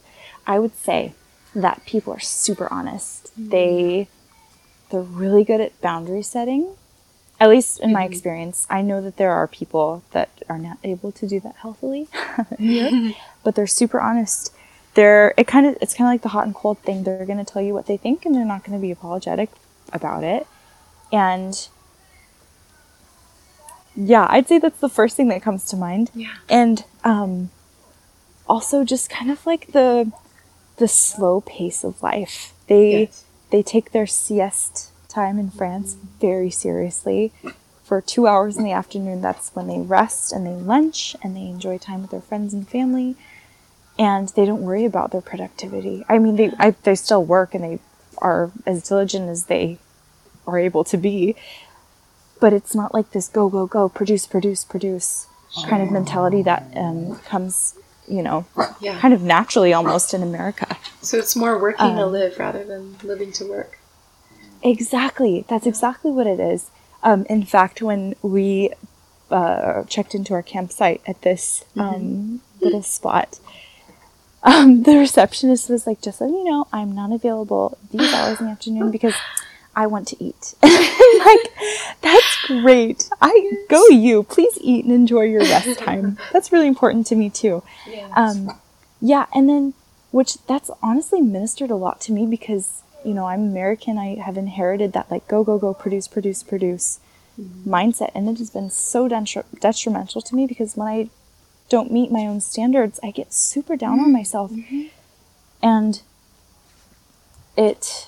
I 0.47 0.59
would 0.59 0.75
say 0.75 1.13
that 1.55 1.85
people 1.85 2.13
are 2.13 2.19
super 2.19 2.71
honest. 2.71 3.31
They 3.37 4.07
they're 4.89 5.01
really 5.01 5.43
good 5.43 5.61
at 5.61 5.79
boundary 5.81 6.21
setting. 6.21 6.75
At 7.39 7.49
least 7.49 7.79
in 7.81 7.91
my 7.91 8.05
experience, 8.05 8.65
I 8.69 8.81
know 8.81 9.01
that 9.01 9.17
there 9.17 9.31
are 9.31 9.47
people 9.47 10.03
that 10.11 10.29
are 10.47 10.59
not 10.59 10.77
able 10.83 11.11
to 11.11 11.27
do 11.27 11.39
that 11.41 11.55
healthily 11.57 12.07
but 13.43 13.55
they're 13.55 13.67
super 13.67 13.99
honest. 13.99 14.53
They're 14.93 15.33
it 15.35 15.47
kind 15.47 15.65
of 15.65 15.77
it's 15.81 15.93
kind 15.93 16.07
of 16.07 16.13
like 16.13 16.21
the 16.21 16.29
hot 16.29 16.45
and 16.45 16.55
cold 16.55 16.79
thing. 16.79 17.03
They're 17.03 17.25
going 17.25 17.43
to 17.43 17.51
tell 17.51 17.61
you 17.61 17.73
what 17.73 17.87
they 17.87 17.97
think, 17.97 18.25
and 18.25 18.33
they're 18.33 18.45
not 18.45 18.63
going 18.63 18.77
to 18.77 18.81
be 18.81 18.91
apologetic 18.91 19.49
about 19.91 20.23
it. 20.23 20.47
And 21.11 21.67
yeah, 23.95 24.27
I'd 24.29 24.47
say 24.47 24.59
that's 24.59 24.79
the 24.79 24.89
first 24.89 25.15
thing 25.15 25.27
that 25.29 25.41
comes 25.41 25.65
to 25.65 25.75
mind. 25.75 26.11
Yeah. 26.15 26.33
And 26.49 26.83
um, 27.03 27.49
also 28.47 28.83
just 28.83 29.09
kind 29.09 29.31
of 29.31 29.45
like 29.45 29.71
the 29.71 30.11
the 30.77 30.87
slow 30.87 31.41
pace 31.41 31.83
of 31.83 32.01
life. 32.01 32.53
They 32.67 33.01
Yes. 33.01 33.23
they 33.51 33.61
take 33.61 33.91
their 33.91 34.07
sieste 34.07 34.89
time 35.07 35.37
in 35.37 35.51
France 35.51 35.95
very 36.19 36.49
seriously. 36.49 37.31
For 37.83 38.01
two 38.01 38.25
hours 38.27 38.57
in 38.57 38.63
the 38.63 38.71
afternoon, 38.71 39.21
that's 39.21 39.53
when 39.53 39.67
they 39.67 39.79
rest 39.79 40.31
and 40.31 40.45
they 40.47 40.53
lunch 40.55 41.15
and 41.21 41.35
they 41.35 41.41
enjoy 41.47 41.77
time 41.77 42.01
with 42.01 42.11
their 42.11 42.21
friends 42.21 42.53
and 42.53 42.67
family. 42.67 43.15
And 43.99 44.29
they 44.29 44.45
don't 44.45 44.63
worry 44.63 44.85
about 44.85 45.11
their 45.11 45.21
productivity. 45.21 46.03
I 46.09 46.17
mean, 46.17 46.35
they 46.37 46.51
I, 46.57 46.71
they 46.71 46.95
still 46.95 47.23
work 47.23 47.53
and 47.53 47.63
they 47.63 47.79
are 48.17 48.51
as 48.65 48.87
diligent 48.87 49.29
as 49.29 49.45
they 49.45 49.77
are 50.47 50.57
able 50.57 50.83
to 50.85 50.97
be, 50.97 51.35
but 52.43 52.51
it's 52.59 52.75
not 52.81 52.93
like 52.97 53.07
this 53.15 53.27
go 53.39 53.43
go 53.57 53.63
go 53.77 53.83
produce 53.99 54.25
produce 54.33 54.61
produce 54.73 55.07
kind 55.69 55.81
of 55.85 55.89
mentality 55.99 56.41
that 56.49 56.61
um, 56.83 57.15
comes 57.31 57.55
you 58.15 58.21
know 58.27 58.39
Yeah. 58.87 58.99
kind 59.03 59.13
of 59.17 59.21
naturally 59.35 59.71
almost 59.79 60.07
in 60.13 60.21
america 60.31 60.67
So 61.09 61.13
it's 61.23 61.35
more 61.43 61.53
working 61.67 61.95
to 61.99 62.03
Um, 62.07 62.11
live 62.19 62.33
rather 62.45 62.63
than 62.71 62.83
living 63.11 63.31
to 63.39 63.43
work. 63.55 63.71
exactly 64.73 65.45
that's 65.49 65.67
exactly 65.73 66.11
what 66.17 66.27
it 66.27 66.39
is 66.53 66.61
um, 67.09 67.19
in 67.35 67.43
fact 67.53 67.81
when 67.89 68.01
we 68.21 68.47
uh, 69.31 69.83
checked 69.93 70.13
into 70.17 70.31
our 70.37 70.43
campsite 70.53 71.01
at 71.11 71.17
this 71.27 71.63
um, 71.77 72.41
little 72.61 72.83
spot 72.97 73.29
um, 74.43 74.83
the 74.83 74.95
receptionist 75.05 75.69
was 75.69 75.87
like 75.87 76.01
just 76.01 76.17
so 76.19 76.25
you 76.37 76.43
know 76.49 76.67
i'm 76.77 76.91
not 77.01 77.11
available 77.19 77.77
these 77.91 78.11
hours 78.13 78.39
in 78.39 78.45
the 78.47 78.51
afternoon 78.51 78.91
because 78.97 79.15
i 79.75 79.87
want 79.87 80.07
to 80.07 80.23
eat. 80.23 80.55
Like 81.25 81.53
that's 82.01 82.45
great. 82.47 83.09
I 83.21 83.65
go 83.69 83.87
you. 83.87 84.23
Please 84.23 84.57
eat 84.61 84.83
and 84.83 84.93
enjoy 84.93 85.23
your 85.23 85.41
rest 85.41 85.79
time. 85.87 86.17
That's 86.31 86.51
really 86.51 86.67
important 86.67 87.07
to 87.07 87.15
me 87.15 87.29
too. 87.29 87.63
Yeah. 87.87 88.09
um, 88.15 88.59
yeah, 88.99 89.27
and 89.33 89.47
then 89.47 89.73
which 90.11 90.37
that's 90.47 90.69
honestly 90.81 91.21
ministered 91.21 91.71
a 91.71 91.75
lot 91.75 92.01
to 92.01 92.11
me 92.11 92.25
because 92.25 92.81
you 93.05 93.13
know 93.13 93.25
I'm 93.25 93.41
American. 93.41 93.97
I 93.97 94.15
have 94.15 94.37
inherited 94.37 94.93
that 94.93 95.09
like 95.09 95.27
go 95.27 95.43
go 95.43 95.57
go 95.57 95.73
produce 95.73 96.07
produce 96.07 96.43
produce 96.43 96.99
mm-hmm. 97.39 97.73
mindset, 97.73 98.11
and 98.15 98.27
it 98.27 98.37
has 98.39 98.49
been 98.49 98.69
so 98.69 99.07
detri- 99.07 99.45
detrimental 99.59 100.21
to 100.21 100.35
me 100.35 100.45
because 100.47 100.75
when 100.75 100.87
I 100.87 101.09
don't 101.69 101.91
meet 101.91 102.11
my 102.11 102.21
own 102.21 102.41
standards, 102.41 102.99
I 103.03 103.11
get 103.11 103.33
super 103.33 103.75
down 103.75 103.99
on 103.99 104.05
mm-hmm. 104.05 104.13
myself, 104.13 104.51
mm-hmm. 104.51 104.87
and 105.61 106.01
it. 107.55 108.07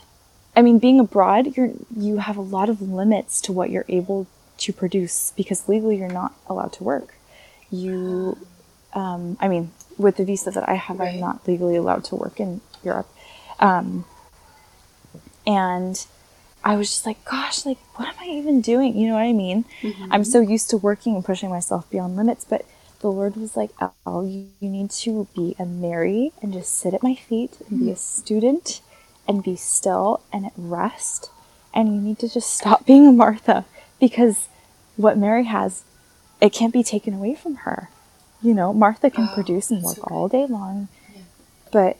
I 0.55 0.61
mean, 0.61 0.79
being 0.79 0.99
abroad, 0.99 1.55
you're 1.57 1.71
you 1.95 2.17
have 2.17 2.37
a 2.37 2.41
lot 2.41 2.69
of 2.69 2.81
limits 2.81 3.41
to 3.41 3.51
what 3.51 3.69
you're 3.69 3.85
able 3.89 4.27
to 4.57 4.71
produce 4.73 5.33
because 5.35 5.67
legally 5.67 5.97
you're 5.97 6.07
not 6.07 6.33
allowed 6.47 6.71
to 6.73 6.83
work. 6.83 7.15
You 7.69 8.37
um, 8.93 9.37
I 9.41 9.47
mean, 9.47 9.71
with 9.97 10.17
the 10.17 10.25
visa 10.25 10.51
that 10.51 10.67
I 10.69 10.75
have, 10.75 10.99
Right. 10.99 11.15
I'm 11.15 11.19
not 11.19 11.45
legally 11.47 11.75
allowed 11.75 12.05
to 12.05 12.15
work 12.15 12.39
in 12.39 12.61
Europe. 12.83 13.09
Um, 13.59 14.05
and 15.45 16.05
I 16.63 16.75
was 16.77 16.89
just 16.89 17.05
like, 17.05 17.23
gosh, 17.25 17.65
like, 17.65 17.77
what 17.95 18.07
am 18.07 18.15
I 18.19 18.25
even 18.25 18.61
doing? 18.61 18.97
You 18.97 19.07
know 19.09 19.13
what 19.13 19.23
I 19.23 19.33
mean? 19.33 19.65
I'm 20.09 20.23
so 20.23 20.39
used 20.39 20.69
to 20.71 20.77
working 20.77 21.15
and 21.15 21.23
pushing 21.23 21.49
myself 21.49 21.89
beyond 21.89 22.15
limits, 22.15 22.45
but 22.49 22.65
the 23.01 23.11
Lord 23.11 23.35
was 23.35 23.55
like, 23.55 23.71
oh, 24.05 24.25
you, 24.25 24.47
you 24.59 24.69
need 24.69 24.89
to 24.91 25.27
be 25.35 25.55
a 25.59 25.65
Mary 25.65 26.31
and 26.41 26.51
just 26.53 26.73
sit 26.73 26.93
at 26.93 27.03
my 27.03 27.13
feet 27.13 27.57
and 27.69 27.81
be 27.81 27.91
a 27.91 27.95
student 27.95 28.81
and 29.27 29.43
be 29.43 29.55
still 29.55 30.21
and 30.31 30.45
at 30.45 30.53
rest. 30.57 31.29
And 31.73 31.93
you 31.93 32.01
need 32.01 32.19
to 32.19 32.29
just 32.29 32.53
stop 32.53 32.85
being 32.87 33.15
Martha 33.17 33.65
because 33.99 34.47
what 34.95 35.17
Mary 35.17 35.45
has, 35.45 35.83
it 36.41 36.53
can't 36.53 36.73
be 36.73 36.83
taken 36.83 37.13
away 37.13 37.35
from 37.35 37.55
her. 37.57 37.89
You 38.41 38.53
know, 38.53 38.73
Martha 38.73 39.09
can 39.09 39.27
Oh, 39.31 39.33
produce 39.33 39.71
and 39.71 39.81
work 39.81 39.95
so 39.95 40.03
all 40.03 40.27
day 40.27 40.45
long, 40.45 40.87
but 41.71 41.97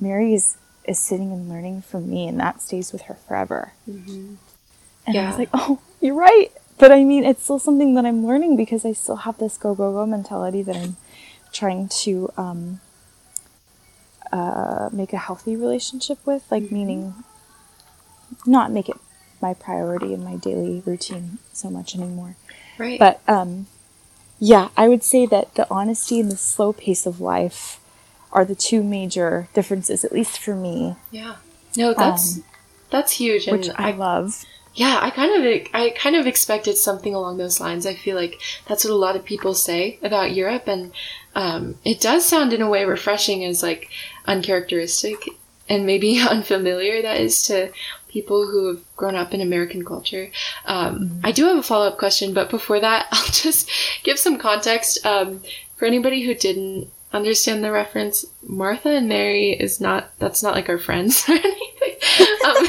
Mary 0.00 0.34
is, 0.34 0.56
is 0.84 0.98
sitting 0.98 1.32
and 1.32 1.48
learning 1.48 1.82
from 1.82 2.10
me, 2.10 2.28
and 2.28 2.38
that 2.40 2.60
stays 2.60 2.92
with 2.92 3.02
her 3.02 3.14
forever. 3.14 3.72
And 3.86 5.16
I 5.16 5.26
was 5.28 5.38
like, 5.38 5.48
oh, 5.54 5.80
you're 6.00 6.14
right. 6.14 6.48
But 6.78 6.92
I 6.92 7.02
mean, 7.04 7.24
it's 7.24 7.42
still 7.42 7.58
something 7.58 7.94
that 7.94 8.04
I'm 8.04 8.26
learning 8.26 8.56
because 8.56 8.84
I 8.84 8.92
still 8.92 9.16
have 9.16 9.38
this 9.38 9.56
go, 9.56 9.74
go, 9.74 9.92
go 9.92 10.04
mentality 10.06 10.62
that 10.62 10.76
I'm 10.76 10.96
trying 11.52 11.88
to 12.02 12.30
um, 12.36 12.80
uh, 14.32 14.88
make 14.92 15.12
a 15.12 15.18
healthy 15.18 15.56
relationship 15.56 16.18
with, 16.26 16.44
like, 16.50 16.70
meaning 16.70 17.14
not 18.46 18.70
make 18.70 18.88
it 18.88 18.96
my 19.40 19.54
priority 19.54 20.12
in 20.12 20.22
my 20.24 20.36
daily 20.36 20.82
routine 20.84 21.38
so 21.52 21.70
much 21.70 21.94
anymore. 21.94 22.36
Right. 22.78 22.98
But 22.98 23.20
um, 23.28 23.66
yeah, 24.38 24.68
I 24.76 24.88
would 24.88 25.02
say 25.02 25.26
that 25.26 25.54
the 25.54 25.66
honesty 25.70 26.20
and 26.20 26.30
the 26.30 26.36
slow 26.36 26.72
pace 26.72 27.06
of 27.06 27.20
life 27.20 27.80
are 28.32 28.44
the 28.44 28.54
two 28.54 28.82
major 28.82 29.48
differences, 29.54 30.04
at 30.04 30.12
least 30.12 30.38
for 30.38 30.54
me, 30.54 30.96
yeah. 31.10 31.36
No, 31.76 31.94
that's 31.94 32.36
um, 32.36 32.44
that's 32.90 33.12
huge, 33.12 33.46
and 33.46 33.56
which 33.56 33.68
I 33.76 33.92
love. 33.92 34.44
Yeah, 34.78 35.00
I 35.02 35.10
kind 35.10 35.44
of 35.44 35.66
I 35.74 35.90
kind 35.90 36.14
of 36.14 36.28
expected 36.28 36.78
something 36.78 37.12
along 37.12 37.38
those 37.38 37.58
lines. 37.58 37.84
I 37.84 37.94
feel 37.94 38.14
like 38.14 38.40
that's 38.68 38.84
what 38.84 38.92
a 38.92 38.94
lot 38.94 39.16
of 39.16 39.24
people 39.24 39.52
say 39.52 39.98
about 40.04 40.36
Europe, 40.36 40.68
and 40.68 40.92
um, 41.34 41.74
it 41.84 42.00
does 42.00 42.24
sound 42.24 42.52
in 42.52 42.62
a 42.62 42.68
way 42.70 42.84
refreshing 42.84 43.44
as 43.44 43.60
like 43.60 43.90
uncharacteristic 44.26 45.16
and 45.68 45.84
maybe 45.84 46.20
unfamiliar 46.30 47.02
that 47.02 47.20
is 47.20 47.42
to 47.46 47.72
people 48.08 48.46
who 48.46 48.68
have 48.68 48.96
grown 48.96 49.16
up 49.16 49.34
in 49.34 49.40
American 49.40 49.84
culture. 49.84 50.30
Um, 50.64 51.20
I 51.24 51.32
do 51.32 51.46
have 51.46 51.58
a 51.58 51.62
follow 51.64 51.88
up 51.88 51.98
question, 51.98 52.32
but 52.32 52.48
before 52.48 52.78
that, 52.78 53.08
I'll 53.12 53.32
just 53.32 53.68
give 54.04 54.20
some 54.20 54.38
context 54.38 55.04
um, 55.04 55.42
for 55.74 55.86
anybody 55.86 56.24
who 56.24 56.34
didn't 56.34 56.88
understand 57.12 57.64
the 57.64 57.72
reference. 57.72 58.26
Martha 58.46 58.90
and 58.90 59.08
Mary 59.08 59.50
is 59.50 59.80
not 59.80 60.16
that's 60.20 60.40
not 60.40 60.54
like 60.54 60.68
our 60.68 60.78
friends 60.78 61.24
or 61.28 61.32
anything. 61.32 61.67
Um, 62.44 62.66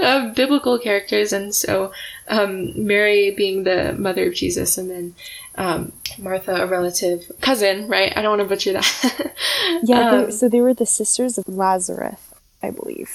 uh, 0.00 0.28
biblical 0.34 0.78
characters, 0.78 1.32
and 1.32 1.54
so 1.54 1.92
um, 2.28 2.72
Mary 2.86 3.30
being 3.30 3.64
the 3.64 3.94
mother 3.98 4.26
of 4.28 4.34
Jesus, 4.34 4.78
and 4.78 4.90
then 4.90 5.14
um, 5.56 5.92
Martha, 6.18 6.54
a 6.62 6.66
relative 6.66 7.30
cousin, 7.40 7.88
right? 7.88 8.12
I 8.16 8.22
don't 8.22 8.38
want 8.38 8.42
to 8.42 8.54
butcher 8.54 8.72
that. 8.74 9.32
Yeah, 9.82 10.10
Um, 10.10 10.24
they, 10.26 10.30
so 10.32 10.48
they 10.48 10.60
were 10.60 10.74
the 10.74 10.86
sisters 10.86 11.36
of 11.38 11.46
Lazarus, 11.48 12.20
I 12.62 12.70
believe, 12.70 13.10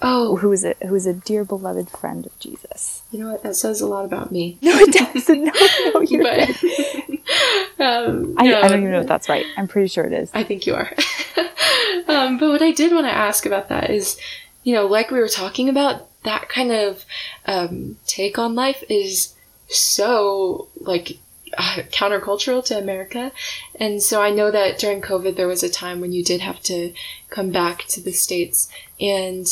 oh, 0.00 0.36
who 0.36 0.50
is 0.52 0.64
a 0.64 0.74
who 0.82 0.92
was 0.92 1.06
a 1.06 1.12
dear 1.12 1.44
beloved 1.44 1.90
friend 1.90 2.24
of 2.26 2.36
Jesus. 2.40 3.02
you 3.12 3.18
know 3.20 3.30
what? 3.30 3.42
That 3.42 3.54
says 3.56 3.80
a 3.80 3.86
lot 3.86 4.04
about 4.04 4.32
me. 4.32 4.58
No, 4.62 4.72
it 4.74 4.92
doesn't. 4.92 5.44
No, 5.44 5.52
no, 5.94 6.00
you're 6.08 6.22
But 6.22 6.48
um, 7.78 8.34
I, 8.38 8.46
no, 8.46 8.60
I 8.60 8.68
don't 8.68 8.80
even 8.80 8.90
know 8.92 9.00
if 9.00 9.06
that's 9.06 9.28
right. 9.28 9.46
I'm 9.56 9.68
pretty 9.68 9.88
sure 9.88 10.04
it 10.04 10.12
is. 10.12 10.30
I 10.34 10.42
think 10.44 10.66
you 10.66 10.74
are. 10.74 10.90
um, 12.08 12.38
but 12.38 12.48
what 12.50 12.62
I 12.62 12.72
did 12.72 12.92
want 12.92 13.06
to 13.06 13.12
ask 13.12 13.46
about 13.46 13.68
that 13.68 13.90
is, 13.90 14.16
you 14.62 14.74
know, 14.74 14.86
like 14.86 15.10
we 15.10 15.18
were 15.18 15.28
talking 15.28 15.68
about, 15.68 16.08
that 16.24 16.48
kind 16.48 16.70
of 16.70 17.04
um, 17.46 17.96
take 18.06 18.38
on 18.38 18.54
life 18.54 18.84
is 18.88 19.34
so 19.68 20.68
like 20.76 21.18
uh, 21.58 21.78
countercultural 21.90 22.64
to 22.64 22.78
America. 22.78 23.32
And 23.80 24.00
so 24.00 24.22
I 24.22 24.30
know 24.30 24.50
that 24.50 24.78
during 24.78 25.00
COVID 25.00 25.34
there 25.34 25.48
was 25.48 25.62
a 25.62 25.68
time 25.68 26.00
when 26.00 26.12
you 26.12 26.22
did 26.22 26.40
have 26.40 26.62
to 26.64 26.92
come 27.28 27.50
back 27.50 27.86
to 27.88 28.00
the 28.00 28.12
States. 28.12 28.68
And 29.00 29.46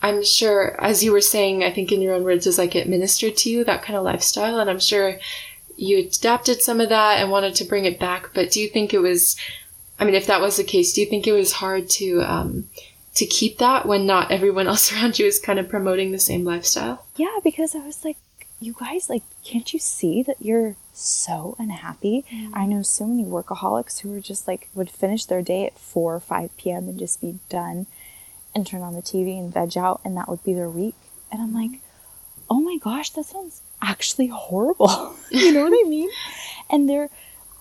I'm 0.00 0.24
sure, 0.24 0.82
as 0.82 1.04
you 1.04 1.12
were 1.12 1.20
saying, 1.20 1.62
I 1.62 1.72
think 1.72 1.92
in 1.92 2.00
your 2.00 2.14
own 2.14 2.24
words, 2.24 2.46
is 2.46 2.56
like 2.56 2.74
it 2.74 2.88
ministered 2.88 3.36
to 3.38 3.50
you, 3.50 3.64
that 3.64 3.82
kind 3.82 3.96
of 3.96 4.04
lifestyle. 4.04 4.60
And 4.60 4.70
I'm 4.70 4.80
sure 4.80 5.18
you 5.76 5.98
adapted 5.98 6.62
some 6.62 6.80
of 6.80 6.88
that 6.88 7.20
and 7.20 7.30
wanted 7.30 7.54
to 7.56 7.64
bring 7.64 7.84
it 7.84 8.00
back. 8.00 8.30
But 8.32 8.50
do 8.50 8.60
you 8.60 8.68
think 8.68 8.94
it 8.94 9.00
was, 9.00 9.36
I 9.98 10.04
mean, 10.04 10.14
if 10.14 10.26
that 10.26 10.40
was 10.40 10.56
the 10.56 10.64
case, 10.64 10.92
do 10.92 11.00
you 11.02 11.06
think 11.06 11.26
it 11.26 11.32
was 11.32 11.52
hard 11.52 11.90
to, 11.90 12.22
um, 12.22 12.68
to 13.18 13.26
keep 13.26 13.58
that 13.58 13.84
when 13.84 14.06
not 14.06 14.30
everyone 14.30 14.68
else 14.68 14.92
around 14.94 15.18
you 15.18 15.26
is 15.26 15.40
kind 15.40 15.58
of 15.58 15.68
promoting 15.68 16.12
the 16.12 16.20
same 16.20 16.44
lifestyle? 16.44 17.04
Yeah, 17.16 17.38
because 17.42 17.74
I 17.74 17.80
was 17.80 18.04
like, 18.04 18.16
you 18.60 18.74
guys, 18.78 19.08
like, 19.10 19.22
can't 19.44 19.72
you 19.72 19.78
see 19.78 20.22
that 20.22 20.36
you're 20.40 20.76
so 20.92 21.56
unhappy? 21.58 22.24
Mm. 22.32 22.50
I 22.54 22.66
know 22.66 22.82
so 22.82 23.06
many 23.06 23.24
workaholics 23.24 24.00
who 24.00 24.16
are 24.16 24.20
just 24.20 24.46
like, 24.46 24.68
would 24.74 24.90
finish 24.90 25.24
their 25.24 25.42
day 25.42 25.66
at 25.66 25.78
4 25.78 26.14
or 26.14 26.20
5 26.20 26.56
p.m. 26.56 26.88
and 26.88 26.98
just 26.98 27.20
be 27.20 27.38
done 27.48 27.86
and 28.54 28.66
turn 28.66 28.82
on 28.82 28.94
the 28.94 29.02
TV 29.02 29.38
and 29.38 29.52
veg 29.52 29.76
out, 29.76 30.00
and 30.04 30.16
that 30.16 30.28
would 30.28 30.42
be 30.44 30.54
their 30.54 30.70
week. 30.70 30.94
And 31.30 31.40
I'm 31.40 31.48
mm-hmm. 31.48 31.72
like, 31.72 31.80
oh 32.48 32.60
my 32.60 32.78
gosh, 32.78 33.10
that 33.10 33.24
sounds 33.24 33.62
actually 33.82 34.28
horrible. 34.28 35.16
you 35.30 35.52
know 35.52 35.64
what 35.64 35.86
I 35.86 35.88
mean? 35.88 36.10
And 36.70 36.86
they're 36.86 37.08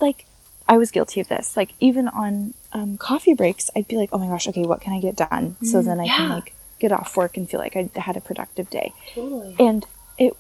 like, 0.02 0.26
I 0.68 0.78
was 0.78 0.92
guilty 0.92 1.22
of 1.22 1.28
this. 1.28 1.56
Like, 1.56 1.74
even 1.80 2.08
on 2.08 2.54
um, 2.74 2.98
coffee 2.98 3.34
breaks, 3.34 3.70
I'd 3.76 3.88
be 3.88 3.96
like, 3.96 4.10
oh 4.12 4.18
my 4.18 4.28
gosh, 4.28 4.48
okay, 4.48 4.66
what 4.66 4.82
can 4.82 4.94
I 4.94 5.00
get 5.00 5.16
done? 5.16 5.56
So 5.64 5.82
then 5.82 6.00
I 6.00 6.08
can 6.08 6.30
like 6.30 6.54
get 6.80 6.92
off 6.92 7.16
work 7.18 7.38
and 7.38 7.50
feel 7.50 7.60
like 7.60 7.76
I 7.76 7.90
had 7.96 8.18
a 8.18 8.22
productive 8.22 8.70
day. 8.70 8.94
Totally. 9.14 9.56
And 9.60 9.86
it 10.18 10.36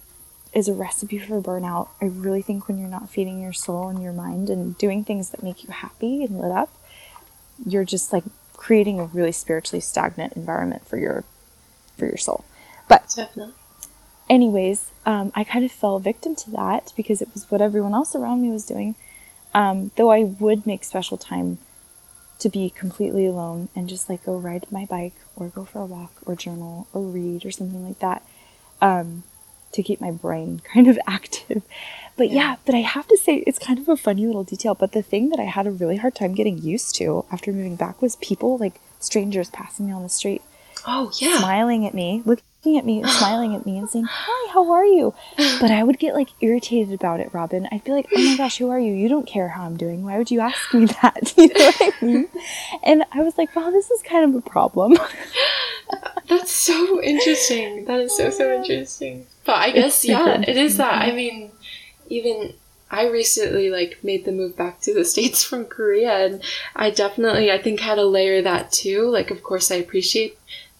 is 0.53 0.67
a 0.67 0.73
recipe 0.73 1.17
for 1.17 1.41
burnout. 1.41 1.89
I 2.01 2.05
really 2.05 2.41
think 2.41 2.67
when 2.67 2.78
you're 2.78 2.89
not 2.89 3.09
feeding 3.09 3.41
your 3.41 3.53
soul 3.53 3.89
and 3.89 4.01
your 4.01 4.13
mind 4.13 4.49
and 4.49 4.78
doing 4.78 5.03
things 5.03 5.30
that 5.30 5.43
make 5.43 5.63
you 5.63 5.69
happy 5.71 6.23
and 6.23 6.39
lit 6.39 6.51
up, 6.51 6.69
you're 7.65 7.86
just 7.86 8.13
like 8.13 8.23
creating 8.55 8.99
a 8.99 9.05
really 9.05 9.32
spiritually 9.32 9.82
stagnant 9.82 10.34
environment 10.34 10.86
for 10.86 10.97
your 10.97 11.23
for 11.95 12.05
your 12.05 12.17
soul. 12.17 12.43
But 12.88 13.13
Definitely. 13.15 13.53
anyways, 14.30 14.91
um, 15.05 15.32
I 15.36 15.43
kind 15.43 15.65
of 15.65 15.71
fell 15.71 15.99
victim 15.99 16.36
to 16.36 16.51
that 16.51 16.93
because 16.95 17.21
it 17.21 17.30
was 17.34 17.49
what 17.49 17.61
everyone 17.61 17.93
else 17.93 18.15
around 18.15 18.41
me 18.41 18.49
was 18.49 18.65
doing. 18.65 18.95
Um, 19.58 19.89
though 19.95 20.12
I 20.12 20.22
would 20.24 20.68
make 20.68 20.84
special 20.84 21.18
time 21.18 21.58
to 22.38 22.47
be 22.47 22.70
completely 22.70 23.26
alone 23.26 23.70
and 23.76 23.89
just 23.89 24.08
like 24.08 24.24
go 24.24 24.38
ride 24.38 24.68
my 24.70 24.86
bike 24.86 25.16
or 25.36 25.47
go 25.47 25.66
for 25.66 25.82
a 25.82 25.86
walk 25.86 26.12
or 26.28 26.36
journal 26.36 26.88
or 26.93 27.01
read 27.01 27.43
or 27.43 27.49
something 27.49 27.84
like 27.84 27.97
that 27.97 28.22
um, 28.84 29.24
to 29.72 29.82
keep 29.82 29.99
my 29.99 30.12
brain 30.12 30.62
kind 30.74 30.88
of 30.88 30.99
active. 31.08 31.64
But 32.16 32.30
yeah. 32.30 32.58
but 32.68 32.76
I 32.76 32.82
have 32.82 33.08
to 33.08 33.18
say 33.18 33.38
it's 33.47 33.58
kind 33.58 33.80
of 33.80 33.89
a 33.89 33.97
funny 33.97 34.28
little 34.28 34.43
detail. 34.43 34.76
But 34.76 34.91
the 34.91 35.01
thing 35.01 35.30
that 35.30 35.39
I 35.39 35.45
had 35.45 35.66
a 35.66 35.72
really 35.72 35.97
hard 35.97 36.14
time 36.14 36.36
getting 36.36 36.60
used 36.60 36.93
to 36.97 37.26
after 37.32 37.51
moving 37.51 37.78
back 37.78 37.99
was 37.99 38.16
people 38.18 38.60
like 38.60 38.80
strangers 38.99 39.49
passing 39.49 39.88
me 39.88 39.91
on 39.91 40.03
the 40.03 40.10
street 40.10 40.43
Oh 40.86 41.12
yeah. 41.20 41.39
smiling 41.39 41.84
at 41.88 41.95
me, 41.95 42.22
looking 42.26 42.45
at 42.76 42.86
me, 42.86 43.01
and 43.01 43.09
smiling 43.20 43.53
at 43.53 43.68
me, 43.68 43.78
and 43.78 43.88
saying, 43.88 44.05
Hi, 44.09 44.51
how 44.51 44.72
are 44.72 44.86
you? 44.86 45.13
But 45.61 45.70
I 45.70 45.84
would 45.84 45.99
get 45.99 46.15
like 46.15 46.30
irritated 46.41 46.91
about 46.91 47.20
it, 47.20 47.32
Robin. 47.34 47.68
I'd 47.72 47.84
be 47.84 47.91
like, 47.91 48.07
Oh 48.15 48.20
my 48.20 48.36
gosh, 48.36 48.57
who 48.57 48.72
are 48.72 48.80
you? 48.80 48.93
You 48.93 49.07
don't 49.07 49.28
care 49.28 49.49
how 49.49 49.63
I'm 49.63 49.78
doing. 49.78 50.03
Why 50.03 50.18
would 50.18 50.32
you 50.32 50.39
ask 50.39 50.74
me 50.74 50.86
that? 51.01 51.34
You 51.38 51.47
know 51.49 51.65
what 51.65 51.93
I 52.01 52.05
mean? 52.05 52.28
And 52.84 53.03
I 53.11 53.22
was 53.22 53.38
like, 53.38 53.55
Wow, 53.55 53.70
this 53.70 53.91
is 53.91 54.01
kind 54.01 54.26
of 54.26 54.36
a 54.36 54.49
problem. 54.49 54.97
That's 56.28 56.51
so 56.51 57.01
interesting. 57.01 57.86
That 57.86 57.99
is 57.99 58.18
so 58.18 58.30
so 58.30 58.51
interesting. 58.51 59.28
But 59.45 59.55
I 59.55 59.72
guess 59.72 60.03
yeah, 60.03 60.41
it 60.41 60.57
is 60.57 60.78
that. 60.78 61.03
I 61.03 61.11
mean, 61.11 61.51
even 62.09 62.53
I 62.89 63.07
recently 63.07 63.70
like 63.70 63.99
made 64.03 64.26
the 64.26 64.32
move 64.32 64.55
back 64.57 64.82
to 64.82 64.93
the 64.93 65.05
states 65.05 65.43
from 65.43 65.65
Korea, 65.65 66.26
and 66.26 66.43
I 66.76 66.89
definitely 66.89 67.51
I 67.51 67.61
think 67.61 67.80
had 67.80 67.97
a 67.97 68.05
layer 68.05 68.41
that 68.41 68.72
too. 68.72 69.09
Like, 69.09 69.32
of 69.32 69.43
course, 69.43 69.72
I 69.72 69.76
appreciate 69.76 70.38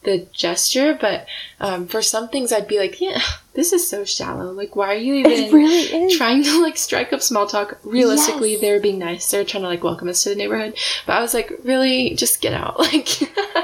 the 0.08 0.26
gesture, 0.32 0.98
but 1.00 1.28
um, 1.60 1.86
for 1.88 2.02
some 2.02 2.30
things, 2.30 2.52
I'd 2.54 2.68
be 2.68 2.80
like, 2.80 3.00
yeah, 3.02 3.20
this 3.54 3.74
is 3.74 3.88
so 3.88 4.06
shallow. 4.06 4.52
Like, 4.52 4.76
why 4.76 4.88
are 4.94 4.98
you 4.98 5.16
even? 5.16 5.52
really 5.54 6.16
trying 6.16 6.44
to 6.44 6.62
like 6.62 6.78
strike 6.78 7.12
up 7.14 7.22
small 7.22 7.46
talk. 7.46 7.78
Realistically, 7.84 8.54
Yes. 8.54 8.62
they're 8.62 8.80
being 8.80 9.00
nice. 9.00 9.30
They're 9.30 9.44
trying 9.44 9.64
to 9.64 9.70
like 9.70 9.84
welcome 9.84 10.08
us 10.08 10.24
to 10.24 10.30
the 10.30 10.36
neighborhood. 10.36 10.78
But 11.06 11.18
I 11.18 11.22
was 11.22 11.34
like, 11.34 11.52
really, 11.64 12.16
just 12.16 12.42
get 12.42 12.54
out. 12.54 12.78
Like, 12.88 13.22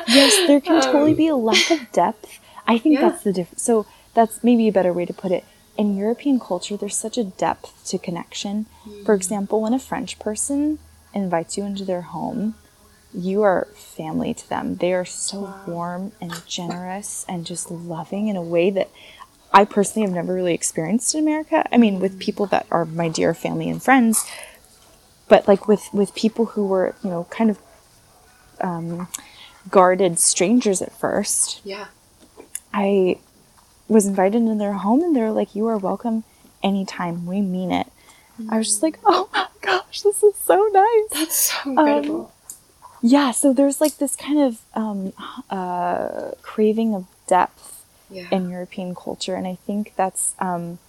yes, 0.08 0.36
there 0.48 0.60
can 0.60 0.82
totally 0.82 1.12
um, 1.12 1.18
be 1.18 1.28
a 1.28 1.36
lack 1.36 1.72
of 1.72 1.92
depth. 1.94 2.40
I 2.68 2.78
think 2.78 2.96
Yeah. 2.96 3.10
that's 3.10 3.24
the 3.24 3.32
difference. 3.34 3.64
So 3.64 3.86
that's 4.14 4.44
maybe 4.44 4.68
a 4.68 4.72
better 4.72 4.92
way 4.94 5.06
to 5.06 5.14
put 5.14 5.32
it. 5.32 5.46
In 5.78 5.96
European 5.98 6.40
culture, 6.40 6.76
there's 6.78 6.98
such 6.98 7.18
a 7.18 7.24
depth 7.24 7.72
to 7.90 7.98
connection. 7.98 8.66
Mm. 8.86 9.06
For 9.06 9.14
example, 9.16 9.62
when 9.62 9.74
a 9.74 9.80
French 9.80 10.20
person 10.20 10.80
invites 11.14 11.58
you 11.58 11.64
into 11.64 11.86
their 11.86 12.02
home, 12.02 12.56
you 13.14 13.44
are 13.44 13.68
family 13.76 14.34
to 14.34 14.50
them. 14.50 14.76
They 14.76 14.94
are 14.94 15.06
so 15.06 15.54
warm 15.68 16.12
and 16.20 16.34
generous 16.48 17.26
and 17.28 17.46
just 17.46 17.70
loving 17.70 18.28
in 18.28 18.36
a 18.36 18.42
way 18.42 18.70
that 18.72 18.90
I 19.54 19.66
personally 19.66 20.08
have 20.08 20.16
never 20.16 20.34
really 20.34 20.54
experienced 20.54 21.14
in 21.14 21.22
America. 21.22 21.68
I 21.72 21.78
mean, 21.78 22.00
with 22.00 22.16
mm. 22.16 22.20
people 22.20 22.48
that 22.48 22.66
are 22.72 22.86
my 22.86 23.08
dear 23.08 23.34
family 23.34 23.70
and 23.70 23.82
friends, 23.82 24.26
but 25.28 25.48
like 25.48 25.68
with 25.68 25.88
with 25.94 26.16
people 26.16 26.46
who 26.46 26.66
were, 26.66 26.96
you 27.04 27.10
know, 27.10 27.26
kind 27.30 27.50
of 27.52 27.60
um, 28.62 29.08
guarded 29.70 30.20
strangers 30.20 30.82
at 30.82 30.92
first. 30.98 31.62
yeah, 31.64 31.88
I 32.74 33.20
was 33.88 34.08
invited 34.08 34.38
into 34.38 34.56
their 34.56 34.74
home 34.74 35.02
and 35.02 35.16
they're 35.16 35.32
like, 35.32 35.56
You 35.56 35.68
are 35.68 35.78
welcome 35.78 36.24
anytime. 36.64 37.26
We 37.26 37.42
mean 37.42 37.72
it. 37.72 37.88
I 38.50 38.58
was 38.58 38.68
just 38.68 38.80
mm. 38.80 38.84
like, 38.84 39.00
Oh 39.06 39.30
my 39.34 39.48
gosh, 39.62 40.02
this 40.02 40.24
is 40.24 40.36
so 40.36 40.68
nice. 40.74 41.10
that's 41.12 41.52
so 41.52 41.60
um, 41.70 41.78
incredible. 41.78 42.32
Yeah, 43.06 43.32
so 43.32 43.52
there's 43.52 43.82
like 43.82 43.98
this 43.98 44.16
kind 44.16 44.40
of 44.40 44.62
um, 44.76 45.12
uh, 45.50 46.32
craving 46.42 46.96
of 46.96 47.06
depth 47.28 47.84
yeah, 48.10 48.28
in 48.32 48.50
European 48.50 48.96
culture. 48.96 49.36
And 49.36 49.46
I 49.46 49.56
think 49.56 49.92
that's, 49.98 50.36
um, 50.40 50.80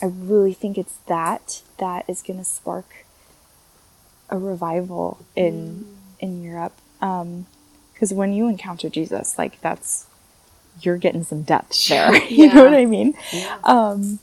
I 0.00 0.06
really 0.06 0.54
think 0.54 0.78
it's 0.78 0.98
that 1.08 1.62
that 1.78 2.08
is 2.08 2.22
going 2.22 2.38
to 2.38 2.44
spark 2.44 3.04
a 4.30 4.38
revival 4.38 5.18
in, 5.34 5.84
in 6.20 6.44
Europe. 6.44 6.78
Because 7.00 8.14
when 8.14 8.32
you 8.32 8.46
encounter 8.46 8.88
Jesus, 8.88 9.36
like 9.36 9.60
that's, 9.60 10.06
you're 10.80 10.96
getting 10.96 11.24
some 11.24 11.42
depth 11.42 11.76
there. 11.88 12.14
you 12.28 12.54
know 12.54 12.64
what 12.64 12.74
I 12.74 12.84
mean? 12.86 13.14
yeah. 13.32 13.58
Um, 13.64 14.20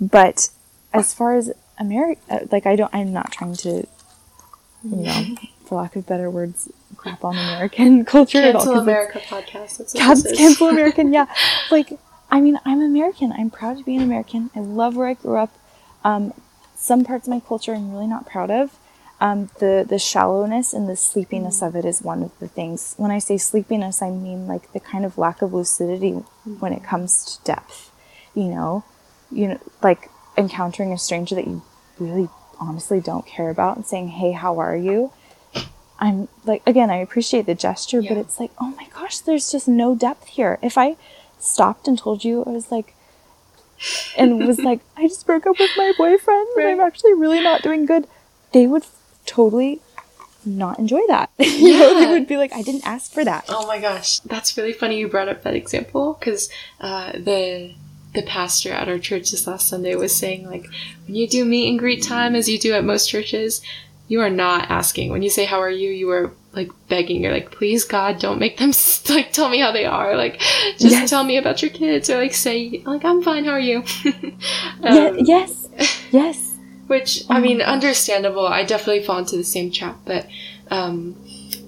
but 0.00 0.50
as 0.92 1.14
far 1.14 1.36
as 1.36 1.52
America, 1.78 2.48
like 2.50 2.66
I 2.66 2.74
don't, 2.74 2.92
I'm 2.92 3.12
not 3.12 3.30
trying 3.30 3.54
to, 3.58 3.86
you 4.82 4.96
know, 4.96 5.24
for 5.64 5.76
lack 5.76 5.96
of 5.96 6.06
better 6.06 6.30
words, 6.30 6.70
crap 6.96 7.24
on 7.24 7.36
American 7.36 8.04
culture 8.14 8.38
at 8.38 8.54
all. 8.56 8.62
Cancel 8.64 8.74
'cause 8.74 8.82
it's- 8.88 8.96
America 9.12 9.18
podcast. 9.20 9.78
That's 9.78 9.94
what 9.94 10.36
Cancel, 10.36 10.68
American, 10.68 11.12
yeah. 11.18 11.26
Like, 11.70 11.98
I 12.30 12.40
mean, 12.40 12.58
I'm 12.64 12.80
American. 12.80 13.32
I'm 13.32 13.50
proud 13.50 13.78
to 13.78 13.84
be 13.84 13.96
an 13.96 14.02
American. 14.02 14.50
I 14.54 14.60
love 14.60 14.96
where 14.96 15.08
I 15.08 15.14
grew 15.14 15.36
up. 15.36 15.52
Um, 16.04 16.32
some 16.76 17.04
parts 17.04 17.26
of 17.26 17.32
my 17.32 17.40
culture 17.40 17.74
I'm 17.74 17.92
really 17.92 18.06
not 18.06 18.26
proud 18.26 18.50
of. 18.50 18.76
Um, 19.20 19.48
the 19.60 19.86
the 19.88 19.98
shallowness 19.98 20.74
and 20.74 20.88
the 20.88 20.96
sleepiness 20.96 21.62
of 21.62 21.76
it 21.76 21.84
is 21.84 22.02
one 22.02 22.22
of 22.22 22.38
the 22.40 22.48
things. 22.48 22.94
When 22.98 23.10
I 23.10 23.20
say 23.20 23.38
sleepiness, 23.38 24.02
I 24.02 24.10
mean 24.10 24.46
like 24.46 24.72
the 24.72 24.80
kind 24.80 25.04
of 25.04 25.16
lack 25.16 25.40
of 25.40 25.54
lucidity 25.54 26.10
when 26.60 26.72
it 26.72 26.82
comes 26.82 27.24
to 27.38 27.44
depth. 27.44 27.90
You 28.34 28.48
know, 28.48 28.84
you 29.30 29.48
know, 29.48 29.58
like 29.82 30.10
encountering 30.36 30.92
a 30.92 30.98
stranger 30.98 31.36
that 31.36 31.46
you 31.46 31.62
really 31.98 32.28
honestly 32.58 33.00
don't 33.00 33.24
care 33.24 33.48
about 33.50 33.76
and 33.76 33.86
saying, 33.86 34.08
"Hey, 34.08 34.32
how 34.32 34.58
are 34.58 34.76
you?" 34.76 35.12
I'm 35.98 36.28
like, 36.44 36.62
again, 36.66 36.90
I 36.90 36.96
appreciate 36.96 37.46
the 37.46 37.54
gesture, 37.54 38.02
but 38.02 38.16
it's 38.16 38.40
like, 38.40 38.50
oh 38.58 38.74
my 38.76 38.86
gosh, 38.94 39.18
there's 39.18 39.50
just 39.50 39.68
no 39.68 39.94
depth 39.94 40.26
here. 40.28 40.58
If 40.62 40.76
I 40.76 40.96
stopped 41.38 41.86
and 41.86 41.98
told 41.98 42.24
you, 42.24 42.42
I 42.44 42.50
was 42.50 42.70
like, 42.70 42.94
and 44.16 44.46
was 44.46 44.58
like, 44.58 44.80
I 44.96 45.08
just 45.08 45.26
broke 45.26 45.46
up 45.46 45.58
with 45.58 45.70
my 45.76 45.92
boyfriend 45.96 46.48
and 46.56 46.68
I'm 46.68 46.80
actually 46.80 47.14
really 47.14 47.40
not 47.40 47.62
doing 47.62 47.86
good, 47.86 48.06
they 48.52 48.66
would 48.66 48.84
totally 49.26 49.80
not 50.44 50.78
enjoy 50.78 51.00
that. 51.08 51.30
you 51.38 51.78
know, 51.78 51.98
they 51.98 52.10
would 52.10 52.26
be 52.26 52.36
like, 52.36 52.52
I 52.52 52.62
didn't 52.62 52.86
ask 52.86 53.12
for 53.12 53.24
that. 53.24 53.44
Oh 53.48 53.66
my 53.66 53.80
gosh, 53.80 54.20
that's 54.20 54.56
really 54.56 54.72
funny 54.72 54.98
you 54.98 55.08
brought 55.08 55.28
up 55.28 55.42
that 55.42 55.54
example 55.54 56.16
because 56.18 56.48
uh, 56.80 57.12
the 57.12 57.74
the 58.14 58.22
pastor 58.22 58.70
at 58.70 58.88
our 58.88 58.98
church 58.98 59.32
this 59.32 59.44
last 59.44 59.66
Sunday 59.66 59.96
was 59.96 60.16
saying 60.16 60.48
like 60.48 60.64
when 61.04 61.16
you 61.16 61.26
do 61.26 61.44
meet 61.44 61.68
and 61.68 61.80
greet 61.80 62.00
time 62.00 62.36
as 62.36 62.48
you 62.48 62.60
do 62.60 62.72
at 62.72 62.84
most 62.84 63.10
churches, 63.10 63.60
you 64.08 64.20
are 64.20 64.30
not 64.30 64.70
asking. 64.70 65.10
When 65.10 65.22
you 65.22 65.30
say 65.30 65.44
how 65.44 65.60
are 65.60 65.70
you, 65.70 65.90
you 65.90 66.10
are 66.10 66.32
like 66.52 66.70
begging. 66.88 67.22
You're 67.22 67.32
like, 67.32 67.50
please 67.50 67.84
God, 67.84 68.18
don't 68.20 68.38
make 68.38 68.58
them 68.58 68.68
s- 68.70 69.08
like 69.16 69.32
tell 69.32 69.48
me 69.48 69.60
how 69.60 69.72
they 69.72 69.86
are. 69.86 70.16
Like 70.16 70.38
just 70.78 70.80
Yes. 70.92 71.10
tell 71.10 71.24
me 71.24 71.36
about 71.36 71.62
your 71.62 71.70
kids 71.70 72.08
or 72.10 72.18
like 72.18 72.34
say 72.34 72.82
like 72.84 73.04
I'm 73.04 73.22
fine. 73.22 73.44
How 73.44 73.52
are 73.52 73.60
you? 73.60 73.82
yeah, 74.04 75.08
Um, 75.08 75.18
yes, 75.20 75.68
yes. 76.10 76.56
which 76.86 77.22
Oh 77.30 77.34
I 77.34 77.40
mean, 77.40 77.58
gosh. 77.58 77.68
understandable. 77.68 78.46
I 78.46 78.62
definitely 78.64 79.02
fall 79.04 79.18
into 79.18 79.36
the 79.36 79.44
same 79.44 79.70
trap, 79.72 79.96
but 80.04 80.26
um, 80.70 81.16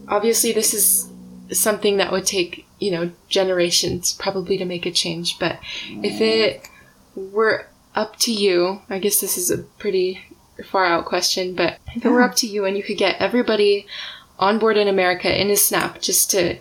obviously, 0.09 0.53
this 0.53 0.73
is 0.75 1.11
something 1.53 1.97
that 1.99 2.13
would 2.13 2.27
take 2.27 2.65
you 2.79 2.91
know 2.91 3.11
generations 3.29 4.13
probably 4.13 4.59
to 4.59 4.65
make 4.65 4.85
a 4.87 4.91
change. 4.91 5.39
But 5.39 5.59
if 5.89 6.21
it 6.21 6.69
were 7.15 7.67
up 7.95 8.17
to 8.21 8.33
you, 8.33 8.83
I 8.91 8.99
guess 8.99 9.21
this 9.21 9.39
is 9.39 9.51
a 9.51 9.59
pretty 9.79 10.21
far 10.65 10.85
out 10.85 11.05
question, 11.05 11.55
but 11.55 11.79
if 11.95 12.05
it 12.05 12.09
were 12.09 12.23
up 12.23 12.35
to 12.37 12.47
you 12.47 12.65
and 12.65 12.77
you 12.77 12.83
could 12.83 12.99
get 12.99 13.21
everybody 13.21 13.87
on 14.39 14.59
board 14.59 14.77
in 14.77 14.89
America 14.89 15.41
in 15.41 15.51
a 15.51 15.57
snap 15.57 16.01
just 16.01 16.31
to 16.31 16.59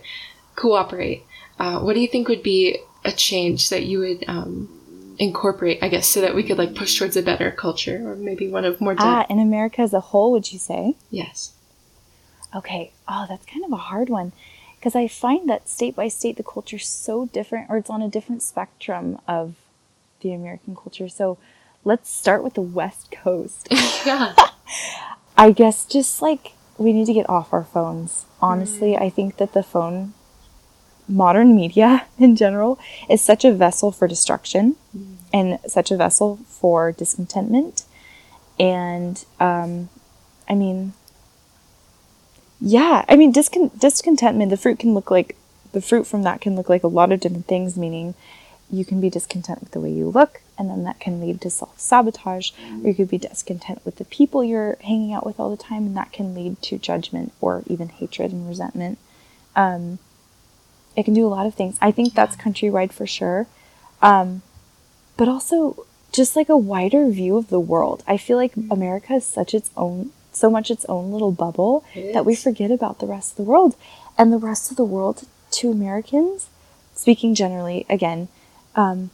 cooperate, 0.54 1.24
uh, 1.58 1.80
what 1.80 1.94
do 1.94 2.00
you 2.00 2.08
think 2.08 2.28
would 2.28 2.42
be 2.42 2.78
a 3.04 3.12
change 3.12 3.70
that 3.70 3.84
you 3.84 4.00
would 4.00 4.24
um, 4.28 5.14
incorporate, 5.18 5.78
I 5.82 5.88
guess, 5.88 6.08
so 6.08 6.20
that 6.20 6.34
we 6.34 6.42
could 6.42 6.58
like 6.58 6.74
push 6.74 6.98
towards 6.98 7.16
a 7.16 7.22
better 7.22 7.50
culture 7.50 8.10
or 8.10 8.16
maybe 8.16 8.48
one 8.48 8.64
of 8.64 8.80
more? 8.80 8.94
Ah, 8.98 9.26
in 9.28 9.38
America 9.38 9.80
as 9.82 9.94
a 9.94 10.00
whole, 10.00 10.32
would 10.32 10.52
you 10.52 10.58
say? 10.58 10.96
Yes. 11.10 11.52
Okay. 12.54 12.92
Oh, 13.08 13.26
that's 13.28 13.46
kind 13.46 13.64
of 13.64 13.72
a 13.72 13.76
hard 13.76 14.08
one 14.08 14.32
because 14.78 14.94
I 14.94 15.08
find 15.08 15.48
that 15.48 15.68
state 15.68 15.96
by 15.96 16.08
state 16.08 16.36
the 16.36 16.42
culture's 16.42 16.86
so 16.88 17.26
different 17.26 17.68
or 17.70 17.76
it's 17.76 17.90
on 17.90 18.02
a 18.02 18.08
different 18.08 18.42
spectrum 18.42 19.18
of 19.26 19.56
the 20.20 20.32
American 20.32 20.76
culture. 20.76 21.08
So, 21.08 21.38
let's 21.86 22.10
start 22.10 22.42
with 22.42 22.54
the 22.54 22.60
West 22.60 23.10
Coast. 23.12 23.68
yeah. 24.06 24.34
I 25.38 25.52
guess 25.52 25.86
just 25.86 26.20
like 26.20 26.52
we 26.78 26.92
need 26.92 27.06
to 27.06 27.14
get 27.14 27.28
off 27.30 27.52
our 27.54 27.64
phones. 27.64 28.26
Honestly, 28.42 28.92
Mm. 28.92 29.02
I 29.02 29.08
think 29.08 29.36
that 29.38 29.52
the 29.54 29.62
phone, 29.62 30.12
modern 31.08 31.54
media 31.56 32.06
in 32.18 32.36
general, 32.36 32.78
is 33.08 33.22
such 33.22 33.44
a 33.44 33.52
vessel 33.52 33.92
for 33.92 34.06
destruction 34.08 34.76
Mm. 34.94 35.14
and 35.32 35.58
such 35.66 35.90
a 35.90 35.96
vessel 35.96 36.38
for 36.48 36.92
discontentment. 36.92 37.84
And, 38.58 39.24
um, 39.38 39.88
I 40.48 40.54
mean, 40.54 40.92
yeah, 42.60 43.04
I 43.08 43.16
mean, 43.16 43.32
discon- 43.32 43.78
discontentment, 43.78 44.50
the 44.50 44.56
fruit 44.56 44.78
can 44.78 44.94
look 44.94 45.10
like, 45.10 45.36
the 45.72 45.80
fruit 45.82 46.06
from 46.06 46.22
that 46.22 46.40
can 46.40 46.56
look 46.56 46.68
like 46.68 46.82
a 46.82 46.88
lot 46.88 47.12
of 47.12 47.20
different 47.20 47.46
things, 47.46 47.76
meaning 47.76 48.14
you 48.70 48.84
can 48.84 48.98
be 49.00 49.10
discontent 49.10 49.60
with 49.60 49.72
the 49.72 49.80
way 49.80 49.90
you 49.92 50.08
look, 50.08 50.40
and 50.58 50.70
then 50.70 50.84
that 50.84 51.00
can 51.00 51.20
lead 51.20 51.40
to 51.42 51.50
self 51.50 51.78
sabotage, 51.78 52.50
or 52.82 52.88
you 52.88 52.94
could 52.94 53.10
be 53.10 53.18
discontent 53.18 53.84
with 53.84 53.96
the 53.96 54.04
people 54.04 54.42
you're 54.42 54.76
hanging 54.82 55.12
out 55.12 55.26
with 55.26 55.38
all 55.38 55.50
the 55.50 55.62
time, 55.62 55.86
and 55.86 55.96
that 55.96 56.12
can 56.12 56.34
lead 56.34 56.60
to 56.62 56.78
judgment 56.78 57.32
or 57.40 57.62
even 57.66 57.88
hatred 57.88 58.32
and 58.32 58.48
resentment. 58.48 58.98
Um, 59.54 59.98
it 60.96 61.04
can 61.04 61.14
do 61.14 61.26
a 61.26 61.28
lot 61.28 61.46
of 61.46 61.54
things. 61.54 61.76
I 61.80 61.90
think 61.90 62.14
that's 62.14 62.36
countrywide 62.36 62.92
for 62.92 63.06
sure. 63.06 63.46
Um, 64.00 64.42
but 65.16 65.28
also 65.28 65.86
just 66.12 66.36
like 66.36 66.48
a 66.48 66.56
wider 66.56 67.08
view 67.10 67.36
of 67.36 67.48
the 67.48 67.60
world. 67.60 68.02
I 68.06 68.16
feel 68.16 68.36
like 68.36 68.54
America 68.70 69.14
is 69.14 69.26
such 69.26 69.54
its 69.54 69.70
own, 69.76 70.12
so 70.32 70.48
much 70.48 70.70
its 70.70 70.86
own 70.86 71.12
little 71.12 71.32
bubble 71.32 71.84
that 72.14 72.24
we 72.24 72.34
forget 72.34 72.70
about 72.70 72.98
the 72.98 73.06
rest 73.06 73.32
of 73.32 73.36
the 73.36 73.50
world. 73.50 73.76
And 74.16 74.32
the 74.32 74.38
rest 74.38 74.70
of 74.70 74.78
the 74.78 74.84
world 74.84 75.24
to 75.52 75.70
Americans, 75.70 76.48
speaking 76.94 77.34
generally 77.34 77.84
again, 77.90 78.28
um, 78.74 79.10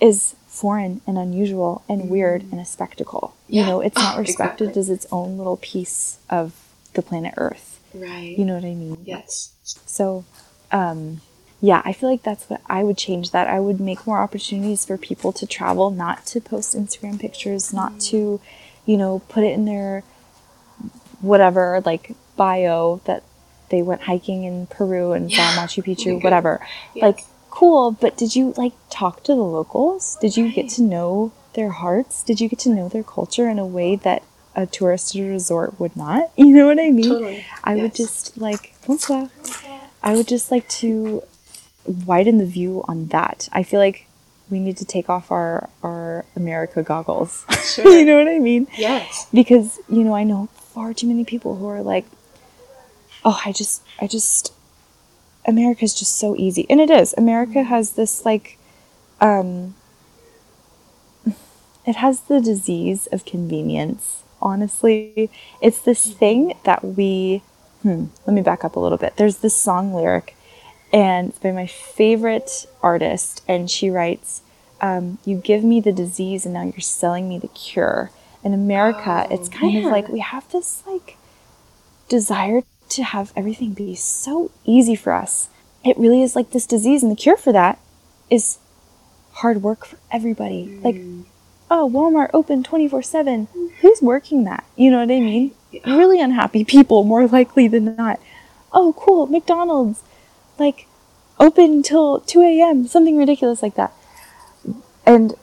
is 0.00 0.34
foreign 0.52 1.00
and 1.06 1.16
unusual 1.16 1.82
and 1.88 2.10
weird 2.10 2.42
and 2.52 2.60
a 2.60 2.64
spectacle. 2.64 3.34
You 3.48 3.64
know, 3.64 3.80
it's 3.80 3.96
not 3.96 4.16
Oh, 4.18 4.20
respected 4.20 4.68
exactly. 4.68 4.80
as 4.80 4.90
its 4.90 5.06
own 5.10 5.38
little 5.38 5.56
piece 5.56 6.18
of 6.28 6.52
the 6.92 7.00
planet 7.02 7.32
Earth. 7.38 7.80
Right. 7.94 8.36
You 8.38 8.44
know 8.44 8.54
what 8.54 8.64
I 8.64 8.74
mean? 8.74 8.98
Yes. 9.04 9.52
So, 9.86 10.24
um, 10.70 11.22
yeah, 11.62 11.80
I 11.86 11.92
feel 11.94 12.10
like 12.10 12.22
that's 12.22 12.44
what 12.50 12.60
I 12.66 12.82
would 12.84 12.98
change 12.98 13.30
that. 13.30 13.48
I 13.48 13.60
would 13.60 13.80
make 13.80 14.06
more 14.06 14.18
opportunities 14.18 14.84
for 14.84 14.98
people 14.98 15.32
to 15.32 15.46
travel, 15.46 15.90
not 15.90 16.26
to 16.26 16.40
post 16.40 16.76
Instagram 16.76 17.18
pictures, 17.18 17.72
not 17.72 17.98
to, 18.10 18.40
you 18.84 18.96
know, 18.96 19.20
put 19.28 19.44
it 19.44 19.52
in 19.52 19.64
their 19.64 20.02
whatever, 21.20 21.82
like 21.86 22.14
bio 22.36 23.00
that 23.04 23.22
they 23.70 23.80
went 23.80 24.02
hiking 24.02 24.44
in 24.44 24.66
Peru 24.66 25.12
and 25.12 25.30
Yeah. 25.30 25.54
saw 25.54 25.62
Machu 25.62 25.82
Picchu, 25.84 26.22
whatever. 26.22 26.60
Yes. 26.94 27.02
Like, 27.02 27.24
cool, 27.52 27.92
but 27.92 28.16
did 28.16 28.34
you 28.34 28.54
like 28.56 28.72
talk 28.90 29.22
to 29.24 29.34
the 29.34 29.42
locals? 29.42 30.16
Did 30.20 30.36
you 30.36 30.50
get 30.50 30.68
to 30.70 30.82
know 30.82 31.32
their 31.52 31.70
hearts? 31.70 32.22
Did 32.24 32.40
you 32.40 32.48
get 32.48 32.58
to 32.60 32.70
know 32.70 32.88
their 32.88 33.02
culture 33.04 33.48
in 33.48 33.58
a 33.58 33.66
way 33.66 33.94
that 33.96 34.22
a 34.56 34.66
tourist 34.66 35.14
resort 35.14 35.78
would 35.78 35.94
not? 35.94 36.30
You 36.36 36.52
know 36.56 36.66
what 36.66 36.80
I 36.80 36.90
mean? 36.90 37.10
Totally. 37.10 37.44
I 37.62 37.76
would 37.76 37.94
just 37.94 38.36
like 38.38 38.74
bonsoir. 38.86 39.30
I 40.02 40.16
would 40.16 40.26
just 40.26 40.50
like 40.50 40.66
to 40.80 41.22
widen 42.06 42.38
the 42.38 42.46
view 42.46 42.84
on 42.88 43.08
that. 43.08 43.48
I 43.52 43.62
feel 43.62 43.80
like 43.80 44.06
we 44.50 44.58
need 44.58 44.78
to 44.78 44.84
take 44.84 45.08
off 45.10 45.30
our 45.30 45.68
our 45.82 46.24
America 46.34 46.82
goggles. 46.82 47.44
Sure. 47.72 47.86
you 47.96 48.04
know 48.04 48.18
what 48.18 48.28
I 48.28 48.38
mean? 48.38 48.66
Yes. 48.76 49.26
Because 49.32 49.78
you 49.88 50.02
know 50.04 50.14
I 50.14 50.24
know 50.24 50.48
far 50.74 50.92
too 50.94 51.06
many 51.06 51.24
people 51.24 51.56
who 51.56 51.66
are 51.68 51.82
like, 51.82 52.06
oh, 53.24 53.38
I 53.46 53.52
just 53.52 53.82
I 54.00 54.06
just 54.06 54.52
America's 55.46 55.94
just 55.94 56.16
so 56.18 56.36
easy, 56.36 56.66
and 56.70 56.80
it 56.80 56.90
is. 56.90 57.14
America 57.16 57.62
has 57.62 57.92
this 57.92 58.24
like, 58.24 58.58
um, 59.20 59.74
it 61.86 61.96
has 61.96 62.20
the 62.22 62.40
disease 62.40 63.08
of 63.08 63.24
convenience. 63.24 64.22
Honestly, 64.40 65.30
it's 65.60 65.80
this 65.80 66.12
thing 66.12 66.54
that 66.64 66.84
we. 66.84 67.42
Hmm, 67.82 68.06
let 68.26 68.34
me 68.34 68.42
back 68.42 68.64
up 68.64 68.76
a 68.76 68.80
little 68.80 68.98
bit. 68.98 69.16
There's 69.16 69.38
this 69.38 69.56
song 69.56 69.92
lyric, 69.92 70.36
and 70.92 71.30
it's 71.30 71.38
by 71.38 71.50
my 71.50 71.66
favorite 71.66 72.66
artist, 72.80 73.42
and 73.48 73.68
she 73.68 73.90
writes, 73.90 74.42
um, 74.80 75.18
"You 75.24 75.36
give 75.36 75.64
me 75.64 75.80
the 75.80 75.92
disease, 75.92 76.44
and 76.44 76.54
now 76.54 76.62
you're 76.62 76.80
selling 76.80 77.28
me 77.28 77.38
the 77.38 77.48
cure." 77.48 78.10
In 78.44 78.52
America, 78.52 79.26
Oh, 79.28 79.34
it's 79.34 79.48
kind 79.48 79.78
of 79.78 79.84
like 79.84 80.08
we 80.08 80.18
have 80.18 80.50
this 80.50 80.82
like 80.86 81.16
desire 82.08 82.62
to 82.92 83.02
have 83.04 83.32
everything 83.36 83.72
be 83.72 83.94
so 83.94 84.50
easy 84.64 84.94
for 84.94 85.12
us. 85.12 85.48
It 85.84 85.98
really 85.98 86.22
is 86.22 86.36
like 86.36 86.50
this 86.50 86.66
disease, 86.66 87.02
and 87.02 87.10
the 87.10 87.16
cure 87.16 87.36
for 87.36 87.52
that 87.52 87.78
is 88.30 88.58
hard 89.32 89.62
work 89.62 89.84
for 89.84 89.98
everybody. 90.10 90.78
Like, 90.82 90.96
mm. 90.96 91.24
oh, 91.70 91.90
Walmart 91.92 92.30
open 92.32 92.62
24 92.62 93.02
7. 93.02 93.48
Who's 93.80 94.00
working 94.00 94.44
that? 94.44 94.64
You 94.76 94.90
know 94.90 94.98
what 94.98 95.10
I 95.10 95.20
mean? 95.20 95.52
Really 95.86 96.20
unhappy 96.20 96.64
people, 96.64 97.04
more 97.04 97.26
likely 97.26 97.66
than 97.68 97.96
not. 97.96 98.20
Oh, 98.72 98.94
cool, 98.96 99.26
McDonald's, 99.26 100.02
like, 100.58 100.86
open 101.38 101.82
till 101.82 102.20
2 102.20 102.40
a.m., 102.42 102.86
something 102.86 103.16
ridiculous 103.16 103.62
like 103.62 103.74
that. 103.74 103.92
And 105.04 105.34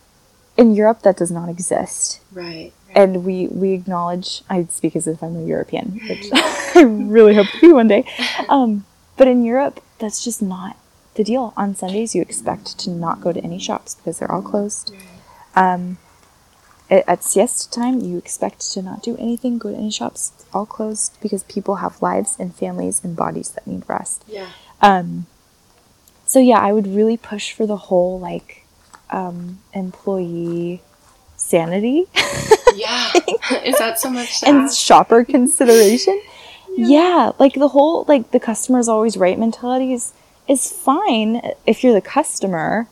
in 0.55 0.73
Europe, 0.73 1.01
that 1.01 1.17
does 1.17 1.31
not 1.31 1.49
exist 1.49 2.21
Right. 2.31 2.71
And 2.95 3.25
we 3.25 3.47
we 3.47 3.73
acknowledge 3.73 4.41
I 4.49 4.65
speak 4.65 4.95
as 4.95 5.07
if 5.07 5.21
I'm 5.23 5.35
a 5.35 5.45
European, 5.45 5.99
which 6.07 6.29
I 6.33 6.81
really 6.83 7.35
hope 7.35 7.47
to 7.47 7.61
be 7.61 7.73
one 7.73 7.87
day. 7.87 8.05
Um, 8.49 8.85
but 9.15 9.27
in 9.27 9.43
Europe, 9.43 9.79
that's 9.99 10.23
just 10.23 10.41
not 10.41 10.75
the 11.15 11.23
deal. 11.23 11.53
On 11.55 11.75
Sundays, 11.75 12.15
you 12.15 12.21
expect 12.21 12.79
to 12.79 12.89
not 12.89 13.21
go 13.21 13.31
to 13.31 13.39
any 13.41 13.59
shops 13.59 13.93
because 13.93 14.17
they're 14.17 14.31
all 14.31 14.41
closed. 14.41 14.91
Um, 15.55 15.97
at, 16.89 17.07
at 17.07 17.23
siesta 17.23 17.69
time, 17.69 17.99
you 17.99 18.17
expect 18.17 18.71
to 18.71 18.81
not 18.81 19.03
do 19.03 19.15
anything, 19.17 19.57
go 19.59 19.69
to 19.69 19.77
any 19.77 19.91
shops, 19.91 20.31
all 20.53 20.65
closed 20.65 21.17
because 21.21 21.43
people 21.43 21.75
have 21.75 22.01
lives 22.01 22.35
and 22.39 22.55
families 22.55 23.03
and 23.03 23.15
bodies 23.15 23.51
that 23.51 23.67
need 23.67 23.83
rest. 23.87 24.23
Yeah. 24.27 24.47
Um, 24.81 25.27
so 26.25 26.39
yeah, 26.39 26.59
I 26.59 26.71
would 26.71 26.87
really 26.87 27.17
push 27.17 27.51
for 27.51 27.65
the 27.65 27.77
whole 27.77 28.19
like 28.19 28.65
um, 29.09 29.59
employee 29.73 30.81
sanity. 31.49 32.05
Yeah. 32.75 33.11
Is 33.65 33.77
that 33.77 33.99
so 33.99 34.09
much 34.09 34.43
and 34.45 34.71
shopper 34.71 35.23
consideration. 35.25 36.21
Yeah. 36.77 37.31
like 37.39 37.55
the 37.55 37.69
whole 37.69 38.05
like 38.07 38.31
the 38.31 38.39
customer's 38.39 38.87
always 38.87 39.17
right 39.17 39.37
mentality 39.37 39.91
is 39.91 40.13
is 40.47 40.71
fine 40.71 41.41
if 41.65 41.83
you're 41.83 41.93
the 41.93 41.99
customer. 42.01 42.87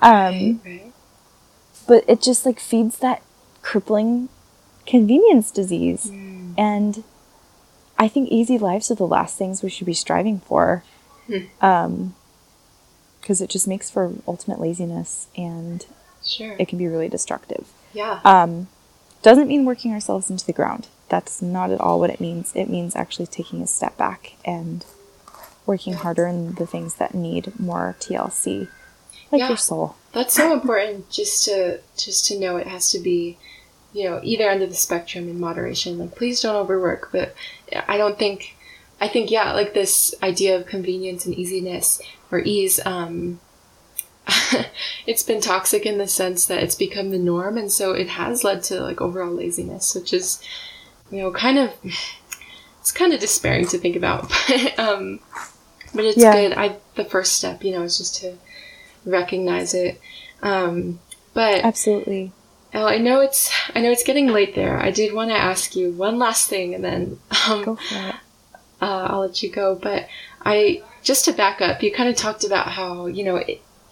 Um, 0.00 0.12
Right, 0.12 0.58
right. 0.64 0.92
but 1.86 2.04
it 2.08 2.22
just 2.22 2.46
like 2.46 2.58
feeds 2.58 2.98
that 3.00 3.22
crippling 3.60 4.28
convenience 4.86 5.50
disease. 5.50 6.06
Mm. 6.10 6.54
And 6.56 7.04
I 7.98 8.08
think 8.08 8.30
easy 8.30 8.56
lives 8.56 8.90
are 8.90 8.94
the 8.96 9.06
last 9.06 9.36
things 9.36 9.62
we 9.62 9.68
should 9.70 9.86
be 9.86 9.94
striving 9.94 10.40
for. 10.40 10.82
Hmm. 11.26 11.36
Um, 11.60 12.14
because 13.20 13.40
it 13.40 13.50
just 13.50 13.68
makes 13.68 13.90
for 13.90 14.12
ultimate 14.26 14.58
laziness 14.58 15.28
and 15.36 15.84
Sure. 16.24 16.54
it 16.58 16.68
can 16.68 16.78
be 16.78 16.86
really 16.86 17.08
destructive. 17.08 17.66
yeah. 17.92 18.20
Um, 18.24 18.68
doesn't 19.22 19.46
mean 19.48 19.64
working 19.64 19.92
ourselves 19.92 20.30
into 20.30 20.44
the 20.44 20.52
ground. 20.52 20.88
That's 21.08 21.40
not 21.40 21.70
at 21.70 21.80
all 21.80 22.00
what 22.00 22.10
it 22.10 22.20
means. 22.20 22.50
It 22.56 22.68
means 22.68 22.96
actually 22.96 23.26
taking 23.28 23.62
a 23.62 23.66
step 23.68 23.96
back 23.96 24.32
and 24.44 24.84
working 25.64 25.92
harder 25.92 26.26
in 26.26 26.54
the 26.54 26.66
things 26.66 26.96
that 26.96 27.14
need 27.14 27.58
more 27.60 27.94
TLC, 28.00 28.66
like 29.30 29.38
Yeah. 29.40 29.48
your 29.48 29.56
soul. 29.56 29.94
That's 30.12 30.34
so 30.34 30.52
important 30.52 31.08
just 31.08 31.44
to 31.44 31.78
just 31.96 32.26
to 32.26 32.38
know 32.40 32.56
it 32.56 32.66
has 32.66 32.90
to 32.90 32.98
be, 32.98 33.38
you 33.92 34.10
know, 34.10 34.18
either 34.24 34.48
end 34.50 34.62
of 34.62 34.70
the 34.70 34.74
spectrum 34.76 35.28
in 35.28 35.38
moderation. 35.38 35.98
Like 35.98 36.16
please 36.16 36.40
don't 36.40 36.56
overwork, 36.56 37.10
but 37.12 37.34
I 37.86 37.96
don't 37.96 38.18
think 38.18 38.56
I 39.00 39.06
think 39.06 39.30
yeah, 39.30 39.52
like 39.52 39.72
this 39.74 40.14
idea 40.22 40.56
of 40.56 40.66
convenience 40.66 41.26
and 41.26 41.34
easiness 41.36 42.00
or 42.32 42.40
ease 42.40 42.80
um 42.84 43.38
it's 45.06 45.22
been 45.22 45.40
toxic 45.40 45.86
in 45.86 45.98
the 45.98 46.08
sense 46.08 46.46
that 46.46 46.62
it's 46.62 46.74
become 46.74 47.10
the 47.10 47.18
norm 47.18 47.58
and 47.58 47.70
so 47.72 47.92
it 47.92 48.08
has 48.10 48.44
led 48.44 48.62
to 48.64 48.80
like 48.80 49.00
overall 49.00 49.32
laziness, 49.32 49.94
which 49.94 50.12
is 50.12 50.42
you 51.10 51.18
know, 51.18 51.32
kind 51.32 51.58
of 51.58 51.72
it's 52.80 52.92
kind 52.92 53.12
of 53.12 53.20
despairing 53.20 53.66
to 53.68 53.78
think 53.78 53.96
about. 53.96 54.30
But 54.48 54.78
um 54.78 55.20
but 55.94 56.04
it's 56.04 56.24
Yeah. 56.24 56.32
good. 56.32 56.52
I 56.54 56.78
the 56.96 57.04
first 57.04 57.36
step, 57.36 57.64
you 57.64 57.72
know, 57.72 57.82
is 57.82 57.98
just 57.98 58.16
to 58.22 58.38
recognize 59.04 59.74
it. 59.74 60.00
Um, 60.42 61.00
but 61.34 61.64
Absolutely. 61.64 62.32
oh, 62.74 62.86
I 62.86 62.98
know 62.98 63.20
it's 63.20 63.50
I 63.74 63.80
know 63.80 63.90
it's 63.90 64.04
getting 64.04 64.28
late 64.28 64.54
there. 64.54 64.78
I 64.80 64.90
did 64.90 65.14
want 65.14 65.30
to 65.30 65.36
ask 65.36 65.76
you 65.76 65.92
one 65.92 66.18
last 66.18 66.48
thing, 66.48 66.74
and 66.74 66.84
then 66.84 67.18
um, 67.48 67.70
it. 67.90 68.16
uh, 68.80 69.06
I'll 69.10 69.20
let 69.20 69.42
you 69.42 69.50
go. 69.50 69.74
But 69.74 70.08
I 70.44 70.82
just 71.02 71.24
to 71.26 71.32
back 71.32 71.60
up, 71.60 71.82
you 71.82 71.92
kind 71.92 72.08
of 72.08 72.16
talked 72.16 72.44
about 72.44 72.68
how 72.68 73.06
you 73.06 73.24
know 73.24 73.42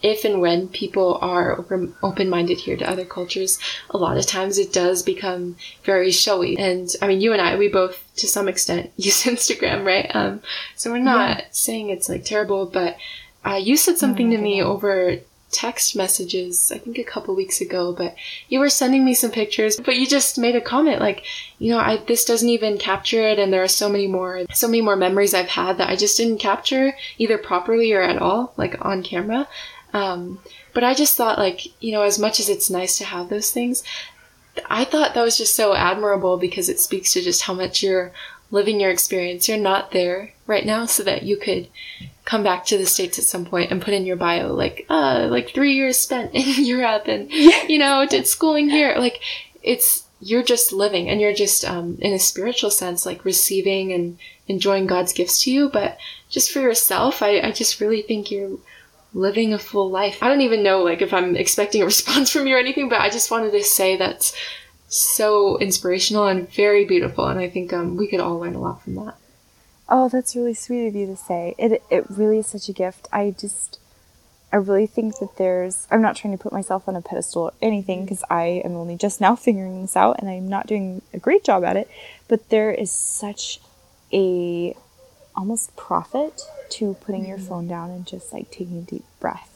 if 0.01 0.25
and 0.25 0.41
when 0.41 0.67
people 0.67 1.19
are 1.21 1.63
open 2.03 2.29
minded 2.29 2.59
here 2.59 2.77
to 2.77 2.89
other 2.89 3.05
cultures, 3.05 3.59
a 3.89 3.97
lot 3.97 4.17
of 4.17 4.25
times 4.25 4.57
it 4.57 4.73
does 4.73 5.03
become 5.03 5.55
very 5.83 6.11
showy. 6.11 6.57
And 6.57 6.89
I 7.01 7.07
mean, 7.07 7.21
you 7.21 7.33
and 7.33 7.41
I, 7.41 7.57
we 7.57 7.67
both 7.67 8.03
to 8.17 8.27
some 8.27 8.47
extent 8.47 8.91
use 8.97 9.23
Instagram, 9.23 9.85
right? 9.85 10.09
Um, 10.13 10.41
so 10.75 10.91
we're 10.91 10.99
not 10.99 11.43
saying 11.51 11.89
it's 11.89 12.09
like 12.09 12.25
terrible, 12.25 12.65
but 12.65 12.97
uh, 13.45 13.59
you 13.61 13.77
said 13.77 13.97
something 13.97 14.29
to 14.31 14.37
me 14.37 14.61
over 14.61 15.17
text 15.51 15.95
messages, 15.95 16.71
I 16.73 16.77
think 16.77 16.97
a 16.97 17.03
couple 17.03 17.35
weeks 17.35 17.61
ago, 17.61 17.93
but 17.93 18.15
you 18.49 18.59
were 18.59 18.69
sending 18.69 19.05
me 19.05 19.13
some 19.13 19.31
pictures, 19.31 19.77
but 19.77 19.97
you 19.97 20.07
just 20.07 20.37
made 20.37 20.55
a 20.55 20.61
comment 20.61 21.01
like, 21.01 21.25
you 21.59 21.71
know, 21.71 21.77
I, 21.77 21.97
this 21.97 22.25
doesn't 22.25 22.47
even 22.47 22.77
capture 22.77 23.27
it. 23.27 23.37
And 23.37 23.51
there 23.51 23.63
are 23.63 23.67
so 23.67 23.89
many 23.89 24.07
more, 24.07 24.45
so 24.53 24.67
many 24.67 24.81
more 24.81 24.95
memories 24.95 25.33
I've 25.33 25.49
had 25.49 25.77
that 25.77 25.89
I 25.89 25.95
just 25.95 26.17
didn't 26.17 26.39
capture 26.39 26.93
either 27.17 27.37
properly 27.37 27.91
or 27.91 28.01
at 28.01 28.17
all, 28.17 28.53
like 28.57 28.83
on 28.83 29.03
camera. 29.03 29.47
Um, 29.93 30.39
but 30.73 30.83
I 30.83 30.93
just 30.93 31.15
thought 31.15 31.37
like, 31.37 31.81
you 31.83 31.91
know, 31.91 32.03
as 32.03 32.17
much 32.17 32.39
as 32.39 32.49
it's 32.49 32.69
nice 32.69 32.97
to 32.97 33.05
have 33.05 33.29
those 33.29 33.51
things, 33.51 33.83
I 34.69 34.85
thought 34.85 35.13
that 35.13 35.23
was 35.23 35.37
just 35.37 35.55
so 35.55 35.75
admirable 35.75 36.37
because 36.37 36.69
it 36.69 36.79
speaks 36.79 37.13
to 37.13 37.21
just 37.21 37.43
how 37.43 37.53
much 37.53 37.83
you're 37.83 38.11
living 38.51 38.79
your 38.79 38.91
experience. 38.91 39.47
You're 39.47 39.57
not 39.57 39.91
there 39.91 40.33
right 40.45 40.65
now 40.65 40.85
so 40.85 41.03
that 41.03 41.23
you 41.23 41.37
could 41.37 41.67
come 42.25 42.43
back 42.43 42.65
to 42.65 42.77
the 42.77 42.85
states 42.85 43.17
at 43.17 43.25
some 43.25 43.45
point 43.45 43.71
and 43.71 43.81
put 43.81 43.93
in 43.93 44.05
your 44.05 44.15
bio 44.15 44.53
like 44.53 44.85
uh 44.89 45.27
like 45.29 45.49
3 45.49 45.73
years 45.73 45.97
spent 45.97 46.31
in 46.33 46.65
Europe 46.65 47.07
and 47.07 47.31
you 47.31 47.79
know 47.79 48.05
did 48.05 48.27
schooling 48.27 48.69
here. 48.69 48.95
Like 48.97 49.21
it's 49.63 50.05
you're 50.19 50.43
just 50.43 50.71
living 50.71 51.09
and 51.09 51.19
you're 51.19 51.33
just 51.33 51.65
um 51.65 51.97
in 51.99 52.13
a 52.13 52.19
spiritual 52.19 52.69
sense 52.71 53.05
like 53.05 53.25
receiving 53.25 53.91
and 53.91 54.19
enjoying 54.47 54.85
God's 54.85 55.13
gifts 55.13 55.43
to 55.43 55.51
you. 55.51 55.69
But 55.69 55.97
just 56.29 56.51
for 56.51 56.59
yourself 56.59 57.21
I 57.21 57.39
I 57.39 57.51
just 57.51 57.79
really 57.79 58.01
think 58.01 58.29
you're 58.29 58.57
living 59.13 59.53
a 59.53 59.59
full 59.59 59.89
life. 59.89 60.21
I 60.21 60.27
don't 60.27 60.41
even 60.41 60.63
know 60.63 60.83
like 60.83 61.01
if 61.01 61.13
I'm 61.13 61.35
expecting 61.35 61.81
a 61.81 61.85
response 61.93 62.31
from 62.31 62.47
you 62.47 62.55
or 62.55 62.59
anything 62.59 62.89
but 62.89 63.01
I 63.01 63.09
just 63.09 63.31
wanted 63.31 63.51
to 63.51 63.63
say 63.63 63.97
that's 63.97 64.33
so 64.87 65.57
inspirational 65.59 66.27
and 66.27 66.49
very 66.51 66.85
beautiful 66.85 67.27
and 67.27 67.39
I 67.39 67.49
think 67.49 67.71
um 67.73 67.95
we 67.95 68.07
could 68.07 68.19
all 68.19 68.39
learn 68.39 68.55
a 68.55 68.59
lot 68.59 68.83
from 68.83 68.95
that. 68.95 69.15
Oh, 69.89 70.07
that's 70.07 70.35
really 70.35 70.53
sweet 70.53 70.87
of 70.87 70.95
you 70.95 71.05
to 71.07 71.17
say. 71.17 71.55
It 71.57 71.83
it 71.89 72.05
really 72.09 72.39
is 72.39 72.47
such 72.47 72.69
a 72.69 72.73
gift. 72.73 73.07
I 73.11 73.35
just 73.37 73.79
I 74.53 74.57
really 74.57 74.87
think 74.87 75.19
that 75.19 75.37
there's 75.37 75.87
I'm 75.89 76.01
not 76.01 76.15
trying 76.15 76.37
to 76.37 76.41
put 76.41 76.51
myself 76.51 76.87
on 76.87 76.95
a 76.95 77.01
pedestal 77.01 77.43
or 77.43 77.53
anything 77.61 78.03
because 78.03 78.23
I 78.29 78.61
am 78.65 78.75
only 78.75 78.97
just 78.97 79.21
now 79.21 79.35
figuring 79.35 79.81
this 79.81 79.95
out 79.95 80.17
and 80.19 80.29
I'm 80.29 80.47
not 80.47 80.67
doing 80.67 81.01
a 81.13 81.19
great 81.19 81.43
job 81.43 81.63
at 81.63 81.77
it, 81.77 81.89
but 82.27 82.49
there 82.49 82.71
is 82.71 82.91
such 82.91 83.59
a 84.13 84.75
almost 85.35 85.75
profit 85.77 86.41
to 86.71 86.95
putting 86.95 87.25
your 87.25 87.37
mm-hmm. 87.37 87.47
phone 87.47 87.67
down 87.67 87.89
and 87.91 88.05
just 88.05 88.33
like 88.33 88.51
taking 88.51 88.79
a 88.79 88.81
deep 88.81 89.05
breath. 89.19 89.47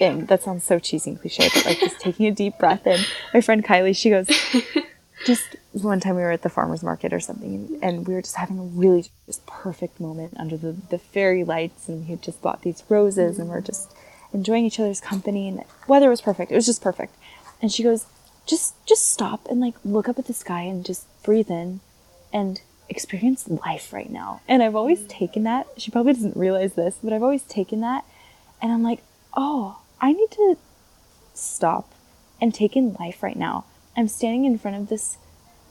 And 0.00 0.28
that 0.28 0.44
sounds 0.44 0.62
so 0.62 0.78
cheesy 0.78 1.10
and 1.10 1.20
cliche, 1.20 1.48
but 1.52 1.66
like 1.66 1.80
just 1.80 1.98
taking 1.98 2.26
a 2.26 2.30
deep 2.30 2.56
breath 2.58 2.86
in. 2.86 3.00
My 3.34 3.40
friend 3.40 3.64
Kylie, 3.64 3.96
she 3.96 4.10
goes, 4.10 4.28
just 5.26 5.56
one 5.72 5.98
time 5.98 6.14
we 6.14 6.22
were 6.22 6.30
at 6.30 6.42
the 6.42 6.48
farmer's 6.48 6.82
market 6.82 7.12
or 7.12 7.20
something 7.20 7.78
and 7.82 8.06
we 8.06 8.14
were 8.14 8.22
just 8.22 8.36
having 8.36 8.58
a 8.58 8.62
really 8.62 9.06
just 9.26 9.44
perfect 9.46 10.00
moment 10.00 10.34
under 10.38 10.56
the, 10.56 10.76
the 10.90 10.98
fairy 10.98 11.42
lights 11.42 11.88
and 11.88 12.04
he 12.04 12.12
had 12.12 12.22
just 12.22 12.40
bought 12.40 12.62
these 12.62 12.84
roses 12.88 13.38
and 13.38 13.48
we're 13.48 13.60
just 13.60 13.92
enjoying 14.32 14.64
each 14.64 14.78
other's 14.78 15.00
company 15.00 15.48
and 15.48 15.58
the 15.58 15.64
weather 15.88 16.08
was 16.08 16.20
perfect. 16.20 16.52
It 16.52 16.54
was 16.54 16.66
just 16.66 16.82
perfect. 16.82 17.14
And 17.60 17.72
she 17.72 17.82
goes, 17.82 18.06
just 18.46 18.74
just 18.86 19.10
stop 19.10 19.46
and 19.50 19.60
like 19.60 19.74
look 19.84 20.08
up 20.08 20.18
at 20.18 20.26
the 20.26 20.32
sky 20.32 20.62
and 20.62 20.84
just 20.84 21.06
breathe 21.22 21.50
in 21.50 21.80
and 22.32 22.62
experience 22.88 23.48
life 23.48 23.92
right 23.92 24.10
now. 24.10 24.40
And 24.48 24.62
I've 24.62 24.76
always 24.76 25.00
mm. 25.00 25.08
taken 25.08 25.44
that. 25.44 25.66
She 25.76 25.90
probably 25.90 26.14
doesn't 26.14 26.36
realize 26.36 26.74
this, 26.74 26.98
but 27.02 27.12
I've 27.12 27.22
always 27.22 27.42
taken 27.42 27.80
that 27.80 28.04
and 28.60 28.72
I'm 28.72 28.82
like, 28.82 29.02
"Oh, 29.36 29.80
I 30.00 30.12
need 30.12 30.30
to 30.32 30.56
stop 31.34 31.92
and 32.40 32.54
take 32.54 32.76
in 32.76 32.94
life 32.98 33.22
right 33.22 33.36
now." 33.36 33.64
I'm 33.96 34.08
standing 34.08 34.44
in 34.44 34.58
front 34.58 34.76
of 34.76 34.88
this, 34.88 35.18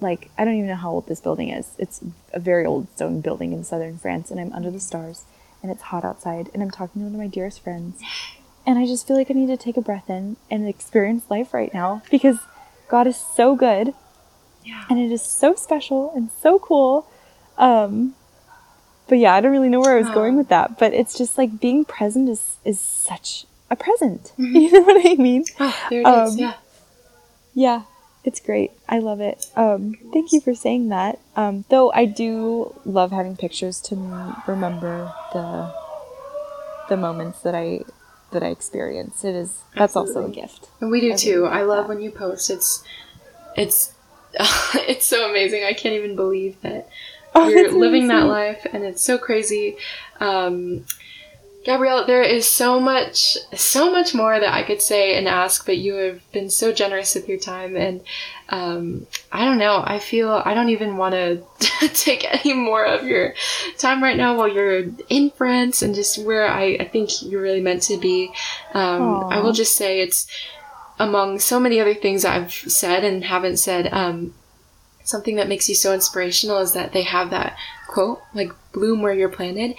like, 0.02 0.30
I 0.38 0.44
don't 0.44 0.56
even 0.56 0.68
know 0.68 0.76
how 0.76 0.92
old 0.92 1.08
this 1.08 1.22
building 1.22 1.50
is. 1.50 1.76
It's 1.78 2.02
a 2.34 2.40
very 2.40 2.66
old 2.66 2.88
stone 2.96 3.22
building 3.22 3.54
in 3.54 3.64
southern 3.64 3.98
France, 3.98 4.30
and 4.30 4.40
I'm 4.40 4.52
under 4.52 4.70
the 4.70 4.80
mm. 4.80 4.82
stars, 4.82 5.24
and 5.64 5.72
it's 5.72 5.84
hot 5.84 6.04
outside, 6.04 6.50
and 6.54 6.62
I'm 6.62 6.72
talking 6.72 7.02
to 7.02 7.06
one 7.06 7.16
of 7.16 7.20
my 7.20 7.28
dearest 7.28 7.64
friends. 7.64 8.02
And 8.66 8.78
I 8.78 8.86
just 8.86 9.08
feel 9.08 9.16
like 9.16 9.32
I 9.32 9.34
need 9.34 9.48
to 9.48 9.56
take 9.56 9.78
a 9.78 9.82
breath 9.82 10.10
in 10.10 10.36
and 10.52 10.68
experience 10.68 11.24
life 11.30 11.54
right 11.54 11.74
now 11.74 12.02
because 12.12 12.38
God 12.90 13.08
is 13.08 13.16
so 13.16 13.56
good. 13.56 13.94
Yeah. 14.68 14.84
And 14.90 15.00
it 15.00 15.12
is 15.12 15.22
so 15.22 15.56
special 15.56 16.12
and 16.16 16.30
so 16.42 16.60
cool. 16.60 17.08
Um, 17.58 18.16
but 19.08 19.18
yeah, 19.18 19.34
I 19.34 19.42
don't 19.42 19.52
really 19.52 19.70
know 19.70 19.80
where 19.80 19.96
I 19.96 20.00
was 20.00 20.10
going 20.10 20.38
with 20.38 20.50
that. 20.50 20.78
But 20.78 20.94
it's 20.94 21.18
just 21.18 21.38
like 21.38 21.60
being 21.60 21.86
present 21.86 22.28
is, 22.30 22.58
is 22.66 22.80
such 22.80 23.46
a 23.70 23.76
present. 23.76 24.34
You 24.38 24.72
know 24.72 24.82
what 24.82 25.06
I 25.06 25.16
mean? 25.16 25.46
Oh, 25.60 25.88
there 25.90 26.02
it 26.02 26.08
is. 26.08 26.34
Um, 26.34 26.38
Yeah. 26.38 26.54
Yeah, 27.54 27.82
it's 28.24 28.40
great. 28.40 28.72
I 28.88 29.00
love 29.00 29.20
it. 29.20 29.48
Um, 29.56 29.96
thank 30.14 30.32
you 30.32 30.42
for 30.42 30.54
saying 30.54 30.90
that. 30.90 31.18
Um, 31.36 31.66
though 31.70 31.92
I 31.92 32.06
do 32.06 32.76
love 32.86 33.12
having 33.12 33.36
pictures 33.36 33.82
to 33.82 33.96
remember 34.46 35.12
the 35.34 35.74
the 36.90 36.98
moments 36.98 37.40
that 37.42 37.56
I 37.56 37.82
that 38.32 38.44
I 38.44 38.48
experience. 38.48 39.24
It 39.24 39.34
is 39.34 39.64
that's 39.76 39.96
also 39.96 40.26
a 40.26 40.30
gift. 40.30 40.70
And 40.82 40.92
we 40.92 41.02
do 41.02 41.14
I 41.14 41.16
too. 41.16 41.46
I 41.46 41.60
love 41.60 41.68
love 41.68 41.88
that. 41.88 41.96
when 41.96 42.04
you 42.04 42.12
post. 42.12 42.52
It's 42.52 42.84
it's 43.56 43.94
it's 44.88 45.06
so 45.06 45.30
amazing. 45.30 45.64
I 45.64 45.74
can't 45.74 45.96
even 45.96 46.16
believe 46.16 46.60
that 46.62 46.90
Oh, 47.36 47.48
you're 47.48 47.72
living 47.72 48.08
that 48.08 48.26
life 48.26 48.66
and 48.72 48.84
it's 48.84 49.04
so 49.04 49.18
crazy. 49.18 49.78
Um 50.20 50.86
Gabrielle, 51.64 52.06
there 52.06 52.24
is 52.24 52.48
so 52.48 52.80
much 52.80 53.38
so 53.54 53.92
much 53.92 54.16
more 54.16 54.40
that 54.40 54.54
I 54.54 54.64
could 54.64 54.82
say 54.82 55.18
and 55.18 55.28
ask, 55.28 55.66
but 55.66 55.78
you 55.78 55.96
have 55.96 56.32
been 56.32 56.50
so 56.50 56.72
generous 56.72 57.14
with 57.14 57.28
your 57.28 57.38
time 57.38 57.76
and 57.76 58.02
um 58.50 59.06
I 59.32 59.44
don't 59.44 59.58
know. 59.58 59.84
I 59.86 60.00
feel 60.00 60.42
I 60.46 60.54
don't 60.54 60.70
even 60.70 60.96
want 60.98 61.14
to 61.14 61.44
take 61.90 62.26
any 62.34 62.54
more 62.54 62.86
of 62.86 63.06
your 63.06 63.34
time 63.78 64.02
right 64.02 64.16
now 64.16 64.38
while 64.38 64.48
you're 64.48 64.86
in 65.10 65.30
France 65.32 65.82
and 65.82 65.94
just 65.94 66.18
where 66.26 66.48
I, 66.48 66.78
I 66.80 66.86
think 66.86 67.22
you're 67.22 67.42
really 67.42 67.62
meant 67.62 67.84
to 67.84 67.98
be. 67.98 68.32
Um, 68.74 69.26
I 69.26 69.42
will 69.42 69.54
just 69.54 69.76
say 69.76 70.00
it's 70.00 70.26
among 71.00 71.40
so 71.40 71.60
many 71.60 71.80
other 71.80 71.94
things 71.94 72.26
I've 72.26 72.52
said 72.52 73.04
and 73.04 73.24
haven't 73.24 73.58
said. 73.58 73.92
Um, 73.92 74.34
something 75.04 75.36
that 75.36 75.48
makes 75.48 75.70
you 75.70 75.76
so 75.76 75.94
inspirational 75.94 76.58
is 76.58 76.74
that 76.74 76.92
they 76.92 77.04
have 77.04 77.30
that 77.30 77.58
quote, 77.88 78.20
like 78.34 78.52
bloom 78.74 79.02
where 79.02 79.14
you're 79.14 79.30
planted. 79.30 79.76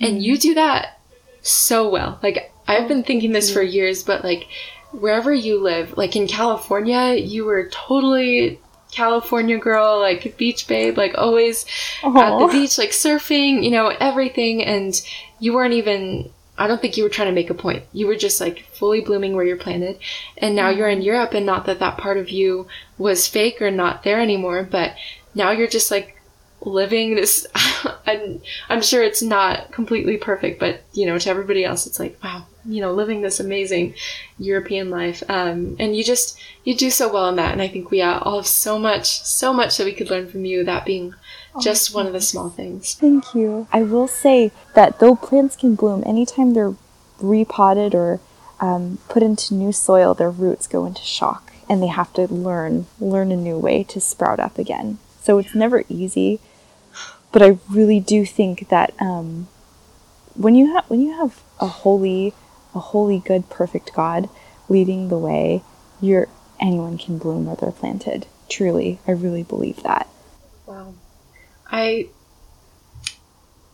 And 0.00 0.22
you 0.22 0.38
do 0.38 0.54
that 0.54 0.98
so 1.42 1.88
well. 1.88 2.18
Like, 2.22 2.52
I've 2.66 2.88
been 2.88 3.04
thinking 3.04 3.32
this 3.32 3.52
for 3.52 3.62
years, 3.62 4.02
but 4.02 4.24
like, 4.24 4.46
wherever 4.92 5.32
you 5.32 5.62
live, 5.62 5.96
like 5.96 6.16
in 6.16 6.26
California, 6.26 7.14
you 7.14 7.44
were 7.44 7.68
totally 7.70 8.60
California 8.92 9.58
girl, 9.58 10.00
like 10.00 10.36
beach 10.38 10.66
babe, 10.66 10.96
like 10.96 11.14
always 11.18 11.66
at 12.02 12.38
the 12.38 12.48
beach, 12.50 12.78
like 12.78 12.90
surfing, 12.90 13.62
you 13.62 13.70
know, 13.70 13.88
everything. 13.88 14.64
And 14.64 15.00
you 15.38 15.52
weren't 15.54 15.74
even, 15.74 16.30
I 16.58 16.66
don't 16.66 16.80
think 16.80 16.96
you 16.96 17.04
were 17.04 17.10
trying 17.10 17.28
to 17.28 17.34
make 17.34 17.50
a 17.50 17.54
point. 17.54 17.84
You 17.92 18.06
were 18.06 18.16
just 18.16 18.40
like 18.40 18.64
fully 18.72 19.00
blooming 19.00 19.34
where 19.34 19.44
you're 19.44 19.56
planted. 19.56 19.98
And 20.38 20.56
now 20.56 20.70
you're 20.70 20.88
in 20.88 21.02
Europe, 21.02 21.34
and 21.34 21.44
not 21.44 21.66
that 21.66 21.78
that 21.80 21.98
part 21.98 22.18
of 22.18 22.30
you 22.30 22.66
was 22.98 23.28
fake 23.28 23.60
or 23.60 23.70
not 23.70 24.02
there 24.02 24.20
anymore, 24.20 24.66
but 24.68 24.94
now 25.34 25.50
you're 25.50 25.68
just 25.68 25.90
like 25.90 26.16
living 26.62 27.14
this. 27.14 27.46
I'm, 28.06 28.40
I'm 28.68 28.82
sure 28.82 29.02
it's 29.02 29.22
not 29.22 29.72
completely 29.72 30.16
perfect, 30.16 30.58
but 30.58 30.82
you 30.92 31.06
know, 31.06 31.18
to 31.18 31.30
everybody 31.30 31.64
else, 31.64 31.86
it's 31.86 32.00
like, 32.00 32.18
wow, 32.22 32.46
you 32.64 32.80
know, 32.80 32.92
living 32.92 33.20
this 33.20 33.40
amazing 33.40 33.94
European 34.38 34.90
life. 34.90 35.22
Um, 35.28 35.76
and 35.78 35.96
you 35.96 36.04
just, 36.04 36.38
you 36.64 36.74
do 36.76 36.90
so 36.90 37.12
well 37.12 37.28
in 37.28 37.36
that. 37.36 37.52
And 37.52 37.62
I 37.62 37.68
think 37.68 37.90
we 37.90 38.00
uh, 38.00 38.18
all 38.20 38.38
have 38.38 38.46
so 38.46 38.78
much, 38.78 39.22
so 39.22 39.52
much 39.52 39.76
that 39.76 39.84
we 39.84 39.92
could 39.92 40.10
learn 40.10 40.28
from 40.28 40.44
you, 40.44 40.64
that 40.64 40.86
being 40.86 41.14
just 41.60 41.94
one 41.94 42.06
of 42.06 42.12
the 42.12 42.20
small 42.20 42.50
things. 42.50 42.94
Thank 42.94 43.34
you. 43.34 43.68
I 43.72 43.82
will 43.82 44.08
say 44.08 44.52
that 44.74 44.98
though 44.98 45.16
plants 45.16 45.56
can 45.56 45.74
bloom 45.74 46.02
anytime 46.06 46.52
they're 46.52 46.74
repotted 47.20 47.94
or 47.94 48.20
um, 48.60 48.98
put 49.08 49.22
into 49.22 49.54
new 49.54 49.72
soil, 49.72 50.14
their 50.14 50.30
roots 50.30 50.66
go 50.66 50.86
into 50.86 51.02
shock 51.02 51.52
and 51.68 51.82
they 51.82 51.88
have 51.88 52.12
to 52.14 52.32
learn 52.32 52.86
learn 53.00 53.32
a 53.32 53.36
new 53.36 53.58
way 53.58 53.82
to 53.84 54.00
sprout 54.00 54.40
up 54.40 54.58
again. 54.58 54.98
So 55.22 55.38
it's 55.38 55.54
never 55.54 55.84
easy, 55.88 56.40
but 57.32 57.42
I 57.42 57.58
really 57.68 58.00
do 58.00 58.24
think 58.24 58.68
that 58.68 58.94
um, 59.00 59.48
when 60.34 60.54
you 60.54 60.72
have 60.74 60.84
when 60.88 61.00
you 61.00 61.12
have 61.18 61.42
a 61.60 61.66
holy, 61.66 62.34
a 62.74 62.78
holy, 62.78 63.18
good, 63.18 63.50
perfect 63.50 63.92
God 63.94 64.28
leading 64.68 65.08
the 65.08 65.18
way, 65.18 65.62
you're 66.00 66.28
anyone 66.60 66.98
can 66.98 67.18
bloom 67.18 67.46
where 67.46 67.56
they're 67.56 67.72
planted. 67.72 68.26
Truly, 68.48 69.00
I 69.06 69.12
really 69.12 69.42
believe 69.42 69.82
that. 69.82 70.08
Wow. 70.66 70.94
I, 71.70 72.08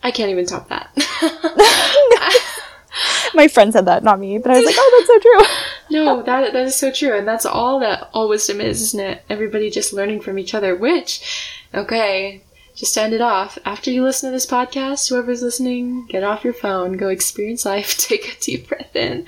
I 0.03 0.11
can't 0.11 0.30
even 0.30 0.47
top 0.47 0.68
that. 0.68 0.90
My 3.34 3.49
friend 3.49 3.72
said 3.72 3.86
that, 3.86 4.03
not 4.03 4.20
me, 4.20 4.38
but 4.38 4.51
I 4.51 4.57
was 4.57 4.66
like, 4.66 4.74
oh, 4.78 4.97
that's 4.99 5.07
so 5.07 5.18
true. 5.18 5.57
No, 5.90 6.22
that 6.22 6.55
that 6.55 6.66
is 6.66 6.74
so 6.74 6.90
true, 6.90 7.14
and 7.14 7.28
that's 7.28 7.45
all 7.45 7.78
that 7.80 8.09
all 8.14 8.26
wisdom 8.26 8.62
is, 8.62 8.80
isn't 8.80 9.01
it? 9.01 9.24
Everybody 9.28 9.68
just 9.68 9.93
learning 9.93 10.22
from 10.22 10.38
each 10.38 10.55
other. 10.55 10.74
Which, 10.74 11.53
okay, 11.74 12.45
just 12.75 12.95
to 12.95 13.03
end 13.03 13.12
it 13.12 13.20
off. 13.20 13.59
After 13.64 13.91
you 13.91 14.03
listen 14.03 14.29
to 14.31 14.33
this 14.33 14.47
podcast, 14.47 15.09
whoever's 15.09 15.43
listening, 15.43 16.07
get 16.07 16.23
off 16.25 16.43
your 16.45 16.55
phone, 16.55 16.97
go 16.97 17.09
experience 17.09 17.64
life, 17.66 17.97
take 17.99 18.37
a 18.37 18.41
deep 18.41 18.68
breath 18.68 18.95
in. 18.97 19.27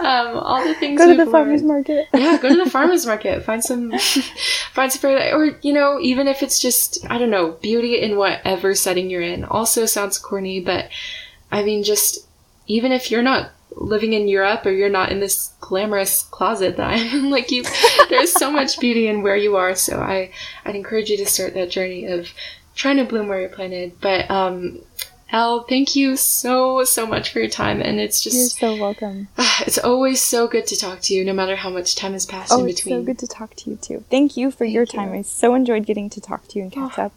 Um, 0.00 0.36
all 0.38 0.64
the 0.66 0.74
things 0.74 0.98
Go 0.98 1.14
to 1.14 1.24
the 1.24 1.30
farmer's 1.30 1.62
market. 1.62 2.06
yeah, 2.14 2.38
go 2.40 2.48
to 2.48 2.64
the 2.64 2.70
farmers 2.78 3.04
market. 3.06 3.44
Find 3.44 3.62
some, 3.62 3.92
find 4.72 4.90
some, 4.90 5.00
fairy- 5.00 5.30
or 5.32 5.58
you 5.62 5.72
know, 5.72 5.98
even 6.00 6.26
if 6.26 6.42
it's 6.42 6.58
just 6.58 7.04
I 7.10 7.18
don't 7.18 7.30
know, 7.30 7.52
beauty 7.52 8.00
in 8.00 8.16
whatever 8.16 8.74
setting 8.74 9.10
you're 9.10 9.20
in. 9.22 9.44
Also 9.44 9.84
sounds 9.86 10.18
corny, 10.18 10.60
but 10.60 10.88
I 11.52 11.62
mean, 11.62 11.82
just 11.82 12.26
even 12.66 12.92
if 12.92 13.10
you're 13.10 13.22
not 13.22 13.50
living 13.76 14.12
in 14.14 14.26
Europe 14.26 14.66
or 14.66 14.70
you're 14.72 14.88
not 14.88 15.12
in 15.12 15.20
this 15.20 15.52
glamorous 15.60 16.22
closet 16.24 16.76
that 16.76 16.88
I'm 16.90 17.06
in. 17.24 17.30
like 17.30 17.50
you, 17.52 17.62
there's 18.08 18.32
so 18.32 18.50
much 18.50 18.80
beauty 18.80 19.06
in 19.06 19.22
where 19.22 19.36
you 19.36 19.56
are. 19.56 19.74
So 19.76 20.00
I, 20.00 20.30
I'd 20.64 20.74
encourage 20.74 21.08
you 21.08 21.16
to 21.18 21.26
start 21.26 21.54
that 21.54 21.70
journey 21.70 22.04
of 22.06 22.28
trying 22.80 22.96
to 22.96 23.04
bloom 23.04 23.28
where 23.28 23.40
you're 23.40 23.50
planted. 23.50 24.00
But 24.00 24.30
um, 24.30 24.80
Elle, 25.30 25.64
thank 25.68 25.94
you 25.94 26.16
so 26.16 26.82
so 26.84 27.06
much 27.06 27.30
for 27.32 27.38
your 27.40 27.48
time, 27.48 27.80
and 27.80 28.00
it's 28.00 28.20
just 28.20 28.36
you're 28.36 28.74
so 28.76 28.80
welcome. 28.80 29.28
It's 29.66 29.78
always 29.78 30.22
so 30.22 30.48
good 30.48 30.66
to 30.68 30.76
talk 30.76 31.00
to 31.02 31.14
you, 31.14 31.22
no 31.24 31.34
matter 31.34 31.54
how 31.56 31.68
much 31.68 31.94
time 31.94 32.14
has 32.14 32.24
passed 32.24 32.50
oh, 32.50 32.60
in 32.60 32.66
between. 32.66 32.94
it's 32.96 33.02
so 33.02 33.06
good 33.06 33.18
to 33.18 33.26
talk 33.26 33.54
to 33.56 33.70
you 33.70 33.76
too. 33.76 34.04
Thank 34.10 34.36
you 34.36 34.50
for 34.50 34.64
Thank 34.64 34.72
your 34.74 34.84
you. 34.84 34.98
time. 34.98 35.12
I 35.12 35.22
so 35.22 35.54
enjoyed 35.54 35.84
getting 35.84 36.08
to 36.10 36.20
talk 36.20 36.48
to 36.48 36.58
you 36.58 36.62
and 36.64 36.72
catch 36.72 36.98
Oh, 36.98 37.04
up, 37.04 37.12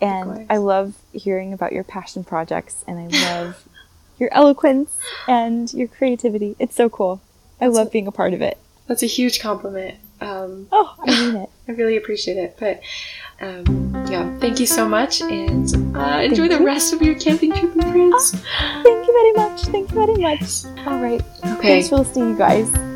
and. 0.00 0.46
I 0.50 0.58
love 0.58 0.94
hearing 1.12 1.52
about 1.54 1.72
your 1.72 1.84
passion 1.84 2.22
projects, 2.24 2.84
and 2.86 2.98
I 3.00 3.06
love 3.34 3.66
your 4.18 4.28
eloquence 4.32 4.96
and 5.26 5.72
your 5.72 5.88
creativity. 5.88 6.54
It's 6.58 6.76
so 6.76 6.88
cool. 6.90 7.22
I 7.60 7.66
love 7.68 7.90
being 7.90 8.06
a 8.06 8.12
part 8.12 8.34
of 8.34 8.42
it. 8.42 8.58
That's 8.86 9.02
a 9.02 9.06
huge 9.06 9.40
compliment. 9.40 9.96
Um, 10.20 10.68
Oh, 10.72 10.94
I 11.06 11.10
mean 11.10 11.36
it. 11.42 11.50
I 11.68 11.72
really 11.72 11.96
appreciate 11.96 12.36
it. 12.36 12.56
But 12.58 12.80
um, 13.40 14.06
yeah, 14.10 14.36
thank 14.38 14.58
you 14.58 14.66
so 14.66 14.88
much, 14.88 15.20
and 15.20 15.96
uh, 15.96 16.20
enjoy 16.22 16.48
Thank 16.48 16.60
the 16.60 16.64
rest 16.64 16.92
of 16.92 17.02
your 17.02 17.14
camping 17.14 17.52
trip 17.52 17.74
in 17.74 17.82
France. 17.82 18.30
Thank 18.32 19.06
you 19.06 19.12
very 19.12 19.32
much. 19.48 19.62
Thank 19.66 19.90
you 19.90 20.06
very 20.06 20.16
much. 20.16 20.64
All 20.86 20.98
right. 20.98 21.22
Okay. 21.44 21.68
Thanks 21.68 21.88
for 21.90 21.98
listening, 21.98 22.30
you 22.30 22.38
guys. 22.38 22.87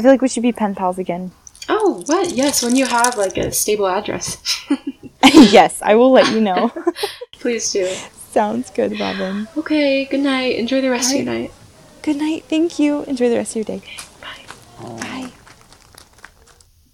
I 0.00 0.02
feel 0.02 0.12
like 0.12 0.22
we 0.22 0.28
should 0.28 0.42
be 0.42 0.52
pen 0.52 0.74
pals 0.74 0.98
again. 0.98 1.30
Oh, 1.68 2.02
what? 2.06 2.30
Yes, 2.30 2.62
when 2.62 2.74
you 2.74 2.86
have 2.86 3.18
like 3.18 3.36
a 3.36 3.52
stable 3.52 3.86
address, 3.86 4.38
yes, 5.34 5.82
I 5.82 5.94
will 5.94 6.10
let 6.10 6.32
you 6.32 6.40
know. 6.40 6.72
please 7.32 7.70
do. 7.70 7.86
Sounds 8.30 8.70
good, 8.70 8.98
Robin. 8.98 9.46
Okay. 9.58 10.06
Good 10.06 10.20
night. 10.20 10.56
Enjoy 10.56 10.80
the 10.80 10.88
rest 10.88 11.10
of 11.10 11.18
your 11.18 11.26
night. 11.26 11.52
Good 12.00 12.16
night. 12.16 12.44
Thank 12.44 12.78
you. 12.78 13.02
Enjoy 13.04 13.28
the 13.28 13.36
rest 13.36 13.54
of 13.54 13.56
your 13.56 13.78
day. 13.78 13.82
Bye. 14.22 14.96
Bye. 15.00 15.32